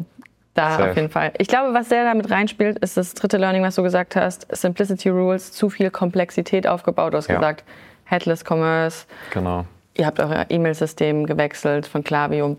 da 0.59 0.71
Safe. 0.77 0.89
auf 0.91 0.95
jeden 0.95 1.09
Fall. 1.09 1.31
Ich 1.37 1.47
glaube, 1.47 1.73
was 1.73 1.89
sehr 1.89 2.03
damit 2.03 2.29
reinspielt, 2.29 2.79
ist 2.79 2.97
das 2.97 3.13
dritte 3.13 3.37
Learning, 3.37 3.63
was 3.63 3.75
du 3.75 3.83
gesagt 3.83 4.15
hast. 4.15 4.47
Simplicity 4.55 5.09
Rules, 5.09 5.51
zu 5.51 5.69
viel 5.69 5.89
Komplexität 5.91 6.67
aufgebaut. 6.67 7.13
Du 7.13 7.17
hast 7.17 7.27
Ja. 7.27 7.35
gesagt, 7.35 7.63
Headless 8.05 8.43
Commerce. 8.47 9.05
Genau. 9.33 9.65
Ihr 9.95 10.05
habt 10.05 10.19
euer 10.19 10.45
E-Mail-System 10.49 11.25
gewechselt 11.25 11.85
von 11.87 12.03
Klaviyo. 12.03 12.57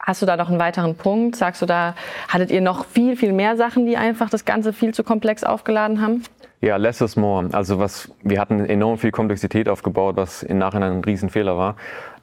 Hast 0.00 0.20
du 0.20 0.26
da 0.26 0.36
noch 0.36 0.50
einen 0.50 0.58
weiteren 0.58 0.94
Punkt? 0.96 1.34
Sagst 1.36 1.62
du 1.62 1.66
da, 1.66 1.94
hattet 2.28 2.50
ihr 2.50 2.60
noch 2.60 2.84
viel, 2.84 3.16
viel 3.16 3.32
mehr 3.32 3.56
Sachen, 3.56 3.86
die 3.86 3.96
einfach 3.96 4.28
das 4.28 4.44
Ganze 4.44 4.74
viel 4.74 4.92
zu 4.92 5.02
komplex 5.02 5.44
aufgeladen 5.44 6.02
haben? 6.02 6.22
Ja, 6.64 6.78
less 6.78 7.02
is 7.02 7.14
more. 7.14 7.46
Also 7.52 7.78
was, 7.78 8.10
wir 8.22 8.40
hatten 8.40 8.64
enorm 8.64 8.96
viel 8.96 9.10
Komplexität 9.10 9.68
aufgebaut, 9.68 10.16
was 10.16 10.42
im 10.42 10.56
Nachhinein 10.56 10.92
ein 10.92 11.04
Riesenfehler 11.04 11.58
war. 11.58 11.76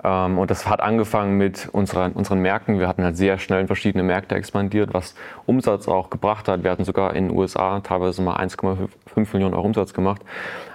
Ähm, 0.03 0.39
und 0.39 0.49
das 0.49 0.67
hat 0.67 0.81
angefangen 0.81 1.37
mit 1.37 1.69
unseren, 1.71 2.13
unseren 2.13 2.39
Märkten. 2.39 2.79
Wir 2.79 2.87
hatten 2.87 3.03
halt 3.03 3.17
sehr 3.17 3.37
schnell 3.37 3.61
in 3.61 3.67
verschiedene 3.67 4.03
Märkte 4.03 4.33
expandiert, 4.33 4.95
was 4.95 5.13
Umsatz 5.45 5.87
auch 5.87 6.09
gebracht 6.09 6.47
hat. 6.47 6.63
Wir 6.63 6.71
hatten 6.71 6.85
sogar 6.85 7.15
in 7.15 7.27
den 7.27 7.37
USA 7.37 7.81
teilweise 7.81 8.23
mal 8.23 8.35
1,5 8.37 8.87
Millionen 9.33 9.53
Euro 9.53 9.67
Umsatz 9.67 9.93
gemacht. 9.93 10.23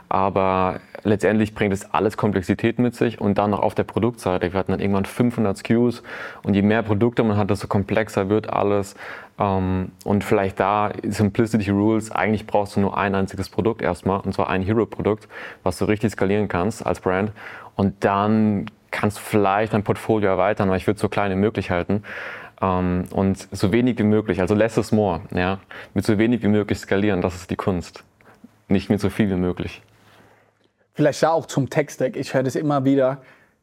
Aber 0.09 0.81
letztendlich 1.03 1.55
bringt 1.55 1.73
es 1.73 1.93
alles 1.93 2.17
Komplexität 2.17 2.79
mit 2.79 2.95
sich 2.95 3.21
und 3.21 3.39
dann 3.39 3.51
noch 3.51 3.61
auf 3.61 3.75
der 3.75 3.85
Produktseite. 3.85 4.53
Wir 4.53 4.59
hatten 4.59 4.73
dann 4.73 4.81
irgendwann 4.81 5.05
500 5.05 5.59
SKUs 5.59 6.03
und 6.43 6.55
je 6.55 6.63
mehr 6.63 6.83
Produkte 6.83 7.25
man 7.25 7.37
hat, 7.37 7.51
desto 7.51 7.67
komplexer 7.67 8.29
wird 8.29 8.53
alles. 8.53 8.95
Ähm, 9.39 9.91
Und 10.05 10.25
vielleicht 10.25 10.61
da 10.61 10.93
Simplicity 11.03 11.71
Rules, 11.71 12.11
eigentlich 12.11 12.47
brauchst 12.47 12.77
du 12.77 12.81
nur 12.81 12.97
ein 12.97 13.15
einziges 13.15 13.49
Produkt 13.49 13.83
erstmal 13.83 14.21
und 14.21 14.33
zwar 14.33 14.49
ein 14.49 14.63
Hero-Produkt, 14.63 15.29
was 15.63 15.79
du 15.79 15.85
richtig 15.87 16.13
skalieren 16.13 16.49
kannst 16.49 16.87
als 16.87 17.01
Brand. 17.01 17.33
Und 17.75 18.05
dann 18.05 18.67
kannst 18.91 19.19
du 19.19 19.23
vielleicht 19.23 19.75
dein 19.75 19.83
Portfolio 19.83 20.31
erweitern, 20.31 20.69
aber 20.69 20.77
ich 20.77 20.87
würde 20.87 20.97
es 20.97 21.03
so 21.03 21.09
klein 21.09 21.31
wie 21.33 21.37
möglich 21.37 21.71
halten. 21.71 22.03
Ähm, 22.63 23.05
Und 23.11 23.49
so 23.53 23.73
wenig 23.73 23.99
wie 23.99 24.05
möglich, 24.05 24.41
also 24.41 24.55
less 24.55 24.79
is 24.79 24.93
more, 24.93 25.21
ja. 25.35 25.59
Mit 25.95 26.07
so 26.07 26.17
wenig 26.17 26.43
wie 26.43 26.49
möglich 26.49 26.79
skalieren, 26.79 27.21
das 27.21 27.35
ist 27.35 27.51
die 27.51 27.57
Kunst. 27.57 28.05
Nicht 28.69 28.89
mit 28.89 29.01
so 29.01 29.11
viel 29.11 29.29
wie 29.31 29.35
möglich. 29.37 29.83
Vielleicht 30.97 31.23
da 31.23 31.31
auch 31.31 31.45
zum 31.45 31.69
Tech-Stack. 31.69 32.17
Ich 32.17 32.33
höre 32.33 32.43
das 32.43 32.57
immer 32.57 32.85
wieder. 32.87 33.19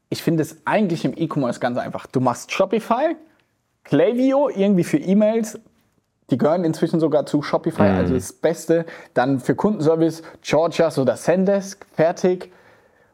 Ich 0.09 0.21
finde 0.21 0.43
es 0.43 0.57
eigentlich 0.65 1.03
im 1.03 1.13
E-Commerce 1.17 1.59
ganz 1.59 1.79
einfach. 1.79 2.05
Du 2.05 2.19
machst 2.19 2.51
Shopify, 2.51 3.15
Klaviyo 3.83 4.49
irgendwie 4.49 4.83
für 4.83 4.97
E-Mails. 4.97 5.59
Die 6.29 6.37
gehören 6.37 6.63
inzwischen 6.63 6.99
sogar 6.99 7.25
zu 7.25 7.41
Shopify, 7.41 7.81
also 7.81 8.13
das 8.13 8.31
Beste. 8.33 8.85
Dann 9.15 9.39
für 9.39 9.55
Kundenservice 9.55 10.21
Georgias 10.43 10.99
oder 10.99 11.17
Sendesk, 11.17 11.85
fertig. 11.95 12.51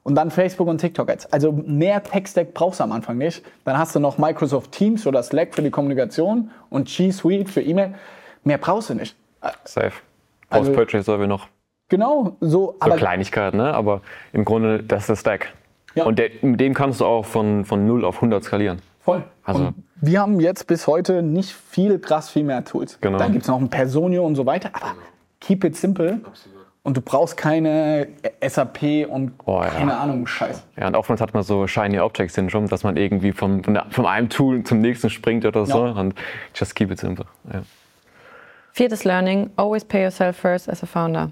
Und 0.04 0.16
dann 0.16 0.32
Facebook 0.32 0.68
und 0.68 0.80
TikTok 0.80 1.10
Ads. 1.10 1.32
Also 1.32 1.54
mehr 1.54 2.04
Tech-Stack 2.04 2.54
brauchst 2.54 2.82
du 2.82 2.84
am 2.84 2.92
Anfang 2.92 3.18
nicht. 3.18 3.42
Dann 3.64 3.78
hast 3.78 3.96
du 3.96 4.00
noch 4.02 4.18
Microsoft 4.18 4.74
Teams 4.74 5.08
oder 5.08 5.24
Slack 5.24 5.56
für 5.56 5.62
die 5.62 5.72
Kommunikation 5.72 6.52
und 6.70 6.90
G 6.90 7.12
Suite 7.12 7.50
für 7.50 7.62
E-Mail. 7.62 7.96
Mehr 8.44 8.58
brauchst 8.58 8.90
du 8.90 8.96
nicht. 8.96 9.16
Safe. 9.64 9.94
Also- 10.50 10.72
Post-Purchase 10.72 11.06
Survey 11.06 11.28
noch. 11.28 11.48
Genau, 11.90 12.38
so. 12.40 12.50
So 12.50 12.76
Aber 12.80 12.96
Kleinigkeit, 12.96 13.54
ne? 13.54 13.74
aber 13.74 14.02
im 14.32 14.46
Grunde, 14.46 14.84
das 14.84 15.02
ist 15.04 15.10
der 15.10 15.16
Stack. 15.16 15.54
Ja. 15.96 16.06
Und 16.06 16.20
der, 16.20 16.30
mit 16.42 16.60
dem 16.60 16.74
kannst 16.74 17.02
du 17.02 17.06
auch 17.06 17.26
von, 17.26 17.66
von 17.66 17.86
0 17.86 18.06
auf 18.06 18.16
100 18.18 18.44
skalieren. 18.44 18.80
Voll. 19.02 19.24
Also- 19.44 19.68
und 19.68 19.74
wir 20.02 20.22
haben 20.22 20.40
jetzt 20.40 20.68
bis 20.68 20.88
heute 20.88 21.22
nicht 21.22 21.52
viel 21.52 22.00
krass 22.00 22.30
viel 22.30 22.44
mehr 22.44 22.64
Tools. 22.64 23.00
Genau. 23.02 23.18
Dann 23.18 23.32
gibt 23.34 23.44
es 23.44 23.50
noch 23.50 23.60
ein 23.60 23.70
Personio 23.70 24.26
und 24.26 24.36
so 24.36 24.46
weiter, 24.46 24.70
aber 24.74 24.94
keep 25.42 25.64
it 25.66 25.76
simple. 25.76 26.22
Und 26.84 26.96
du 26.96 27.02
brauchst 27.02 27.36
keine 27.36 28.08
SAP 28.42 29.06
und 29.10 29.34
Oh, 29.46 29.62
ja. 29.62 29.68
keine 29.68 29.98
Ahnung, 29.98 30.26
Scheiß. 30.26 30.64
Ja, 30.80 30.88
und 30.88 30.96
oftmals 30.96 31.20
hat 31.20 31.34
man 31.34 31.44
so 31.44 31.68
Shiny 31.68 32.00
Object 32.00 32.32
Syndrome, 32.32 32.68
dass 32.70 32.84
man 32.84 32.96
irgendwie 32.96 33.34
vom, 33.34 33.64
von, 33.64 33.74
der, 33.74 33.88
von 33.90 34.06
einem 34.06 34.30
Tool 34.30 34.64
zum 34.64 34.80
nächsten 34.80 35.10
springt 35.10 35.46
oder 35.46 35.66
so. 35.66 35.86
Ja. 35.86 35.92
Und 35.92 36.16
just 36.56 36.76
keep 36.76 36.90
it 36.92 37.00
simple. 37.00 37.26
Ja. 37.52 37.64
Viertes 38.72 39.04
Learning, 39.04 39.50
always 39.58 39.84
pay 39.84 40.04
yourself 40.04 40.38
first 40.38 40.70
as 40.70 40.82
a 40.82 40.86
founder. 40.86 41.32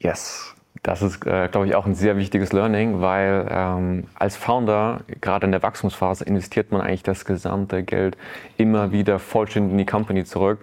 Yes. 0.00 0.54
Das 0.82 1.02
ist, 1.02 1.26
äh, 1.26 1.48
glaube 1.48 1.66
ich, 1.66 1.74
auch 1.74 1.86
ein 1.86 1.94
sehr 1.94 2.16
wichtiges 2.16 2.52
Learning, 2.52 3.00
weil 3.00 3.48
ähm, 3.50 4.04
als 4.14 4.36
Founder, 4.36 5.00
gerade 5.20 5.46
in 5.46 5.52
der 5.52 5.62
Wachstumsphase, 5.62 6.24
investiert 6.24 6.70
man 6.70 6.80
eigentlich 6.80 7.02
das 7.02 7.24
gesamte 7.24 7.82
Geld 7.82 8.16
immer 8.56 8.92
wieder 8.92 9.18
vollständig 9.18 9.72
in 9.72 9.78
die 9.78 9.86
Company 9.86 10.24
zurück. 10.24 10.60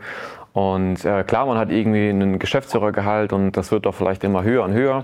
Und 0.54 1.04
äh, 1.04 1.26
klar, 1.26 1.46
man 1.46 1.58
hat 1.58 1.70
irgendwie 1.70 2.10
einen 2.10 2.40
Geschäftsführergehalt 2.40 3.34
und 3.34 3.58
das 3.58 3.72
wird 3.72 3.86
auch 3.88 3.94
vielleicht 3.94 4.24
immer 4.24 4.44
höher 4.44 4.64
und 4.64 4.72
höher. 4.72 5.04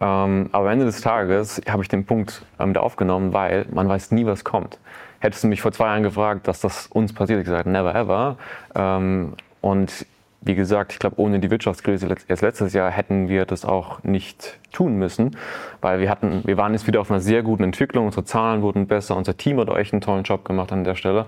Ähm, 0.00 0.48
aber 0.50 0.66
am 0.66 0.72
Ende 0.72 0.86
des 0.86 1.00
Tages 1.00 1.60
habe 1.68 1.82
ich 1.82 1.88
den 1.88 2.04
Punkt 2.04 2.44
ähm, 2.58 2.74
da 2.74 2.80
aufgenommen, 2.80 3.32
weil 3.32 3.66
man 3.70 3.88
weiß 3.88 4.10
nie, 4.10 4.26
was 4.26 4.42
kommt. 4.42 4.80
Hättest 5.20 5.44
du 5.44 5.48
mich 5.48 5.60
vor 5.60 5.70
zwei 5.70 5.86
Jahren 5.86 6.02
gefragt, 6.02 6.48
dass 6.48 6.60
das 6.60 6.88
uns 6.88 7.12
passiert, 7.12 7.38
ich 7.38 7.44
gesagt, 7.44 7.66
never 7.66 7.94
ever. 7.94 8.36
Ähm, 8.74 9.34
und 9.60 10.06
wie 10.42 10.54
gesagt, 10.54 10.92
ich 10.92 10.98
glaube, 10.98 11.20
ohne 11.20 11.38
die 11.38 11.50
Wirtschaftskrise 11.50 12.08
erst 12.28 12.42
letztes 12.42 12.72
Jahr 12.72 12.90
hätten 12.90 13.28
wir 13.28 13.44
das 13.44 13.64
auch 13.64 14.02
nicht 14.02 14.58
tun 14.72 14.96
müssen, 14.96 15.36
weil 15.80 16.00
wir 16.00 16.08
hatten, 16.08 16.42
wir 16.44 16.56
waren 16.56 16.72
jetzt 16.72 16.86
wieder 16.86 17.00
auf 17.00 17.10
einer 17.10 17.20
sehr 17.20 17.42
guten 17.42 17.62
Entwicklung, 17.62 18.06
unsere 18.06 18.24
Zahlen 18.24 18.62
wurden 18.62 18.86
besser, 18.86 19.16
unser 19.16 19.36
Team 19.36 19.60
hat 19.60 19.68
auch 19.68 19.76
echt 19.76 19.92
einen 19.92 20.00
tollen 20.00 20.24
Job 20.24 20.44
gemacht 20.44 20.72
an 20.72 20.84
der 20.84 20.94
Stelle. 20.94 21.26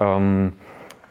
Ähm, 0.00 0.54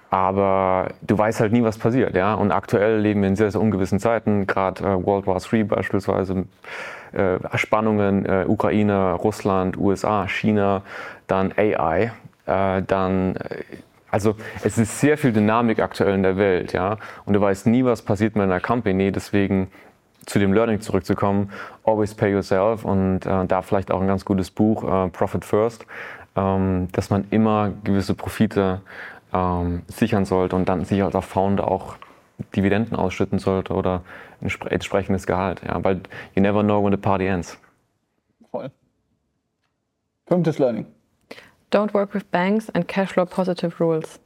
aber 0.09 0.89
du 1.01 1.17
weißt 1.17 1.41
halt 1.41 1.51
nie, 1.51 1.63
was 1.63 1.77
passiert, 1.77 2.15
ja. 2.15 2.33
Und 2.33 2.51
aktuell 2.51 2.99
leben 2.99 3.21
wir 3.21 3.29
in 3.29 3.35
sehr, 3.35 3.51
sehr 3.51 3.59
ungewissen 3.59 3.99
Zeiten, 3.99 4.47
gerade 4.47 4.83
äh, 4.83 5.05
World 5.05 5.27
War 5.27 5.41
III 5.41 5.65
beispielsweise, 5.65 6.45
äh, 7.11 7.37
Spannungen, 7.57 8.25
äh, 8.25 8.45
Ukraine, 8.47 9.13
Russland, 9.13 9.77
USA, 9.77 10.27
China, 10.27 10.83
dann 11.27 11.53
AI, 11.57 12.11
äh, 12.45 12.81
dann, 12.83 13.35
äh, 13.35 13.63
also 14.11 14.35
es 14.63 14.77
ist 14.77 14.99
sehr 14.99 15.17
viel 15.17 15.33
Dynamik 15.33 15.79
aktuell 15.79 16.15
in 16.15 16.23
der 16.23 16.37
Welt, 16.37 16.73
ja. 16.73 16.97
Und 17.25 17.33
du 17.33 17.41
weißt 17.41 17.67
nie, 17.67 17.83
was 17.83 18.01
passiert 18.01 18.35
mit 18.35 18.43
einer 18.43 18.59
Company, 18.59 19.11
deswegen 19.11 19.69
zu 20.25 20.39
dem 20.39 20.53
Learning 20.53 20.81
zurückzukommen, 20.81 21.51
always 21.85 22.13
pay 22.13 22.31
yourself 22.31 22.83
und 22.83 23.25
äh, 23.25 23.45
da 23.45 23.61
vielleicht 23.61 23.91
auch 23.91 24.01
ein 24.01 24.07
ganz 24.07 24.25
gutes 24.25 24.51
Buch, 24.51 24.83
äh, 24.83 25.09
Profit 25.09 25.45
First, 25.45 25.85
ähm, 26.35 26.89
dass 26.91 27.09
man 27.09 27.25
immer 27.29 27.71
gewisse 27.83 28.13
Profite 28.13 28.81
ähm, 29.33 29.83
sichern 29.87 30.25
sollte 30.25 30.55
und 30.55 30.67
dann 30.67 30.83
sich 30.83 31.01
als 31.01 31.15
auch 31.15 31.23
Founder 31.23 31.69
auch 31.69 31.95
Dividenden 32.55 32.95
ausschütten 32.95 33.39
sollte 33.39 33.73
oder 33.73 34.03
ein 34.41 34.49
spre- 34.49 34.69
entsprechendes 34.69 35.25
Gehalt. 35.25 35.61
Ja, 35.65 35.83
weil 35.83 36.01
you 36.35 36.41
never 36.41 36.61
know 36.61 36.83
when 36.83 36.91
the 36.91 36.97
party 36.97 37.25
ends. 37.25 37.57
Voll. 38.51 38.69
Fünftes 40.27 40.59
Learning. 40.59 40.85
Don't 41.71 41.93
work 41.93 42.13
with 42.13 42.23
banks 42.31 42.69
and 42.69 42.87
cashflow 42.87 43.25
positive 43.25 43.79
rules. 43.79 44.19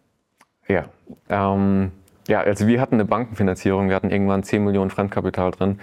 Ja. 0.67 0.85
Ähm, 1.29 1.91
ja, 2.27 2.41
also 2.41 2.67
wir 2.67 2.79
hatten 2.79 2.95
eine 2.95 3.05
Bankenfinanzierung, 3.05 3.89
wir 3.89 3.95
hatten 3.95 4.11
irgendwann 4.11 4.43
10 4.43 4.63
Millionen 4.63 4.89
Fremdkapital 4.89 5.51
drin, 5.51 5.79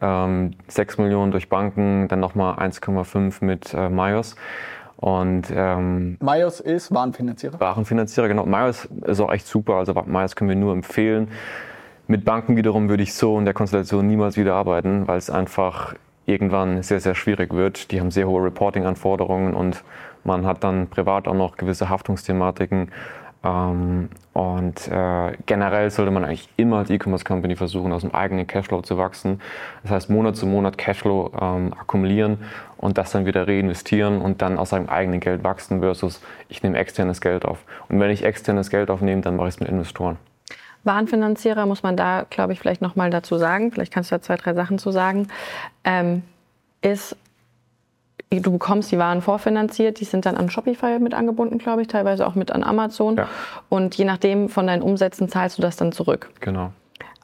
ähm, 0.00 0.52
6 0.68 0.98
Millionen 0.98 1.30
durch 1.32 1.48
Banken, 1.48 2.08
dann 2.08 2.18
nochmal 2.18 2.54
1,5 2.58 3.44
mit 3.44 3.74
äh, 3.74 3.88
Myos. 3.88 4.36
Und 4.96 5.48
ähm, 5.54 6.16
Myos 6.20 6.60
ist 6.60 6.94
Warenfinanzierer. 6.94 7.60
Warenfinanzierer, 7.60 8.28
genau. 8.28 8.46
Myos 8.46 8.88
ist 9.04 9.20
auch 9.20 9.32
echt 9.32 9.46
super. 9.46 9.74
Also 9.74 9.94
Myos 10.06 10.36
können 10.36 10.48
wir 10.48 10.56
nur 10.56 10.72
empfehlen. 10.72 11.28
Mit 12.06 12.24
Banken 12.24 12.56
wiederum 12.56 12.88
würde 12.88 13.02
ich 13.02 13.14
so 13.14 13.38
in 13.38 13.44
der 13.44 13.54
Konstellation 13.54 14.06
niemals 14.06 14.36
wieder 14.36 14.54
arbeiten, 14.54 15.08
weil 15.08 15.18
es 15.18 15.28
einfach 15.28 15.94
irgendwann 16.24 16.82
sehr, 16.82 17.00
sehr 17.00 17.14
schwierig 17.14 17.52
wird. 17.52 17.90
Die 17.90 18.00
haben 18.00 18.10
sehr 18.10 18.28
hohe 18.28 18.44
Reporting-Anforderungen 18.44 19.54
und 19.54 19.82
man 20.24 20.46
hat 20.46 20.64
dann 20.64 20.88
privat 20.88 21.28
auch 21.28 21.34
noch 21.34 21.56
gewisse 21.56 21.88
Haftungsthematiken. 21.88 22.90
Ähm, 23.44 24.08
und 24.32 24.88
äh, 24.88 25.36
generell 25.46 25.90
sollte 25.90 26.10
man 26.10 26.24
eigentlich 26.24 26.48
immer 26.56 26.78
als 26.78 26.90
E-Commerce-Company 26.90 27.56
versuchen, 27.56 27.92
aus 27.92 28.02
dem 28.02 28.14
eigenen 28.14 28.46
Cashflow 28.46 28.82
zu 28.82 28.96
wachsen. 28.98 29.40
Das 29.82 29.90
heißt, 29.90 30.10
Monat 30.10 30.36
zu 30.36 30.46
Monat 30.46 30.78
Cashflow 30.78 31.32
ähm, 31.40 31.74
akkumulieren 31.78 32.38
und 32.76 32.98
das 32.98 33.10
dann 33.10 33.26
wieder 33.26 33.46
reinvestieren 33.46 34.22
und 34.22 34.42
dann 34.42 34.58
aus 34.58 34.70
seinem 34.70 34.88
eigenen 34.88 35.20
Geld 35.20 35.44
wachsen 35.44 35.80
versus 35.80 36.22
ich 36.48 36.62
nehme 36.62 36.78
externes 36.78 37.20
Geld 37.20 37.44
auf. 37.44 37.58
Und 37.88 38.00
wenn 38.00 38.10
ich 38.10 38.24
externes 38.24 38.70
Geld 38.70 38.90
aufnehme, 38.90 39.22
dann 39.22 39.36
mache 39.36 39.48
ich 39.48 39.54
es 39.54 39.60
mit 39.60 39.68
Investoren. 39.68 40.16
Warenfinanzierer 40.84 41.66
muss 41.66 41.82
man 41.82 41.96
da, 41.96 42.26
glaube 42.28 42.52
ich, 42.52 42.60
vielleicht 42.60 42.82
nochmal 42.82 43.10
dazu 43.10 43.38
sagen, 43.38 43.70
vielleicht 43.70 43.92
kannst 43.92 44.10
du 44.10 44.16
da 44.16 44.22
zwei, 44.22 44.36
drei 44.36 44.54
Sachen 44.54 44.78
zu 44.78 44.90
sagen, 44.90 45.28
ähm, 45.84 46.22
ist, 46.80 47.16
du 48.40 48.52
bekommst 48.52 48.90
die 48.92 48.98
Waren 48.98 49.20
vorfinanziert, 49.20 50.00
die 50.00 50.04
sind 50.04 50.26
dann 50.26 50.36
an 50.36 50.50
Shopify 50.50 50.98
mit 50.98 51.14
angebunden, 51.14 51.58
glaube 51.58 51.82
ich, 51.82 51.88
teilweise 51.88 52.26
auch 52.26 52.34
mit 52.34 52.52
an 52.52 52.64
Amazon. 52.64 53.16
Ja. 53.16 53.28
Und 53.68 53.94
je 53.96 54.04
nachdem 54.04 54.48
von 54.48 54.66
deinen 54.66 54.82
Umsätzen 54.82 55.28
zahlst 55.28 55.58
du 55.58 55.62
das 55.62 55.76
dann 55.76 55.92
zurück. 55.92 56.30
Genau. 56.40 56.72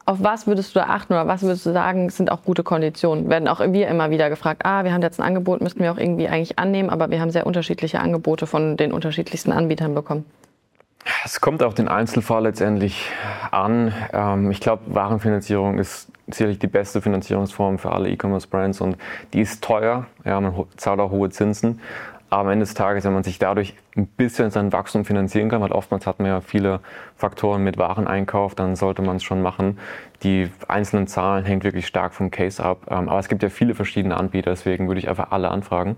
Auf 0.04 0.22
was 0.22 0.46
würdest 0.46 0.74
du 0.74 0.80
da 0.80 0.86
achten 0.86 1.12
oder 1.12 1.26
was 1.26 1.42
würdest 1.42 1.66
du 1.66 1.72
sagen, 1.72 2.08
sind 2.08 2.32
auch 2.32 2.42
gute 2.42 2.62
Konditionen? 2.62 3.28
Werden 3.28 3.46
auch 3.46 3.60
wir 3.60 3.88
immer 3.88 4.10
wieder 4.10 4.30
gefragt, 4.30 4.62
ah, 4.64 4.82
wir 4.82 4.94
haben 4.94 5.02
jetzt 5.02 5.20
ein 5.20 5.26
Angebot, 5.26 5.60
müssten 5.60 5.80
wir 5.80 5.92
auch 5.92 5.98
irgendwie 5.98 6.28
eigentlich 6.28 6.58
annehmen, 6.58 6.88
aber 6.88 7.10
wir 7.10 7.20
haben 7.20 7.30
sehr 7.30 7.46
unterschiedliche 7.46 8.00
Angebote 8.00 8.46
von 8.46 8.78
den 8.78 8.92
unterschiedlichsten 8.92 9.52
Anbietern 9.52 9.94
bekommen. 9.94 10.24
Es 11.24 11.40
kommt 11.40 11.62
auf 11.62 11.74
den 11.74 11.88
Einzelfall 11.88 12.42
letztendlich 12.42 13.10
an. 13.50 13.92
Ähm, 14.12 14.50
ich 14.50 14.60
glaube, 14.60 14.82
Warenfinanzierung 14.86 15.78
ist 15.78 16.10
sicherlich 16.26 16.58
die 16.58 16.66
beste 16.66 17.00
Finanzierungsform 17.00 17.78
für 17.78 17.92
alle 17.92 18.10
E-Commerce-Brands 18.10 18.80
und 18.80 18.96
die 19.32 19.40
ist 19.40 19.62
teuer. 19.64 20.06
Ja, 20.24 20.40
man 20.40 20.54
zahlt 20.76 21.00
auch 21.00 21.10
hohe 21.10 21.30
Zinsen. 21.30 21.80
Aber 22.30 22.42
am 22.42 22.50
Ende 22.50 22.64
des 22.64 22.74
Tages, 22.74 23.04
wenn 23.04 23.14
man 23.14 23.24
sich 23.24 23.38
dadurch 23.38 23.74
ein 23.96 24.06
bisschen 24.06 24.50
sein 24.50 24.70
Wachstum 24.70 25.06
finanzieren 25.06 25.48
kann, 25.48 25.62
weil 25.62 25.72
oftmals 25.72 26.06
hat 26.06 26.18
man 26.18 26.28
ja 26.28 26.40
viele 26.42 26.80
Faktoren 27.16 27.64
mit 27.64 27.78
Wareneinkauf, 27.78 28.54
dann 28.54 28.76
sollte 28.76 29.00
man 29.00 29.16
es 29.16 29.22
schon 29.22 29.40
machen. 29.40 29.78
Die 30.22 30.50
einzelnen 30.68 31.06
Zahlen 31.06 31.46
hängen 31.46 31.64
wirklich 31.64 31.86
stark 31.86 32.12
vom 32.12 32.30
Case 32.30 32.62
ab. 32.62 32.82
Ähm, 32.90 33.08
aber 33.08 33.18
es 33.18 33.28
gibt 33.28 33.42
ja 33.42 33.48
viele 33.48 33.74
verschiedene 33.74 34.18
Anbieter, 34.18 34.50
deswegen 34.50 34.88
würde 34.88 35.00
ich 35.00 35.08
einfach 35.08 35.30
alle 35.30 35.50
anfragen 35.50 35.96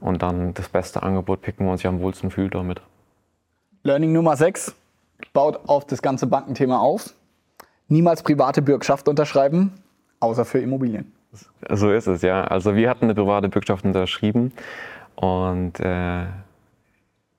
und 0.00 0.22
dann 0.22 0.54
das 0.54 0.70
beste 0.70 1.02
Angebot 1.02 1.42
picken, 1.42 1.66
wo 1.66 1.70
man 1.70 1.76
sich 1.76 1.86
am 1.86 2.00
wohlsten 2.00 2.30
fühlt 2.30 2.54
damit. 2.54 2.80
Learning 3.82 4.12
Nummer 4.12 4.36
6 4.36 4.74
baut 5.32 5.68
auf 5.68 5.86
das 5.86 6.02
ganze 6.02 6.26
Bankenthema 6.26 6.78
auf. 6.78 7.14
Niemals 7.88 8.22
private 8.22 8.62
Bürgschaft 8.62 9.08
unterschreiben, 9.08 9.72
außer 10.20 10.44
für 10.44 10.58
Immobilien. 10.58 11.12
So 11.70 11.90
ist 11.90 12.06
es, 12.06 12.22
ja. 12.22 12.44
Also 12.44 12.74
wir 12.74 12.90
hatten 12.90 13.04
eine 13.04 13.14
private 13.14 13.48
Bürgschaft 13.48 13.84
unterschrieben 13.84 14.52
und 15.16 15.80
äh, 15.80 16.26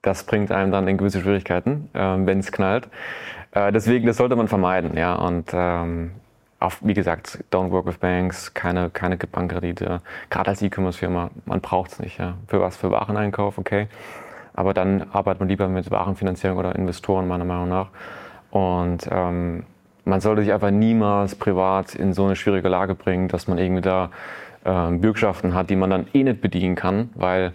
das 0.02 0.24
bringt 0.24 0.50
einem 0.50 0.72
dann 0.72 0.88
in 0.88 0.96
gewisse 0.96 1.20
Schwierigkeiten, 1.20 1.88
äh, 1.92 1.98
wenn 1.98 2.38
es 2.38 2.52
knallt. 2.52 2.88
Äh, 3.52 3.72
deswegen, 3.72 4.06
das 4.06 4.16
sollte 4.16 4.36
man 4.36 4.48
vermeiden, 4.48 4.96
ja. 4.96 5.14
Und 5.14 5.50
ähm, 5.52 6.12
auf, 6.58 6.78
wie 6.82 6.94
gesagt, 6.94 7.42
don't 7.50 7.70
work 7.70 7.86
with 7.86 7.98
banks, 7.98 8.54
keine, 8.54 8.90
keine 8.90 9.16
Bankkredite. 9.16 10.00
Gerade 10.28 10.50
als 10.50 10.62
E-Commerce-Firma, 10.62 11.30
man 11.46 11.60
braucht 11.60 11.92
es 11.92 11.98
nicht. 11.98 12.18
Ja. 12.18 12.36
Für 12.48 12.60
was? 12.60 12.76
Für 12.76 12.90
Wareneinkauf, 12.90 13.58
okay. 13.58 13.88
Aber 14.54 14.74
dann 14.74 15.06
arbeitet 15.12 15.40
man 15.40 15.48
lieber 15.48 15.68
mit 15.68 15.90
Warenfinanzierung 15.90 16.58
oder 16.58 16.74
Investoren, 16.74 17.28
meiner 17.28 17.44
Meinung 17.44 17.68
nach. 17.68 17.88
Und 18.50 19.08
ähm, 19.10 19.64
man 20.04 20.20
sollte 20.20 20.42
sich 20.42 20.52
einfach 20.52 20.70
niemals 20.70 21.34
privat 21.34 21.94
in 21.94 22.12
so 22.12 22.24
eine 22.24 22.36
schwierige 22.36 22.68
Lage 22.68 22.94
bringen, 22.94 23.28
dass 23.28 23.46
man 23.46 23.58
irgendwie 23.58 23.82
da 23.82 24.10
äh, 24.64 24.90
Bürgschaften 24.90 25.54
hat, 25.54 25.70
die 25.70 25.76
man 25.76 25.90
dann 25.90 26.06
eh 26.12 26.22
nicht 26.22 26.40
bedienen 26.40 26.74
kann, 26.74 27.10
weil, 27.14 27.52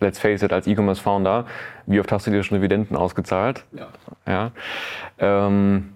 let's 0.00 0.18
face 0.18 0.42
it, 0.42 0.52
als 0.52 0.66
E-Commerce-Founder, 0.66 1.46
wie 1.86 2.00
oft 2.00 2.12
hast 2.12 2.26
du 2.26 2.30
dir 2.30 2.42
schon 2.42 2.58
Dividenden 2.58 2.96
ausgezahlt? 2.96 3.64
Ja. 3.72 3.88
ja 4.26 4.50
ähm, 5.18 5.94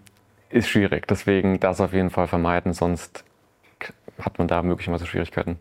ist 0.48 0.68
schwierig. 0.68 1.06
Deswegen 1.08 1.60
das 1.60 1.80
auf 1.80 1.92
jeden 1.92 2.10
Fall 2.10 2.26
vermeiden, 2.26 2.72
sonst 2.72 3.24
hat 4.20 4.38
man 4.38 4.48
da 4.48 4.62
möglicherweise 4.62 5.06
Schwierigkeiten. 5.06 5.58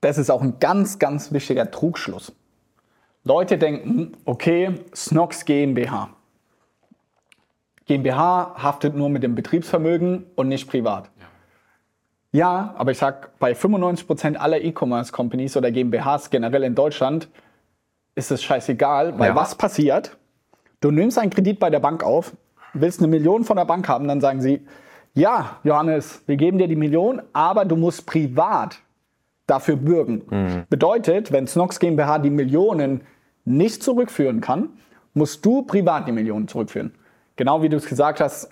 Das 0.00 0.18
ist 0.18 0.30
auch 0.30 0.42
ein 0.42 0.58
ganz, 0.60 0.98
ganz 0.98 1.32
wichtiger 1.32 1.70
Trugschluss. 1.70 2.32
Leute 3.24 3.58
denken, 3.58 4.16
okay, 4.24 4.74
Snox 4.94 5.44
GmbH. 5.44 6.10
GmbH 7.84 8.54
haftet 8.56 8.96
nur 8.96 9.10
mit 9.10 9.22
dem 9.22 9.34
Betriebsvermögen 9.34 10.26
und 10.36 10.48
nicht 10.48 10.70
privat. 10.70 11.10
Ja, 12.32 12.38
ja 12.38 12.74
aber 12.78 12.92
ich 12.92 12.98
sag, 12.98 13.38
bei 13.38 13.52
95% 13.52 14.36
aller 14.36 14.62
E-Commerce-Companies 14.62 15.56
oder 15.56 15.70
GmbHs 15.70 16.30
generell 16.30 16.62
in 16.62 16.74
Deutschland 16.74 17.28
ist 18.14 18.30
es 18.30 18.42
scheißegal, 18.42 19.18
weil 19.18 19.30
ja. 19.30 19.34
was 19.34 19.54
passiert? 19.54 20.16
Du 20.80 20.90
nimmst 20.90 21.18
einen 21.18 21.30
Kredit 21.30 21.60
bei 21.60 21.68
der 21.68 21.80
Bank 21.80 22.02
auf, 22.02 22.34
willst 22.72 23.00
eine 23.00 23.08
Million 23.08 23.44
von 23.44 23.56
der 23.56 23.66
Bank 23.66 23.86
haben, 23.88 24.08
dann 24.08 24.20
sagen 24.20 24.40
sie, 24.40 24.66
ja, 25.12 25.58
Johannes, 25.64 26.22
wir 26.26 26.36
geben 26.36 26.56
dir 26.56 26.68
die 26.68 26.76
Million, 26.76 27.20
aber 27.32 27.64
du 27.66 27.76
musst 27.76 28.06
privat 28.06 28.78
dafür 29.50 29.76
bürgen. 29.76 30.22
Mhm. 30.30 30.64
Bedeutet, 30.70 31.32
wenn 31.32 31.46
Snox 31.46 31.78
GmbH 31.80 32.18
die 32.18 32.30
Millionen 32.30 33.02
nicht 33.44 33.82
zurückführen 33.82 34.40
kann, 34.40 34.70
musst 35.14 35.44
du 35.44 35.62
privat 35.62 36.06
die 36.06 36.12
Millionen 36.12 36.48
zurückführen. 36.48 36.92
Genau 37.36 37.62
wie 37.62 37.68
du 37.68 37.76
es 37.76 37.86
gesagt 37.86 38.20
hast, 38.20 38.50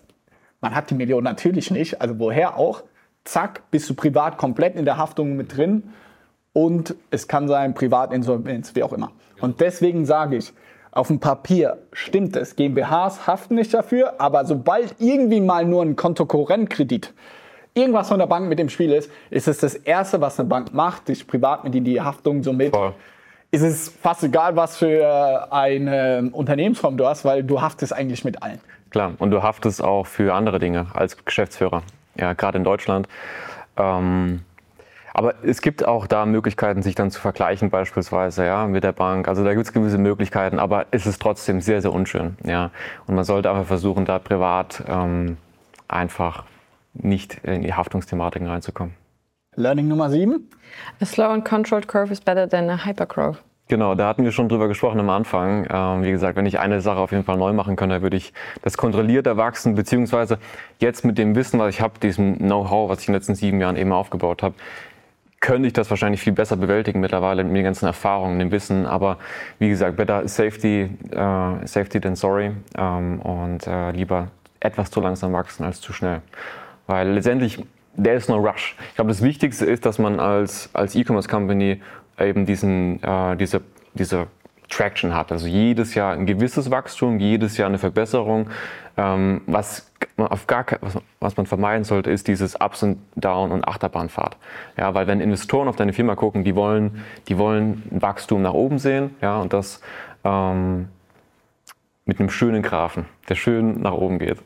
man 0.61 0.75
hat 0.75 0.91
die 0.91 0.95
Millionen 0.95 1.25
natürlich 1.25 1.71
nicht, 1.71 2.01
also 2.01 2.19
woher 2.19 2.57
auch. 2.57 2.83
Zack, 3.25 3.71
bist 3.71 3.89
du 3.91 3.95
privat 3.95 4.39
komplett 4.39 4.75
in 4.75 4.85
der 4.85 4.97
Haftung 4.97 5.37
mit 5.37 5.57
drin 5.57 5.85
und 6.53 6.95
es 7.11 7.29
kann 7.29 7.47
sein 7.47 7.75
Privatinsolvenz, 7.75 8.75
wie 8.75 8.83
auch 8.83 8.93
immer. 8.93 9.13
Und 9.41 9.61
deswegen 9.61 10.07
sage 10.07 10.37
ich, 10.37 10.53
auf 10.91 11.09
dem 11.09 11.21
Papier 11.21 11.79
stimmt 11.93 12.35
es, 12.35 12.57
GmbHs 12.57 13.27
haften 13.27 13.55
nicht 13.57 13.73
dafür, 13.75 14.21
aber 14.21 14.47
sobald 14.47 14.97
irgendwie 14.99 15.41
mal 15.41 15.65
nur 15.65 15.83
ein 15.83 15.95
Kontokorrentkredit 15.95 17.13
irgendwas 17.79 18.09
von 18.09 18.19
der 18.19 18.27
Bank 18.27 18.49
mit 18.49 18.59
dem 18.59 18.69
Spiel 18.69 18.93
ist, 18.93 19.11
ist 19.31 19.49
es 19.49 19.59
das 19.59 19.75
Erste, 19.75 20.21
was 20.21 20.39
eine 20.39 20.49
Bank 20.49 20.73
macht, 20.75 21.09
dich 21.09 21.27
privat 21.27 21.65
mit 21.65 21.75
in 21.75 21.85
die 21.85 22.01
Haftung 22.01 22.43
somit. 22.43 22.75
Voll. 22.75 22.95
Ist 23.51 23.63
es 23.63 23.89
fast 23.89 24.23
egal, 24.25 24.57
was 24.57 24.77
für 24.77 25.51
eine 25.51 26.29
Unternehmensform 26.33 26.99
du 26.99 27.07
hast, 27.07 27.25
weil 27.25 27.43
du 27.43 27.63
haftest 27.63 27.95
eigentlich 27.95 28.25
mit 28.25 28.43
allen. 28.43 28.61
Klar, 28.91 29.13
und 29.19 29.31
du 29.31 29.43
haftest 29.43 29.83
auch 29.83 30.07
für 30.07 30.35
andere 30.35 30.59
Dinge 30.59 30.87
als 30.93 31.25
Geschäftsführer, 31.25 31.83
ja, 32.17 32.35
gerade 32.35 32.59
in 32.59 32.65
Deutschland. 32.65 33.09
Ähm, 33.77 34.41
aber 35.15 35.35
es 35.43 35.63
gibt 35.63 35.85
auch 35.85 36.07
da 36.07 36.27
Möglichkeiten, 36.27 36.83
sich 36.83 36.95
dann 36.95 37.11
zu 37.11 37.21
vergleichen, 37.21 37.71
beispielsweise 37.71 38.45
ja, 38.45 38.67
mit 38.67 38.85
der 38.85 38.93
Bank. 38.93 39.27
Also 39.27 39.43
da 39.43 39.53
gibt 39.53 39.67
es 39.67 39.73
gewisse 39.73 39.99
Möglichkeiten, 39.99 40.59
aber 40.59 40.87
es 40.91 41.07
ist 41.07 41.21
trotzdem 41.21 41.61
sehr, 41.61 41.83
sehr 41.83 41.93
unschön. 41.93 42.37
Ja. 42.45 42.71
Und 43.07 43.15
man 43.15 43.25
sollte 43.25 43.51
einfach 43.51 43.65
versuchen, 43.65 44.05
da 44.05 44.19
privat 44.19 44.85
ähm, 44.87 45.37
einfach 45.89 46.45
nicht 47.03 47.39
in 47.45 47.63
die 47.63 47.75
Haftungsthematiken 47.75 48.47
reinzukommen. 48.47 48.95
Learning 49.57 49.89
Nummer 49.89 50.09
7. 50.09 50.49
A 51.01 51.05
slow 51.05 51.31
and 51.31 51.45
controlled 51.45 51.89
curve 51.89 52.13
is 52.13 52.21
better 52.21 52.49
than 52.49 52.71
a 52.71 52.85
hypergrowth. 52.85 53.39
Genau, 53.69 53.95
da 53.95 54.09
hatten 54.09 54.25
wir 54.25 54.33
schon 54.33 54.49
drüber 54.49 54.67
gesprochen 54.67 54.99
am 54.99 55.11
Anfang. 55.11 55.67
Ähm, 55.71 56.03
wie 56.03 56.11
gesagt, 56.11 56.37
wenn 56.37 56.47
ich 56.47 56.59
eine 56.59 56.81
Sache 56.81 57.01
auf 57.01 57.11
jeden 57.13 57.25
Fall 57.25 57.37
neu 57.37 57.53
machen 57.53 57.77
könnte, 57.77 58.01
würde 58.01 58.17
ich 58.17 58.33
das 58.63 58.79
kontrolliert 58.79 59.27
erwachsen, 59.27 59.75
beziehungsweise 59.75 60.39
jetzt 60.79 61.05
mit 61.05 61.19
dem 61.19 61.35
Wissen, 61.35 61.61
was 61.61 61.75
ich 61.75 61.83
habe, 61.83 61.99
diesem 62.01 62.39
Know-how, 62.39 62.89
was 62.89 63.01
ich 63.01 63.09
in 63.09 63.13
den 63.13 63.19
letzten 63.19 63.35
sieben 63.35 63.61
Jahren 63.61 63.77
eben 63.77 63.93
aufgebaut 63.93 64.43
habe, 64.43 64.55
könnte 65.41 65.67
ich 65.67 65.75
das 65.75 65.91
wahrscheinlich 65.91 66.23
viel 66.23 66.33
besser 66.33 66.57
bewältigen 66.57 67.01
mittlerweile 67.01 67.45
mit 67.45 67.55
den 67.55 67.65
ganzen 67.65 67.85
Erfahrungen, 67.85 68.39
dem 68.39 68.51
Wissen. 68.51 68.87
Aber 68.87 69.19
wie 69.59 69.69
gesagt, 69.69 69.97
better 69.97 70.27
safety, 70.27 70.89
uh, 71.15 71.67
safety 71.67 72.01
than 72.01 72.17
sorry 72.17 72.53
ähm, 72.77 73.21
und 73.21 73.67
uh, 73.67 73.91
lieber 73.91 74.29
etwas 74.61 74.91
zu 74.91 75.01
langsam 75.01 75.35
wachsen 75.35 75.65
als 75.65 75.81
zu 75.81 75.93
schnell. 75.93 76.23
Weil 76.89 77.11
letztendlich, 77.11 77.65
there 78.03 78.17
is 78.17 78.29
no 78.29 78.37
rush. 78.37 78.75
Ich 78.89 78.97
glaube, 78.97 79.11
das 79.11 79.23
Wichtigste 79.23 79.65
ist, 79.67 79.87
dass 79.87 80.01
man 80.01 80.19
als, 80.19 80.71
als 80.73 80.97
E-Commerce-Company 80.97 81.81
eben 82.19 82.47
diesen, 82.47 83.01
äh, 83.03 83.37
diese, 83.37 83.61
diese 83.95 84.27
Traction 84.69 85.15
hat. 85.15 85.31
Also 85.31 85.47
jedes 85.47 85.95
Jahr 85.95 86.15
ein 86.15 86.27
gewisses 86.27 86.71
Wachstum, 86.71 87.21
jedes 87.21 87.57
Jahr 87.57 87.69
eine 87.69 87.79
Verbesserung. 87.79 88.49
Ähm, 88.97 89.43
was, 89.47 89.91
man 90.17 90.29
auf 90.29 90.47
gar, 90.47 90.65
was, 90.81 90.99
was 91.21 91.37
man 91.37 91.47
vermeiden 91.47 91.85
sollte, 91.85 92.11
ist 92.11 92.27
dieses 92.27 92.57
Ups 92.61 92.83
und 92.83 92.99
Down 93.17 93.53
und 93.53 93.69
Achterbahnfahrt. 93.69 94.37
Ja, 94.77 94.95
weil 94.95 95.07
wenn 95.07 95.21
Investoren 95.21 95.69
auf 95.69 95.77
deine 95.77 95.93
Firma 95.93 96.17
gucken, 96.17 96.43
die 96.43 96.57
wollen, 96.57 97.05
die 97.29 97.39
wollen 97.39 97.83
Wachstum 97.91 98.43
nach 98.43 98.55
oben 98.55 98.79
sehen, 98.79 99.15
ja, 99.21 99.39
und 99.39 99.53
das 99.53 99.81
ähm, 100.25 100.89
mit 102.05 102.19
einem 102.19 102.31
schönen 102.31 102.63
Graphen, 102.63 103.05
der 103.29 103.35
schön 103.35 103.83
nach 103.83 103.93
oben 103.93 104.19
geht. 104.19 104.39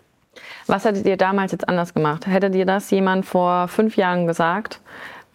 Was 0.66 0.85
hättet 0.85 1.07
ihr 1.07 1.16
damals 1.16 1.53
jetzt 1.53 1.68
anders 1.68 1.95
gemacht? 1.95 2.26
Hättet 2.26 2.55
ihr 2.55 2.66
das 2.66 2.91
jemand 2.91 3.26
vor 3.26 3.68
fünf 3.68 3.97
Jahren 3.97 4.26
gesagt? 4.26 4.80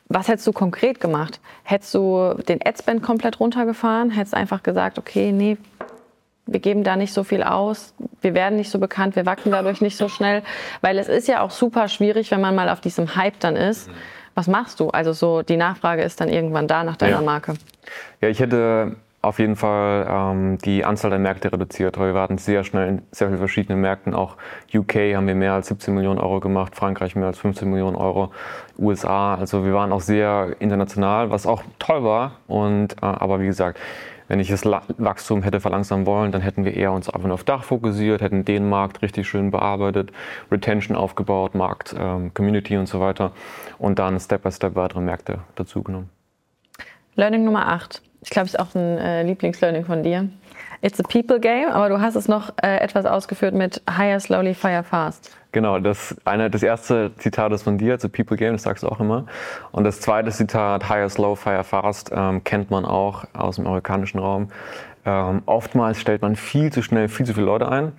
Was 0.09 0.27
hättest 0.27 0.47
du 0.47 0.53
konkret 0.53 0.99
gemacht? 0.99 1.39
Hättest 1.63 1.93
du 1.93 2.35
den 2.47 2.65
Adspend 2.65 3.03
komplett 3.03 3.39
runtergefahren? 3.39 4.09
Hättest 4.09 4.33
einfach 4.33 4.63
gesagt, 4.63 4.97
okay, 4.97 5.31
nee, 5.31 5.57
wir 6.45 6.59
geben 6.61 6.83
da 6.83 6.95
nicht 6.95 7.13
so 7.13 7.23
viel 7.23 7.43
aus, 7.43 7.93
wir 8.21 8.33
werden 8.33 8.55
nicht 8.55 8.71
so 8.71 8.79
bekannt, 8.79 9.15
wir 9.15 9.25
wachsen 9.25 9.51
dadurch 9.51 9.81
nicht 9.81 9.97
so 9.97 10.07
schnell, 10.07 10.43
weil 10.81 10.97
es 10.97 11.09
ist 11.09 11.27
ja 11.27 11.41
auch 11.41 11.51
super 11.51 11.89
schwierig, 11.89 12.31
wenn 12.31 12.41
man 12.41 12.55
mal 12.55 12.69
auf 12.69 12.79
diesem 12.79 13.15
Hype 13.15 13.39
dann 13.41 13.57
ist. 13.57 13.89
Was 14.33 14.47
machst 14.47 14.79
du? 14.79 14.89
Also 14.89 15.13
so 15.13 15.41
die 15.41 15.57
Nachfrage 15.57 16.03
ist 16.03 16.21
dann 16.21 16.29
irgendwann 16.29 16.67
da 16.67 16.83
nach 16.83 16.95
deiner 16.95 17.17
ja. 17.17 17.21
Marke. 17.21 17.55
Ja, 18.21 18.29
ich 18.29 18.39
hätte 18.39 18.95
auf 19.27 19.39
jeden 19.39 19.55
Fall 19.55 20.07
ähm, 20.09 20.57
die 20.59 20.85
Anzahl 20.85 21.11
der 21.11 21.19
Märkte 21.19 21.51
reduziert. 21.51 21.99
Wir 21.99 22.13
warten 22.13 22.37
sehr 22.37 22.63
schnell 22.63 22.87
in 22.87 23.01
sehr 23.11 23.27
vielen 23.27 23.39
verschiedenen 23.39 23.81
Märkten. 23.81 24.13
Auch 24.13 24.37
UK 24.73 25.15
haben 25.15 25.27
wir 25.27 25.35
mehr 25.35 25.53
als 25.53 25.67
17 25.67 25.93
Millionen 25.93 26.19
Euro 26.19 26.39
gemacht, 26.39 26.75
Frankreich 26.75 27.15
mehr 27.15 27.27
als 27.27 27.37
15 27.39 27.69
Millionen 27.69 27.95
Euro, 27.95 28.31
USA. 28.77 29.35
Also 29.35 29.65
wir 29.65 29.73
waren 29.73 29.91
auch 29.91 30.01
sehr 30.01 30.55
international, 30.59 31.29
was 31.29 31.45
auch 31.45 31.63
toll 31.79 32.03
war. 32.03 32.37
Und, 32.47 32.93
äh, 32.93 33.05
aber 33.05 33.39
wie 33.41 33.47
gesagt, 33.47 33.79
wenn 34.27 34.39
ich 34.39 34.49
das 34.49 34.65
Wachstum 34.65 35.43
hätte 35.43 35.59
verlangsamen 35.59 36.05
wollen, 36.05 36.31
dann 36.31 36.41
hätten 36.41 36.65
wir 36.65 36.75
eher 36.75 36.91
uns 36.91 37.09
einfach 37.09 37.27
nur 37.27 37.35
auf 37.35 37.43
Dach 37.43 37.63
fokussiert, 37.63 38.21
hätten 38.21 38.45
den 38.45 38.67
Markt 38.69 39.01
richtig 39.01 39.27
schön 39.27 39.51
bearbeitet, 39.51 40.11
Retention 40.51 40.97
aufgebaut, 40.97 41.55
Markt, 41.55 41.95
ähm, 41.97 42.33
Community 42.33 42.77
und 42.77 42.87
so 42.87 42.99
weiter 42.99 43.31
und 43.77 43.99
dann 43.99 44.19
Step 44.19 44.43
by 44.43 44.51
Step 44.51 44.75
weitere 44.75 45.01
Märkte 45.01 45.39
dazugenommen. 45.55 46.09
Learning 47.15 47.45
Nummer 47.45 47.67
8. 47.67 48.01
Ich 48.21 48.29
glaube, 48.29 48.47
es 48.47 48.53
ist 48.53 48.59
auch 48.59 48.73
ein 48.75 48.97
äh, 48.97 49.23
Lieblingslearning 49.23 49.85
von 49.85 50.03
dir. 50.03 50.29
It's 50.81 50.99
a 50.99 51.03
people 51.03 51.39
game, 51.39 51.69
aber 51.69 51.89
du 51.89 51.99
hast 51.99 52.15
es 52.15 52.27
noch 52.27 52.49
äh, 52.61 52.77
etwas 52.77 53.05
ausgeführt 53.05 53.55
mit 53.55 53.81
Hire 53.89 54.19
slowly, 54.19 54.53
fire 54.53 54.83
fast. 54.83 55.35
Genau, 55.51 55.79
das, 55.79 56.15
eine, 56.23 56.51
das 56.51 56.61
erste 56.61 57.11
Zitat 57.17 57.51
ist 57.51 57.63
von 57.63 57.77
dir, 57.79 57.95
It's 57.95 58.05
a 58.05 58.09
people 58.09 58.37
game, 58.37 58.53
das 58.53 58.63
sagst 58.63 58.83
du 58.83 58.87
auch 58.87 58.99
immer. 58.99 59.25
Und 59.71 59.85
das 59.85 60.01
zweite 60.01 60.29
Zitat, 60.29 60.87
Hire 60.87 61.09
slow, 61.09 61.35
fire 61.35 61.63
fast, 61.63 62.11
ähm, 62.13 62.43
kennt 62.43 62.69
man 62.69 62.85
auch 62.85 63.25
aus 63.33 63.55
dem 63.55 63.65
amerikanischen 63.65 64.19
Raum. 64.19 64.49
Ähm, 65.05 65.41
oftmals 65.45 65.99
stellt 65.99 66.21
man 66.21 66.35
viel 66.35 66.71
zu 66.71 66.83
schnell 66.83 67.07
viel 67.07 67.25
zu 67.25 67.33
viele 67.33 67.45
Leute 67.45 67.69
ein 67.69 67.93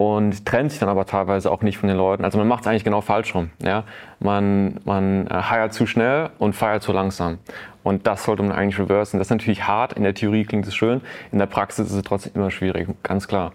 und 0.00 0.46
trennt 0.46 0.70
sich 0.70 0.80
dann 0.80 0.88
aber 0.88 1.04
teilweise 1.04 1.52
auch 1.52 1.60
nicht 1.60 1.76
von 1.76 1.86
den 1.86 1.98
Leuten. 1.98 2.24
Also 2.24 2.38
man 2.38 2.48
macht 2.48 2.62
es 2.62 2.66
eigentlich 2.66 2.84
genau 2.84 3.02
falsch 3.02 3.34
rum. 3.34 3.50
Ja? 3.62 3.84
Man, 4.18 4.80
man 4.86 5.26
äh, 5.26 5.42
hired 5.42 5.74
zu 5.74 5.84
schnell 5.84 6.30
und 6.38 6.54
feiert 6.54 6.82
zu 6.82 6.92
langsam. 6.92 7.36
Und 7.82 8.06
das 8.06 8.24
sollte 8.24 8.42
man 8.42 8.52
eigentlich 8.52 8.78
reversen. 8.78 9.18
Das 9.18 9.26
ist 9.26 9.30
natürlich 9.30 9.66
hart. 9.66 9.92
In 9.92 10.02
der 10.02 10.14
Theorie 10.14 10.46
klingt 10.46 10.66
es 10.66 10.74
schön. 10.74 11.02
In 11.32 11.38
der 11.38 11.44
Praxis 11.44 11.88
ist 11.88 11.92
es 11.92 12.02
trotzdem 12.02 12.32
immer 12.34 12.50
schwierig, 12.50 12.88
ganz 13.02 13.28
klar. 13.28 13.52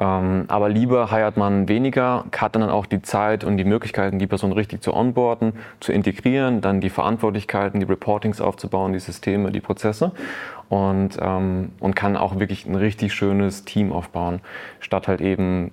Ähm, 0.00 0.44
aber 0.46 0.68
lieber 0.68 1.10
heiert 1.10 1.36
man 1.36 1.68
weniger, 1.68 2.24
hat 2.36 2.54
dann 2.54 2.62
auch 2.70 2.86
die 2.86 3.02
Zeit 3.02 3.42
und 3.42 3.56
die 3.56 3.64
Möglichkeiten, 3.64 4.18
die 4.18 4.28
Person 4.28 4.52
richtig 4.52 4.80
zu 4.80 4.94
onboarden, 4.94 5.54
zu 5.80 5.92
integrieren, 5.92 6.60
dann 6.60 6.80
die 6.80 6.90
Verantwortlichkeiten, 6.90 7.80
die 7.80 7.86
Reportings 7.86 8.40
aufzubauen, 8.40 8.92
die 8.92 9.00
Systeme, 9.00 9.50
die 9.50 9.60
Prozesse 9.60 10.12
und, 10.68 11.18
ähm, 11.20 11.72
und 11.80 11.96
kann 11.96 12.16
auch 12.16 12.38
wirklich 12.38 12.64
ein 12.66 12.76
richtig 12.76 13.12
schönes 13.12 13.64
Team 13.64 13.92
aufbauen, 13.92 14.40
statt 14.78 15.08
halt 15.08 15.20
eben 15.20 15.72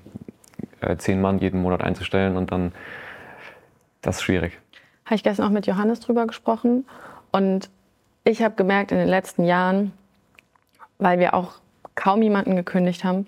äh, 0.82 0.98
zehn 0.98 1.22
Mann 1.22 1.38
jeden 1.38 1.62
Monat 1.62 1.82
einzustellen 1.82 2.36
und 2.36 2.52
dann, 2.52 2.72
das 4.02 4.18
ist 4.18 4.24
schwierig. 4.24 4.58
Habe 5.06 5.16
ich 5.16 5.24
gestern 5.24 5.46
auch 5.46 5.52
mit 5.52 5.68
Johannes 5.68 6.00
drüber 6.00 6.26
gesprochen 6.26 6.86
und 7.32 7.70
ich 8.24 8.42
habe 8.42 8.56
gemerkt 8.56 8.92
in 8.92 8.98
den 8.98 9.08
letzten 9.08 9.44
Jahren, 9.44 9.94
weil 10.98 11.20
wir 11.20 11.36
auch 11.36 11.52
kaum 11.94 12.24
jemanden 12.24 12.56
gekündigt 12.56 13.04
haben, 13.04 13.28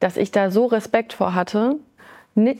dass 0.00 0.16
ich 0.16 0.30
da 0.30 0.50
so 0.50 0.66
Respekt 0.66 1.12
vor 1.12 1.34
hatte, 1.34 1.76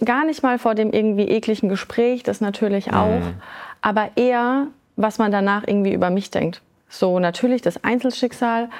gar 0.04 0.24
nicht 0.24 0.42
mal 0.42 0.58
vor 0.58 0.74
dem 0.74 0.92
irgendwie 0.92 1.28
ekligen 1.28 1.68
Gespräch, 1.68 2.22
das 2.22 2.40
natürlich 2.40 2.92
auch, 2.92 3.20
mhm. 3.20 3.34
aber 3.82 4.10
eher, 4.16 4.68
was 4.96 5.18
man 5.18 5.30
danach 5.30 5.64
irgendwie 5.66 5.92
über 5.92 6.10
mich 6.10 6.30
denkt. 6.30 6.62
So 6.88 7.18
natürlich 7.18 7.62
das 7.62 7.84
Einzelschicksal, 7.84 8.70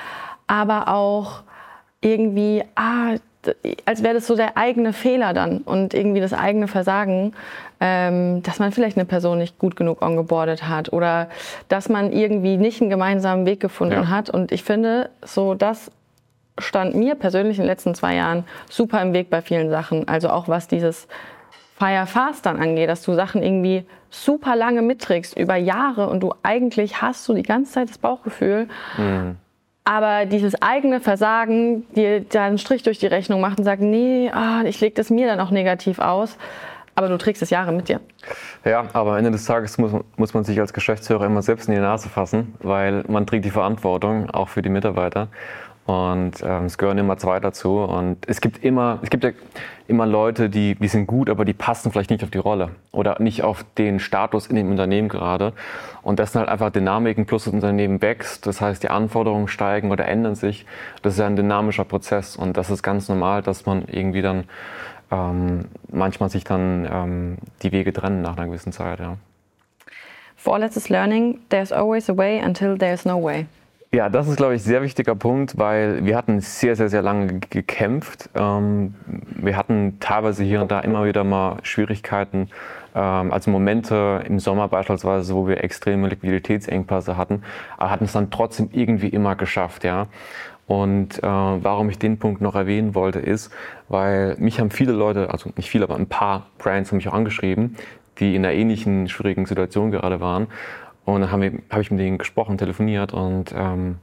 aber 0.46 0.88
auch 0.88 1.42
irgendwie, 2.00 2.62
ah, 2.76 3.16
als 3.84 4.02
wäre 4.02 4.14
das 4.14 4.26
so 4.26 4.36
der 4.36 4.56
eigene 4.56 4.92
Fehler 4.92 5.32
dann 5.32 5.58
und 5.58 5.94
irgendwie 5.94 6.20
das 6.20 6.32
eigene 6.32 6.66
Versagen, 6.66 7.32
ähm, 7.80 8.42
dass 8.42 8.58
man 8.58 8.72
vielleicht 8.72 8.96
eine 8.96 9.04
Person 9.04 9.38
nicht 9.38 9.58
gut 9.58 9.76
genug 9.76 10.02
ongeboardet 10.02 10.68
hat 10.68 10.92
oder 10.92 11.28
dass 11.68 11.88
man 11.88 12.12
irgendwie 12.12 12.56
nicht 12.56 12.80
einen 12.80 12.90
gemeinsamen 12.90 13.46
Weg 13.46 13.60
gefunden 13.60 13.94
ja. 13.94 14.08
hat. 14.08 14.30
Und 14.30 14.50
ich 14.50 14.64
finde, 14.64 15.10
so 15.22 15.54
das 15.54 15.90
stand 16.58 16.94
mir 16.94 17.14
persönlich 17.14 17.58
in 17.58 17.64
den 17.64 17.68
letzten 17.68 17.94
zwei 17.94 18.14
Jahren 18.14 18.44
super 18.70 19.00
im 19.02 19.12
Weg 19.12 19.30
bei 19.30 19.42
vielen 19.42 19.70
Sachen. 19.70 20.08
Also 20.08 20.30
auch 20.30 20.48
was 20.48 20.68
dieses 20.68 21.08
Fire 21.78 22.06
Fast 22.06 22.46
dann 22.46 22.58
angeht, 22.58 22.88
dass 22.88 23.02
du 23.02 23.14
Sachen 23.14 23.42
irgendwie 23.42 23.84
super 24.08 24.56
lange 24.56 24.80
mitträgst 24.82 25.36
über 25.36 25.56
Jahre 25.56 26.08
und 26.08 26.20
du 26.20 26.32
eigentlich 26.42 27.02
hast 27.02 27.28
du 27.28 27.34
die 27.34 27.42
ganze 27.42 27.72
Zeit 27.72 27.90
das 27.90 27.98
Bauchgefühl. 27.98 28.68
Mhm. 28.96 29.36
Aber 29.84 30.26
dieses 30.26 30.60
eigene 30.62 31.00
Versagen 31.00 31.86
dir 31.94 32.20
da 32.20 32.44
einen 32.44 32.58
Strich 32.58 32.82
durch 32.82 32.98
die 32.98 33.06
Rechnung 33.06 33.40
macht 33.40 33.58
und 33.58 33.64
sagt, 33.64 33.82
nee, 33.82 34.30
ah, 34.32 34.62
ich 34.64 34.80
lege 34.80 34.94
das 34.94 35.10
mir 35.10 35.28
dann 35.28 35.38
auch 35.38 35.52
negativ 35.52 36.00
aus. 36.00 36.38
Aber 36.96 37.08
du 37.08 37.18
trägst 37.18 37.42
es 37.42 37.50
Jahre 37.50 37.72
mit 37.72 37.88
dir. 37.90 38.00
Ja, 38.64 38.86
aber 38.94 39.12
am 39.12 39.18
Ende 39.18 39.30
des 39.30 39.44
Tages 39.44 39.76
muss, 39.76 39.92
muss 40.16 40.32
man 40.32 40.44
sich 40.44 40.58
als 40.58 40.72
Geschäftsführer 40.72 41.26
immer 41.26 41.42
selbst 41.42 41.68
in 41.68 41.74
die 41.74 41.80
Nase 41.80 42.08
fassen, 42.08 42.54
weil 42.60 43.04
man 43.06 43.26
trägt 43.26 43.44
die 43.44 43.50
Verantwortung 43.50 44.30
auch 44.30 44.48
für 44.48 44.62
die 44.62 44.70
Mitarbeiter. 44.70 45.28
Und 45.86 46.42
ähm, 46.42 46.64
es 46.64 46.78
gehören 46.78 46.98
immer 46.98 47.16
zwei 47.16 47.38
dazu. 47.38 47.78
Und 47.78 48.18
es 48.26 48.40
gibt 48.40 48.64
immer, 48.64 48.98
es 49.02 49.10
gibt 49.10 49.22
ja 49.22 49.30
immer 49.86 50.04
Leute, 50.04 50.50
die, 50.50 50.74
die 50.74 50.88
sind 50.88 51.06
gut, 51.06 51.30
aber 51.30 51.44
die 51.44 51.52
passen 51.52 51.92
vielleicht 51.92 52.10
nicht 52.10 52.24
auf 52.24 52.30
die 52.30 52.38
Rolle 52.38 52.70
oder 52.90 53.20
nicht 53.20 53.44
auf 53.44 53.64
den 53.78 54.00
Status 54.00 54.48
in 54.48 54.56
dem 54.56 54.68
Unternehmen 54.68 55.08
gerade. 55.08 55.52
Und 56.02 56.18
das 56.18 56.32
sind 56.32 56.40
halt 56.40 56.48
einfach 56.50 56.70
Dynamiken, 56.70 57.26
plus 57.26 57.44
das 57.44 57.54
Unternehmen 57.54 58.02
wächst. 58.02 58.46
Das 58.46 58.60
heißt, 58.60 58.82
die 58.82 58.90
Anforderungen 58.90 59.46
steigen 59.46 59.92
oder 59.92 60.06
ändern 60.06 60.34
sich. 60.34 60.66
Das 61.02 61.12
ist 61.14 61.20
ja 61.20 61.26
ein 61.26 61.36
dynamischer 61.36 61.84
Prozess. 61.84 62.36
Und 62.36 62.56
das 62.56 62.68
ist 62.68 62.82
ganz 62.82 63.08
normal, 63.08 63.42
dass 63.42 63.64
man 63.64 63.84
irgendwie 63.86 64.22
dann 64.22 64.44
ähm, 65.12 65.66
manchmal 65.88 66.30
sich 66.30 66.42
dann 66.42 66.88
ähm, 66.90 67.36
die 67.62 67.70
Wege 67.70 67.92
trennen 67.92 68.22
nach 68.22 68.36
einer 68.36 68.46
gewissen 68.46 68.72
Zeit. 68.72 68.98
Ja. 68.98 69.18
Vorletztes 70.34 70.88
Learning: 70.88 71.38
There's 71.48 71.70
always 71.70 72.10
a 72.10 72.16
way 72.16 72.42
until 72.44 72.76
there's 72.76 73.04
no 73.04 73.22
way. 73.22 73.46
Ja, 73.92 74.08
das 74.08 74.26
ist, 74.28 74.36
glaube 74.36 74.54
ich, 74.54 74.62
ein 74.62 74.64
sehr 74.64 74.82
wichtiger 74.82 75.14
Punkt, 75.14 75.58
weil 75.58 76.04
wir 76.04 76.16
hatten 76.16 76.40
sehr, 76.40 76.74
sehr, 76.74 76.88
sehr 76.88 77.02
lange 77.02 77.38
gekämpft. 77.38 78.28
Ähm, 78.34 78.94
wir 79.36 79.56
hatten 79.56 79.98
teilweise 80.00 80.42
hier 80.42 80.60
und 80.60 80.70
da 80.70 80.80
immer 80.80 81.04
wieder 81.04 81.22
mal 81.22 81.58
Schwierigkeiten, 81.62 82.48
ähm, 82.96 83.32
also 83.32 83.50
Momente 83.50 84.24
im 84.26 84.40
Sommer 84.40 84.68
beispielsweise, 84.68 85.34
wo 85.34 85.46
wir 85.46 85.62
extreme 85.62 86.08
Liquiditätsengpässe 86.08 87.16
hatten, 87.16 87.42
aber 87.78 87.90
hatten 87.90 88.04
es 88.04 88.12
dann 88.12 88.30
trotzdem 88.30 88.70
irgendwie 88.72 89.08
immer 89.08 89.36
geschafft, 89.36 89.84
ja. 89.84 90.08
Und 90.66 91.20
äh, 91.20 91.22
warum 91.22 91.88
ich 91.88 91.98
den 91.98 92.18
Punkt 92.18 92.40
noch 92.40 92.56
erwähnen 92.56 92.96
wollte, 92.96 93.20
ist, 93.20 93.52
weil 93.88 94.34
mich 94.38 94.58
haben 94.58 94.72
viele 94.72 94.92
Leute, 94.92 95.30
also 95.30 95.50
nicht 95.56 95.70
viele, 95.70 95.84
aber 95.84 95.94
ein 95.94 96.08
paar 96.08 96.48
Brands 96.58 96.90
haben 96.90 96.96
mich 96.96 97.08
auch 97.08 97.14
angeschrieben, 97.14 97.76
die 98.18 98.34
in 98.34 98.44
einer 98.44 98.52
ähnlichen 98.52 99.08
schwierigen 99.08 99.46
Situation 99.46 99.92
gerade 99.92 100.20
waren 100.20 100.48
und 101.06 101.22
dann 101.22 101.30
habe 101.30 101.62
hab 101.70 101.80
ich 101.80 101.90
mit 101.90 102.00
denen 102.00 102.18
gesprochen, 102.18 102.58
telefoniert 102.58 103.14
und, 103.14 103.54
ähm, 103.56 103.96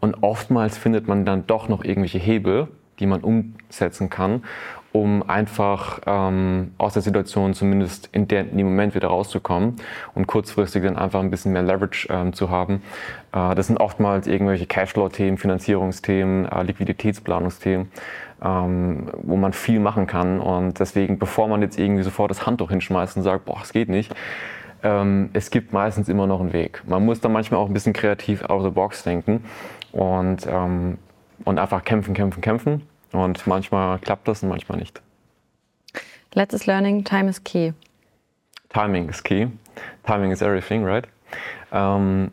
und 0.00 0.22
oftmals 0.22 0.76
findet 0.76 1.06
man 1.06 1.24
dann 1.24 1.46
doch 1.46 1.68
noch 1.68 1.84
irgendwelche 1.84 2.18
Hebel, 2.18 2.68
die 2.98 3.06
man 3.06 3.20
umsetzen 3.20 4.10
kann, 4.10 4.42
um 4.92 5.28
einfach 5.28 6.00
ähm, 6.06 6.72
aus 6.78 6.92
der 6.94 7.02
Situation 7.02 7.52
zumindest 7.52 8.08
in, 8.12 8.28
der, 8.28 8.48
in 8.48 8.56
dem 8.56 8.66
Moment 8.66 8.94
wieder 8.94 9.08
rauszukommen 9.08 9.76
und 10.14 10.26
kurzfristig 10.26 10.82
dann 10.84 10.96
einfach 10.96 11.20
ein 11.20 11.30
bisschen 11.30 11.52
mehr 11.52 11.62
Leverage 11.62 12.06
ähm, 12.10 12.32
zu 12.32 12.48
haben. 12.48 12.82
Äh, 13.32 13.54
das 13.54 13.66
sind 13.66 13.78
oftmals 13.78 14.26
irgendwelche 14.26 14.66
Cashflow-Themen, 14.66 15.36
Finanzierungsthemen, 15.36 16.46
äh, 16.46 16.62
Liquiditätsplanungsthemen, 16.62 17.90
ähm, 18.42 19.10
wo 19.22 19.36
man 19.36 19.52
viel 19.52 19.80
machen 19.80 20.06
kann. 20.06 20.38
Und 20.38 20.78
deswegen, 20.78 21.18
bevor 21.18 21.48
man 21.48 21.60
jetzt 21.60 21.78
irgendwie 21.78 22.04
sofort 22.04 22.30
das 22.30 22.46
Handtuch 22.46 22.70
hinschmeißt 22.70 23.16
und 23.16 23.24
sagt, 23.24 23.46
boah, 23.46 23.60
es 23.62 23.72
geht 23.72 23.88
nicht, 23.88 24.14
ähm, 24.84 25.30
es 25.32 25.50
gibt 25.50 25.72
meistens 25.72 26.08
immer 26.08 26.26
noch 26.26 26.40
einen 26.40 26.52
Weg. 26.52 26.82
Man 26.86 27.04
muss 27.04 27.20
da 27.20 27.28
manchmal 27.28 27.58
auch 27.58 27.66
ein 27.66 27.72
bisschen 27.72 27.94
kreativ 27.94 28.42
out 28.42 28.60
of 28.60 28.64
the 28.64 28.70
box 28.70 29.02
denken 29.02 29.42
und, 29.92 30.46
ähm, 30.46 30.98
und 31.44 31.58
einfach 31.58 31.82
kämpfen, 31.82 32.14
kämpfen, 32.14 32.40
kämpfen. 32.40 32.82
Und 33.12 33.46
manchmal 33.46 33.98
klappt 33.98 34.28
das 34.28 34.42
und 34.42 34.50
manchmal 34.50 34.78
nicht. 34.78 35.00
Letztes 36.34 36.66
Learning, 36.66 37.02
time 37.04 37.30
is 37.30 37.42
key. 37.42 37.72
Timing 38.68 39.08
is 39.08 39.22
key. 39.22 39.46
Timing 40.04 40.32
is 40.32 40.42
everything, 40.42 40.84
right? 40.84 41.06
Ähm, 41.72 42.30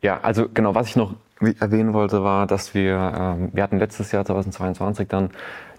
ja, 0.00 0.20
also 0.22 0.48
genau, 0.48 0.74
was 0.74 0.88
ich 0.88 0.96
noch 0.96 1.14
erwähnen 1.60 1.92
wollte, 1.92 2.22
war, 2.22 2.46
dass 2.46 2.72
wir, 2.72 2.94
ähm, 3.16 3.50
wir 3.52 3.62
hatten 3.64 3.78
letztes 3.78 4.12
Jahr 4.12 4.24
2022 4.24 5.08
dann 5.08 5.30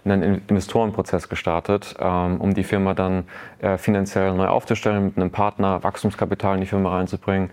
einen 0.04 0.42
Investorenprozess 0.48 1.28
gestartet, 1.28 1.94
ähm, 1.98 2.40
um 2.40 2.54
die 2.54 2.64
Firma 2.64 2.94
dann 2.94 3.24
äh, 3.60 3.78
finanziell 3.78 4.34
neu 4.34 4.46
aufzustellen, 4.46 5.06
mit 5.06 5.16
einem 5.16 5.30
Partner 5.30 5.82
Wachstumskapital 5.82 6.54
in 6.54 6.60
die 6.60 6.66
Firma 6.66 6.96
reinzubringen. 6.96 7.50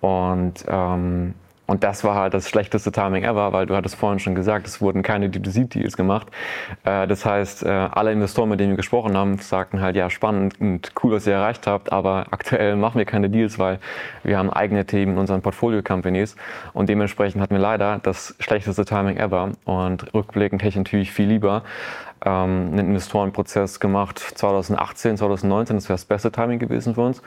Und, 0.00 0.64
ähm, 0.68 1.34
Und 1.70 1.84
das 1.84 2.02
war 2.02 2.16
halt 2.16 2.34
das 2.34 2.48
schlechteste 2.48 2.90
Timing 2.90 3.22
ever, 3.22 3.52
weil 3.52 3.64
du 3.64 3.76
hattest 3.76 3.94
vorhin 3.94 4.18
schon 4.18 4.34
gesagt, 4.34 4.66
es 4.66 4.80
wurden 4.80 5.04
keine 5.04 5.28
D2C-Deals 5.28 5.96
gemacht. 5.96 6.26
Äh, 6.82 7.06
das 7.06 7.24
heißt, 7.24 7.62
äh, 7.62 7.68
alle 7.68 8.10
Investoren, 8.10 8.48
mit 8.48 8.58
denen 8.58 8.70
wir 8.70 8.76
gesprochen 8.76 9.16
haben, 9.16 9.38
sagten 9.38 9.80
halt, 9.80 9.94
ja, 9.94 10.10
spannend 10.10 10.60
und 10.60 10.90
cool, 11.00 11.12
was 11.12 11.28
ihr 11.28 11.34
erreicht 11.34 11.68
habt, 11.68 11.92
aber 11.92 12.26
aktuell 12.32 12.74
machen 12.74 12.98
wir 12.98 13.04
keine 13.04 13.30
Deals, 13.30 13.60
weil 13.60 13.78
wir 14.24 14.36
haben 14.36 14.50
eigene 14.50 14.84
Themen 14.84 15.12
in 15.12 15.18
unseren 15.18 15.42
Portfolio-Companies. 15.42 16.34
Und 16.72 16.88
dementsprechend 16.88 17.40
hatten 17.40 17.54
wir 17.54 17.62
leider 17.62 18.00
das 18.02 18.34
schlechteste 18.40 18.84
Timing 18.84 19.18
ever. 19.18 19.52
Und 19.64 20.12
rückblickend 20.12 20.62
hätte 20.62 20.70
ich 20.70 20.76
natürlich 20.76 21.12
viel 21.12 21.28
lieber 21.28 21.62
ähm, 22.24 22.70
einen 22.72 22.88
Investorenprozess 22.88 23.78
gemacht 23.78 24.18
2018, 24.18 25.18
2019, 25.18 25.76
das 25.76 25.88
wäre 25.88 25.94
das 25.94 26.04
beste 26.04 26.32
Timing 26.32 26.58
gewesen 26.58 26.96
für 26.96 27.02
uns 27.02 27.22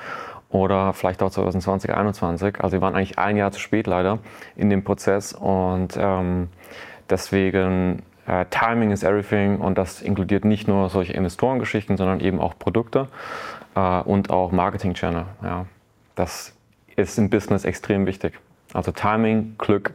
oder 0.54 0.94
vielleicht 0.94 1.24
auch 1.24 1.32
2020, 1.32 1.90
2021. 1.90 2.64
Also 2.64 2.74
wir 2.74 2.82
waren 2.82 2.96
eigentlich 2.96 3.18
ein 3.18 3.38
Jahr 3.38 3.52
zu 3.52 3.60
spät 3.60 3.88
leider 3.88 4.20
in 4.56 4.70
dem 4.70 4.84
Prozess 4.84 5.34
und 5.34 5.98
ähm, 5.98 6.50
deswegen 7.10 8.04
äh, 8.28 8.46
Timing 8.52 8.92
is 8.92 9.02
everything 9.02 9.60
und 9.60 9.80
das 9.80 10.02
inkludiert 10.02 10.46
nicht 10.46 10.68
nur 10.68 10.90
solche 10.90 11.14
Investorengeschichten, 11.14 11.98
sondern 11.98 12.20
eben 12.20 12.40
auch 12.40 12.58
Produkte 12.58 13.08
äh, 13.76 14.02
und 14.02 14.30
auch 14.30 14.52
Marketing-Channel. 14.52 15.26
Ja. 15.42 15.66
Das 16.14 16.56
ist 16.96 17.18
im 17.18 17.32
Business 17.32 17.66
extrem 17.66 18.06
wichtig. 18.06 18.40
Also 18.74 18.92
Timing, 18.92 19.56
Glück 19.58 19.94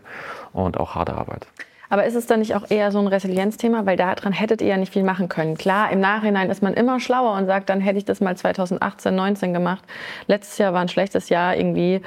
und 0.53 0.79
auch 0.79 0.97
harte 0.97 1.15
Arbeit. 1.15 1.47
Aber 1.91 2.05
ist 2.05 2.15
es 2.15 2.27
dann 2.27 2.41
nicht 2.41 2.55
auch 2.55 2.71
eher 2.71 2.93
so 2.93 2.99
ein 2.99 3.07
Resilienzthema? 3.07 3.87
Weil 3.87 3.97
daran 3.97 4.33
hättet 4.33 4.61
ihr 4.61 4.69
ja 4.69 4.77
nicht 4.77 4.93
viel 4.93 5.05
machen 5.05 5.29
können. 5.29 5.57
Klar, 5.57 5.91
im 5.91 6.01
Nachhinein 6.01 6.51
ist 6.51 6.63
man 6.63 6.75
immer 6.75 7.01
schlauer 7.01 7.37
und 7.37 7.47
sagt, 7.47 7.71
dann 7.71 7.81
hätte 7.81 7.99
ich 7.99 8.05
das 8.05 8.21
mal 8.21 8.37
2018, 8.37 9.15
19 9.15 9.55
gemacht. 9.55 9.85
Letztes 10.27 10.59
Jahr 10.59 10.73
war 10.73 10.81
ein 10.81 10.89
schlechtes 10.89 11.29
Jahr 11.29 11.57
irgendwie 11.57 12.03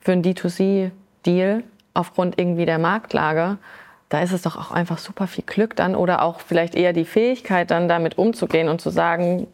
für 0.00 0.12
einen 0.12 0.22
D2C-Deal 0.22 1.64
aufgrund 1.92 2.38
irgendwie 2.38 2.66
der 2.66 2.78
Marktlage. 2.78 3.58
Da 4.08 4.20
ist 4.20 4.32
es 4.32 4.42
doch 4.42 4.56
auch 4.56 4.70
einfach 4.70 4.98
super 4.98 5.26
viel 5.26 5.44
Glück 5.44 5.74
dann 5.76 5.96
oder 5.96 6.22
auch 6.22 6.40
vielleicht 6.40 6.74
eher 6.74 6.92
die 6.92 7.04
Fähigkeit, 7.04 7.70
dann 7.70 7.88
damit 7.88 8.18
umzugehen 8.18 8.68
und 8.68 8.80
zu 8.80 8.90
sagen, 8.90 9.48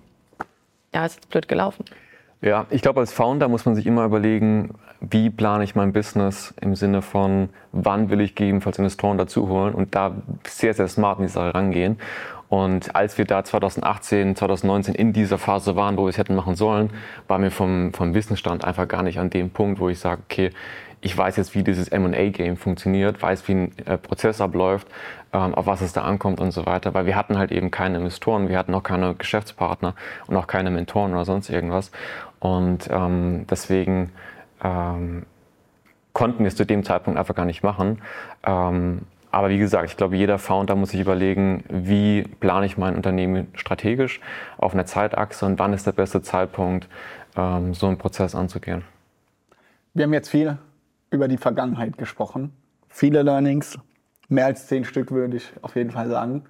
ja, 0.94 1.06
ist 1.06 1.14
jetzt 1.16 1.30
blöd 1.30 1.48
gelaufen. 1.48 1.84
Ja, 2.42 2.66
ich 2.70 2.82
glaube, 2.82 2.98
als 2.98 3.12
Founder 3.12 3.46
muss 3.46 3.66
man 3.66 3.76
sich 3.76 3.86
immer 3.86 4.04
überlegen, 4.04 4.74
wie 5.00 5.30
plane 5.30 5.62
ich 5.62 5.76
mein 5.76 5.92
Business 5.92 6.52
im 6.60 6.74
Sinne 6.74 7.00
von, 7.00 7.50
wann 7.70 8.10
will 8.10 8.20
ich 8.20 8.34
gegebenenfalls 8.34 8.78
Investoren 8.78 9.16
dazuholen 9.16 9.74
und 9.74 9.94
da 9.94 10.16
sehr, 10.44 10.74
sehr 10.74 10.88
smart 10.88 11.20
in 11.20 11.26
die 11.26 11.30
Sache 11.30 11.54
rangehen. 11.54 11.98
Und 12.48 12.96
als 12.96 13.16
wir 13.16 13.26
da 13.26 13.44
2018, 13.44 14.34
2019 14.34 14.94
in 14.96 15.12
dieser 15.12 15.38
Phase 15.38 15.76
waren, 15.76 15.96
wo 15.96 16.02
wir 16.02 16.10
es 16.10 16.18
hätten 16.18 16.34
machen 16.34 16.56
sollen, 16.56 16.90
waren 17.28 17.42
wir 17.42 17.52
vom, 17.52 17.94
vom 17.94 18.12
Wissensstand 18.12 18.64
einfach 18.64 18.88
gar 18.88 19.04
nicht 19.04 19.20
an 19.20 19.30
dem 19.30 19.50
Punkt, 19.50 19.78
wo 19.78 19.88
ich 19.88 20.00
sage, 20.00 20.22
okay, 20.28 20.50
ich 21.00 21.16
weiß 21.16 21.36
jetzt, 21.36 21.54
wie 21.54 21.62
dieses 21.62 21.88
M&A-Game 21.88 22.56
funktioniert, 22.56 23.22
weiß, 23.22 23.46
wie 23.48 23.52
ein 23.52 23.78
äh, 23.86 23.98
Prozess 23.98 24.40
abläuft, 24.40 24.86
ähm, 25.32 25.54
auf 25.54 25.66
was 25.66 25.80
es 25.80 25.92
da 25.92 26.02
ankommt 26.02 26.40
und 26.40 26.52
so 26.52 26.64
weiter, 26.66 26.94
weil 26.94 27.06
wir 27.06 27.16
hatten 27.16 27.38
halt 27.38 27.50
eben 27.52 27.70
keine 27.70 27.98
Investoren, 27.98 28.48
wir 28.48 28.58
hatten 28.58 28.74
auch 28.74 28.84
keine 28.84 29.14
Geschäftspartner 29.14 29.94
und 30.26 30.36
auch 30.36 30.46
keine 30.46 30.70
Mentoren 30.70 31.12
oder 31.12 31.24
sonst 31.24 31.50
irgendwas. 31.50 31.90
Und 32.42 32.88
ähm, 32.90 33.46
deswegen 33.48 34.10
ähm, 34.64 35.26
konnten 36.12 36.40
wir 36.40 36.48
es 36.48 36.56
zu 36.56 36.66
dem 36.66 36.82
Zeitpunkt 36.82 37.16
einfach 37.16 37.36
gar 37.36 37.44
nicht 37.44 37.62
machen. 37.62 38.02
Ähm, 38.44 39.02
aber 39.30 39.48
wie 39.48 39.58
gesagt, 39.58 39.88
ich 39.88 39.96
glaube, 39.96 40.16
jeder 40.16 40.40
Founder 40.40 40.74
muss 40.74 40.90
sich 40.90 41.00
überlegen, 41.00 41.62
wie 41.68 42.24
plane 42.40 42.66
ich 42.66 42.76
mein 42.76 42.96
Unternehmen 42.96 43.46
strategisch 43.54 44.20
auf 44.58 44.74
einer 44.74 44.86
Zeitachse 44.86 45.46
und 45.46 45.60
wann 45.60 45.72
ist 45.72 45.86
der 45.86 45.92
beste 45.92 46.20
Zeitpunkt, 46.20 46.88
ähm, 47.36 47.74
so 47.74 47.86
einen 47.86 47.96
Prozess 47.96 48.34
anzugehen. 48.34 48.82
Wir 49.94 50.04
haben 50.04 50.12
jetzt 50.12 50.28
viel 50.28 50.58
über 51.10 51.28
die 51.28 51.38
Vergangenheit 51.38 51.96
gesprochen. 51.96 52.52
Viele 52.88 53.22
Learnings, 53.22 53.78
mehr 54.28 54.46
als 54.46 54.66
zehn 54.66 54.84
Stück 54.84 55.12
würde 55.12 55.36
ich 55.36 55.52
auf 55.62 55.76
jeden 55.76 55.92
Fall 55.92 56.08
sagen. 56.08 56.42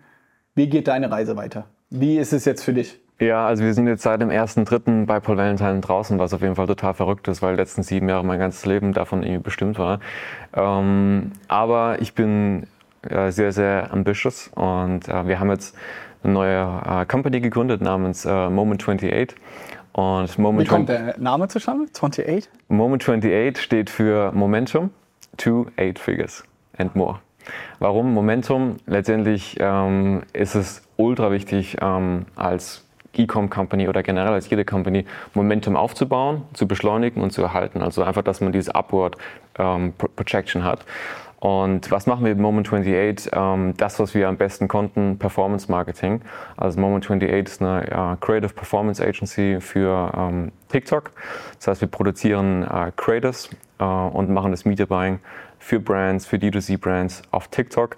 Wie 0.54 0.70
geht 0.70 0.88
deine 0.88 1.10
Reise 1.10 1.36
weiter? 1.36 1.66
Wie 1.90 2.16
ist 2.16 2.32
es 2.32 2.46
jetzt 2.46 2.64
für 2.64 2.72
dich? 2.72 2.98
Ja, 3.18 3.46
also 3.46 3.62
wir 3.62 3.72
sind 3.72 3.86
jetzt 3.86 4.02
seit 4.02 4.20
dem 4.20 4.30
ersten 4.30 4.64
Dritten 4.64 5.06
bei 5.06 5.20
Paul 5.20 5.36
Valentine 5.36 5.80
draußen, 5.80 6.18
was 6.18 6.34
auf 6.34 6.42
jeden 6.42 6.56
Fall 6.56 6.66
total 6.66 6.94
verrückt 6.94 7.28
ist, 7.28 7.40
weil 7.40 7.54
die 7.54 7.60
letzten 7.60 7.82
sieben 7.82 8.08
Jahre 8.08 8.24
mein 8.24 8.38
ganzes 8.38 8.66
Leben 8.66 8.92
davon 8.92 9.22
irgendwie 9.22 9.42
bestimmt 9.42 9.78
war. 9.78 10.00
Ähm, 10.54 11.32
aber 11.46 12.00
ich 12.00 12.14
bin 12.14 12.66
äh, 13.08 13.30
sehr, 13.30 13.52
sehr 13.52 13.92
ambitious 13.92 14.48
und 14.54 15.08
äh, 15.08 15.26
wir 15.26 15.38
haben 15.38 15.50
jetzt 15.50 15.76
eine 16.24 16.32
neue 16.32 16.80
äh, 16.84 17.06
Company 17.06 17.40
gegründet 17.40 17.80
namens 17.80 18.24
äh, 18.24 18.48
Moment 18.48 18.82
28 18.82 19.36
und 19.92 20.38
Moment 20.38 20.68
Wie 20.68 20.70
kommt 20.70 20.88
der 20.88 21.14
Name 21.18 21.48
zustande? 21.48 21.84
28? 21.84 22.48
Moment 22.68 23.02
28 23.02 23.58
steht 23.60 23.90
für 23.90 24.32
Momentum 24.32 24.90
to 25.36 25.66
Eight 25.76 25.98
Figures 25.98 26.44
and 26.78 26.96
More. 26.96 27.20
Warum 27.78 28.14
Momentum? 28.14 28.76
Letztendlich 28.86 29.56
ähm, 29.60 30.22
ist 30.32 30.54
es 30.54 30.82
ultra 30.96 31.30
wichtig, 31.30 31.76
ähm, 31.80 32.26
als 32.36 32.84
E-Com-Company 33.14 33.88
oder 33.88 34.02
generell 34.02 34.32
als 34.32 34.48
jede 34.48 34.64
Company 34.64 35.04
Momentum 35.34 35.76
aufzubauen, 35.76 36.42
zu 36.54 36.66
beschleunigen 36.66 37.22
und 37.22 37.32
zu 37.32 37.42
erhalten. 37.42 37.82
Also 37.82 38.02
einfach, 38.02 38.22
dass 38.22 38.40
man 38.40 38.52
diese 38.52 38.74
Upward 38.74 39.16
ähm, 39.58 39.92
Projection 40.16 40.64
hat. 40.64 40.84
Und 41.42 41.90
was 41.90 42.06
machen 42.06 42.24
wir 42.24 42.32
mit 42.36 42.40
Moment 42.40 42.68
28? 42.68 43.32
Ähm, 43.34 43.74
das, 43.76 43.98
was 43.98 44.14
wir 44.14 44.28
am 44.28 44.36
besten 44.36 44.68
konnten, 44.68 45.18
Performance 45.18 45.68
Marketing. 45.68 46.20
Also 46.56 46.78
Moment 46.78 47.04
28 47.04 47.52
ist 47.52 47.60
eine 47.60 47.82
äh, 47.90 48.16
Creative 48.24 48.54
Performance 48.54 49.04
Agency 49.04 49.60
für 49.60 50.12
ähm, 50.16 50.52
TikTok. 50.68 51.10
Das 51.56 51.66
heißt, 51.66 51.80
wir 51.80 51.88
produzieren 51.88 52.62
äh, 52.62 52.92
Creators 52.94 53.50
äh, 53.80 53.84
und 53.84 54.30
machen 54.30 54.52
das 54.52 54.64
Media 54.64 54.86
Buying 54.86 55.18
für 55.58 55.80
Brands, 55.80 56.26
für 56.26 56.36
D2C-Brands 56.36 57.22
auf 57.32 57.48
TikTok. 57.48 57.96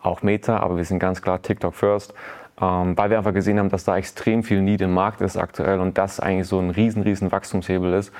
Auch 0.00 0.22
Meta, 0.22 0.56
aber 0.60 0.78
wir 0.78 0.84
sind 0.86 0.98
ganz 0.98 1.20
klar 1.20 1.42
TikTok 1.42 1.74
first. 1.74 2.14
Ähm, 2.60 2.96
weil 2.96 3.10
wir 3.10 3.18
einfach 3.18 3.34
gesehen 3.34 3.58
haben, 3.58 3.68
dass 3.68 3.84
da 3.84 3.96
extrem 3.96 4.42
viel 4.42 4.62
Need 4.62 4.80
im 4.80 4.94
Markt 4.94 5.20
ist 5.20 5.36
aktuell 5.36 5.78
und 5.80 5.98
das 5.98 6.20
eigentlich 6.20 6.48
so 6.48 6.58
ein 6.58 6.70
riesen, 6.70 7.02
riesen 7.02 7.30
Wachstumshebel 7.30 7.92
ist. 7.92 8.12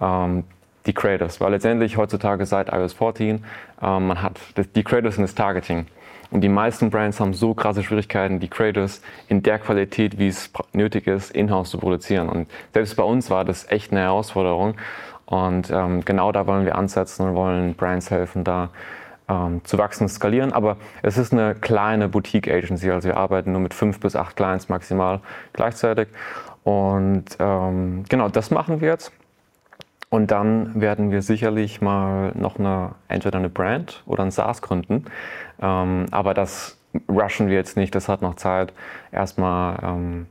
Ähm, 0.00 0.44
die 0.86 0.94
Creators, 0.94 1.40
weil 1.40 1.50
letztendlich 1.50 1.96
heutzutage 1.96 2.46
seit 2.46 2.72
iOS 2.72 2.94
14, 2.94 3.44
ähm, 3.82 4.06
man 4.06 4.22
hat 4.22 4.40
die 4.74 4.82
Creators 4.82 5.16
sind 5.16 5.22
das 5.22 5.34
Targeting. 5.34 5.86
Und 6.30 6.42
die 6.42 6.48
meisten 6.48 6.90
Brands 6.90 7.18
haben 7.18 7.34
so 7.34 7.54
krasse 7.54 7.82
Schwierigkeiten, 7.82 8.38
die 8.38 8.48
Creators 8.48 9.02
in 9.28 9.42
der 9.42 9.58
Qualität, 9.58 10.18
wie 10.18 10.28
es 10.28 10.50
nötig 10.72 11.08
ist, 11.08 11.32
in-house 11.32 11.70
zu 11.70 11.78
produzieren. 11.78 12.28
Und 12.28 12.48
selbst 12.72 12.94
bei 12.96 13.02
uns 13.02 13.30
war 13.30 13.44
das 13.44 13.68
echt 13.68 13.90
eine 13.90 14.02
Herausforderung. 14.02 14.76
Und 15.26 15.70
ähm, 15.70 16.04
genau 16.04 16.30
da 16.30 16.46
wollen 16.46 16.64
wir 16.64 16.76
ansetzen 16.76 17.28
und 17.28 17.34
wollen 17.34 17.74
Brands 17.74 18.10
helfen, 18.10 18.44
da 18.44 18.70
ähm, 19.30 19.64
zu 19.64 19.78
wachsen 19.78 20.04
und 20.04 20.08
skalieren. 20.08 20.52
Aber 20.52 20.76
es 21.02 21.16
ist 21.16 21.32
eine 21.32 21.54
kleine 21.54 22.08
Boutique-Agency, 22.08 22.90
also 22.90 23.08
wir 23.08 23.16
arbeiten 23.16 23.52
nur 23.52 23.60
mit 23.60 23.72
fünf 23.72 24.00
bis 24.00 24.16
acht 24.16 24.36
Clients 24.36 24.68
maximal 24.68 25.20
gleichzeitig. 25.52 26.08
Und 26.64 27.24
ähm, 27.38 28.04
genau 28.08 28.28
das 28.28 28.50
machen 28.50 28.80
wir 28.80 28.88
jetzt. 28.88 29.12
Und 30.10 30.32
dann 30.32 30.80
werden 30.80 31.12
wir 31.12 31.22
sicherlich 31.22 31.80
mal 31.80 32.32
noch 32.34 32.58
eine, 32.58 32.96
entweder 33.06 33.38
eine 33.38 33.48
Brand 33.48 34.02
oder 34.06 34.24
ein 34.24 34.32
SaaS 34.32 34.60
gründen. 34.60 35.04
Ähm, 35.62 36.06
aber 36.10 36.34
das 36.34 36.76
rushen 37.08 37.48
wir 37.48 37.54
jetzt 37.54 37.76
nicht, 37.76 37.94
das 37.94 38.08
hat 38.08 38.20
noch 38.20 38.34
Zeit. 38.34 38.72
Erstmal, 39.12 39.78
ähm, 39.82 40.26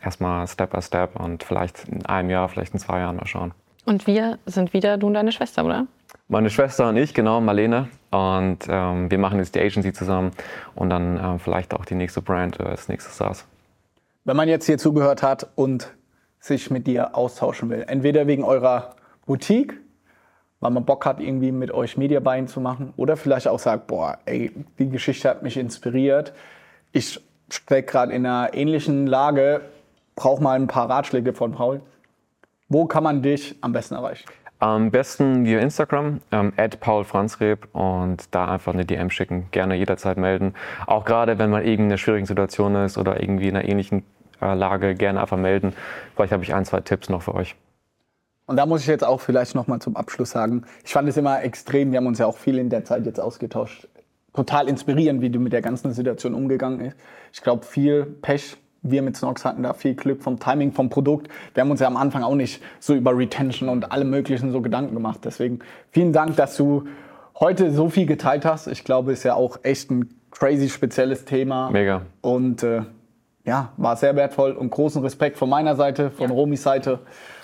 erstmal 0.00 0.46
Step 0.46 0.70
by 0.70 0.80
Step 0.80 1.16
und 1.16 1.42
vielleicht 1.42 1.88
in 1.88 2.06
einem 2.06 2.30
Jahr, 2.30 2.48
vielleicht 2.48 2.74
in 2.74 2.78
zwei 2.78 3.00
Jahren 3.00 3.16
mal 3.16 3.26
schauen. 3.26 3.52
Und 3.84 4.06
wir 4.06 4.38
sind 4.46 4.72
wieder 4.72 4.96
du 4.96 5.08
und 5.08 5.14
deine 5.14 5.32
Schwester, 5.32 5.64
oder? 5.64 5.86
Meine 6.28 6.48
Schwester 6.48 6.88
und 6.88 6.96
ich, 6.96 7.12
genau, 7.12 7.40
Marlene. 7.40 7.88
Und 8.14 8.58
ähm, 8.68 9.10
wir 9.10 9.18
machen 9.18 9.40
jetzt 9.40 9.56
die 9.56 9.60
Agency 9.60 9.92
zusammen 9.92 10.30
und 10.76 10.88
dann 10.90 11.16
äh, 11.16 11.38
vielleicht 11.40 11.74
auch 11.74 11.84
die 11.84 11.96
nächste 11.96 12.22
Brand 12.22 12.60
äh, 12.60 12.62
als 12.62 12.88
nächstes 12.88 13.16
SaaS. 13.16 13.44
Wenn 14.24 14.36
man 14.36 14.48
jetzt 14.48 14.66
hier 14.66 14.78
zugehört 14.78 15.24
hat 15.24 15.48
und 15.56 15.92
sich 16.38 16.70
mit 16.70 16.86
dir 16.86 17.16
austauschen 17.16 17.70
will, 17.70 17.84
entweder 17.88 18.28
wegen 18.28 18.44
eurer 18.44 18.94
Boutique, 19.26 19.74
weil 20.60 20.70
man 20.70 20.84
Bock 20.84 21.04
hat, 21.06 21.18
irgendwie 21.18 21.50
mit 21.50 21.72
euch 21.72 21.96
Media 21.96 22.20
Buying 22.20 22.46
zu 22.46 22.60
machen. 22.60 22.94
Oder 22.96 23.16
vielleicht 23.16 23.48
auch 23.48 23.58
sagt, 23.58 23.88
boah, 23.88 24.18
ey, 24.26 24.52
die 24.78 24.88
Geschichte 24.88 25.28
hat 25.28 25.42
mich 25.42 25.56
inspiriert. 25.56 26.32
Ich 26.92 27.20
stecke 27.50 27.90
gerade 27.90 28.12
in 28.12 28.24
einer 28.24 28.54
ähnlichen 28.54 29.08
Lage, 29.08 29.62
brauche 30.14 30.40
mal 30.42 30.54
ein 30.58 30.68
paar 30.68 30.88
Ratschläge 30.88 31.32
von 31.32 31.52
Paul. 31.52 31.80
Wo 32.68 32.86
kann 32.86 33.02
man 33.02 33.22
dich 33.22 33.56
am 33.60 33.72
besten 33.72 33.96
erreichen? 33.96 34.26
Am 34.60 34.90
besten 34.90 35.44
via 35.44 35.58
Instagram, 35.58 36.20
ähm, 36.32 36.52
paulfranzreb 36.80 37.68
und 37.74 38.34
da 38.34 38.46
einfach 38.48 38.72
eine 38.72 38.84
DM 38.84 39.10
schicken. 39.10 39.48
Gerne 39.50 39.74
jederzeit 39.74 40.16
melden. 40.16 40.54
Auch 40.86 41.04
gerade, 41.04 41.38
wenn 41.38 41.50
man 41.50 41.62
in 41.62 41.82
einer 41.82 41.98
schwierigen 41.98 42.26
Situation 42.26 42.74
ist 42.76 42.96
oder 42.96 43.20
irgendwie 43.20 43.48
in 43.48 43.56
einer 43.56 43.68
ähnlichen 43.68 44.04
äh, 44.40 44.54
Lage, 44.54 44.94
gerne 44.94 45.20
einfach 45.20 45.36
melden. 45.36 45.74
Vielleicht 46.14 46.32
habe 46.32 46.44
ich 46.44 46.54
ein, 46.54 46.64
zwei 46.64 46.80
Tipps 46.80 47.08
noch 47.08 47.22
für 47.22 47.34
euch. 47.34 47.56
Und 48.46 48.56
da 48.56 48.66
muss 48.66 48.82
ich 48.82 48.86
jetzt 48.86 49.04
auch 49.04 49.20
vielleicht 49.20 49.54
nochmal 49.54 49.80
zum 49.80 49.96
Abschluss 49.96 50.30
sagen, 50.30 50.64
ich 50.84 50.92
fand 50.92 51.08
es 51.08 51.16
immer 51.16 51.42
extrem, 51.42 51.92
wir 51.92 51.98
haben 51.98 52.06
uns 52.06 52.18
ja 52.18 52.26
auch 52.26 52.36
viel 52.36 52.58
in 52.58 52.68
der 52.68 52.84
Zeit 52.84 53.06
jetzt 53.06 53.18
ausgetauscht, 53.18 53.88
total 54.34 54.68
inspirierend, 54.68 55.22
wie 55.22 55.30
du 55.30 55.40
mit 55.40 55.52
der 55.52 55.62
ganzen 55.62 55.92
Situation 55.92 56.34
umgegangen 56.34 56.78
bist. 56.78 56.96
Ich 57.32 57.40
glaube, 57.40 57.64
viel 57.64 58.04
Pech, 58.04 58.56
wir 58.84 59.02
mit 59.02 59.16
Snox 59.16 59.44
hatten 59.44 59.62
da 59.64 59.72
viel 59.72 59.94
Glück 59.94 60.22
vom 60.22 60.38
Timing, 60.38 60.72
vom 60.72 60.90
Produkt. 60.90 61.28
Wir 61.54 61.62
haben 61.62 61.70
uns 61.70 61.80
ja 61.80 61.86
am 61.86 61.96
Anfang 61.96 62.22
auch 62.22 62.34
nicht 62.34 62.62
so 62.78 62.94
über 62.94 63.16
Retention 63.16 63.68
und 63.68 63.90
alle 63.90 64.04
möglichen 64.04 64.52
so 64.52 64.60
Gedanken 64.60 64.94
gemacht. 64.94 65.20
Deswegen 65.24 65.58
vielen 65.90 66.12
Dank, 66.12 66.36
dass 66.36 66.56
du 66.56 66.84
heute 67.40 67.72
so 67.72 67.88
viel 67.88 68.06
geteilt 68.06 68.44
hast. 68.44 68.66
Ich 68.68 68.84
glaube, 68.84 69.12
ist 69.12 69.24
ja 69.24 69.34
auch 69.34 69.58
echt 69.62 69.90
ein 69.90 70.14
crazy 70.30 70.68
spezielles 70.68 71.24
Thema. 71.24 71.70
Mega. 71.70 72.02
Und 72.20 72.62
äh, 72.62 72.82
ja, 73.44 73.72
war 73.76 73.96
sehr 73.96 74.14
wertvoll 74.16 74.52
und 74.52 74.70
großen 74.70 75.02
Respekt 75.02 75.36
von 75.38 75.48
meiner 75.48 75.76
Seite, 75.76 76.10
von 76.10 76.30
Romis 76.30 76.62
Seite. 76.62 77.00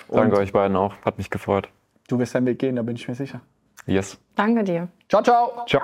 Und 0.07 0.17
Danke 0.17 0.37
euch 0.37 0.51
beiden 0.53 0.77
auch. 0.77 0.93
Hat 1.03 1.17
mich 1.17 1.29
gefreut. 1.29 1.69
du 2.07 2.19
wirst 2.19 2.35
deinen 2.35 2.45
Weg 2.45 2.59
gehen, 2.59 2.75
da 2.75 2.81
bin 2.81 2.95
ich 2.95 3.07
mir 3.07 3.15
sicher. 3.15 3.41
Yes. 3.87 4.17
Danke 4.35 4.63
dir. 4.63 4.89
Ciao, 5.09 5.23
ciao. 5.23 5.65
Ciao. 5.67 5.81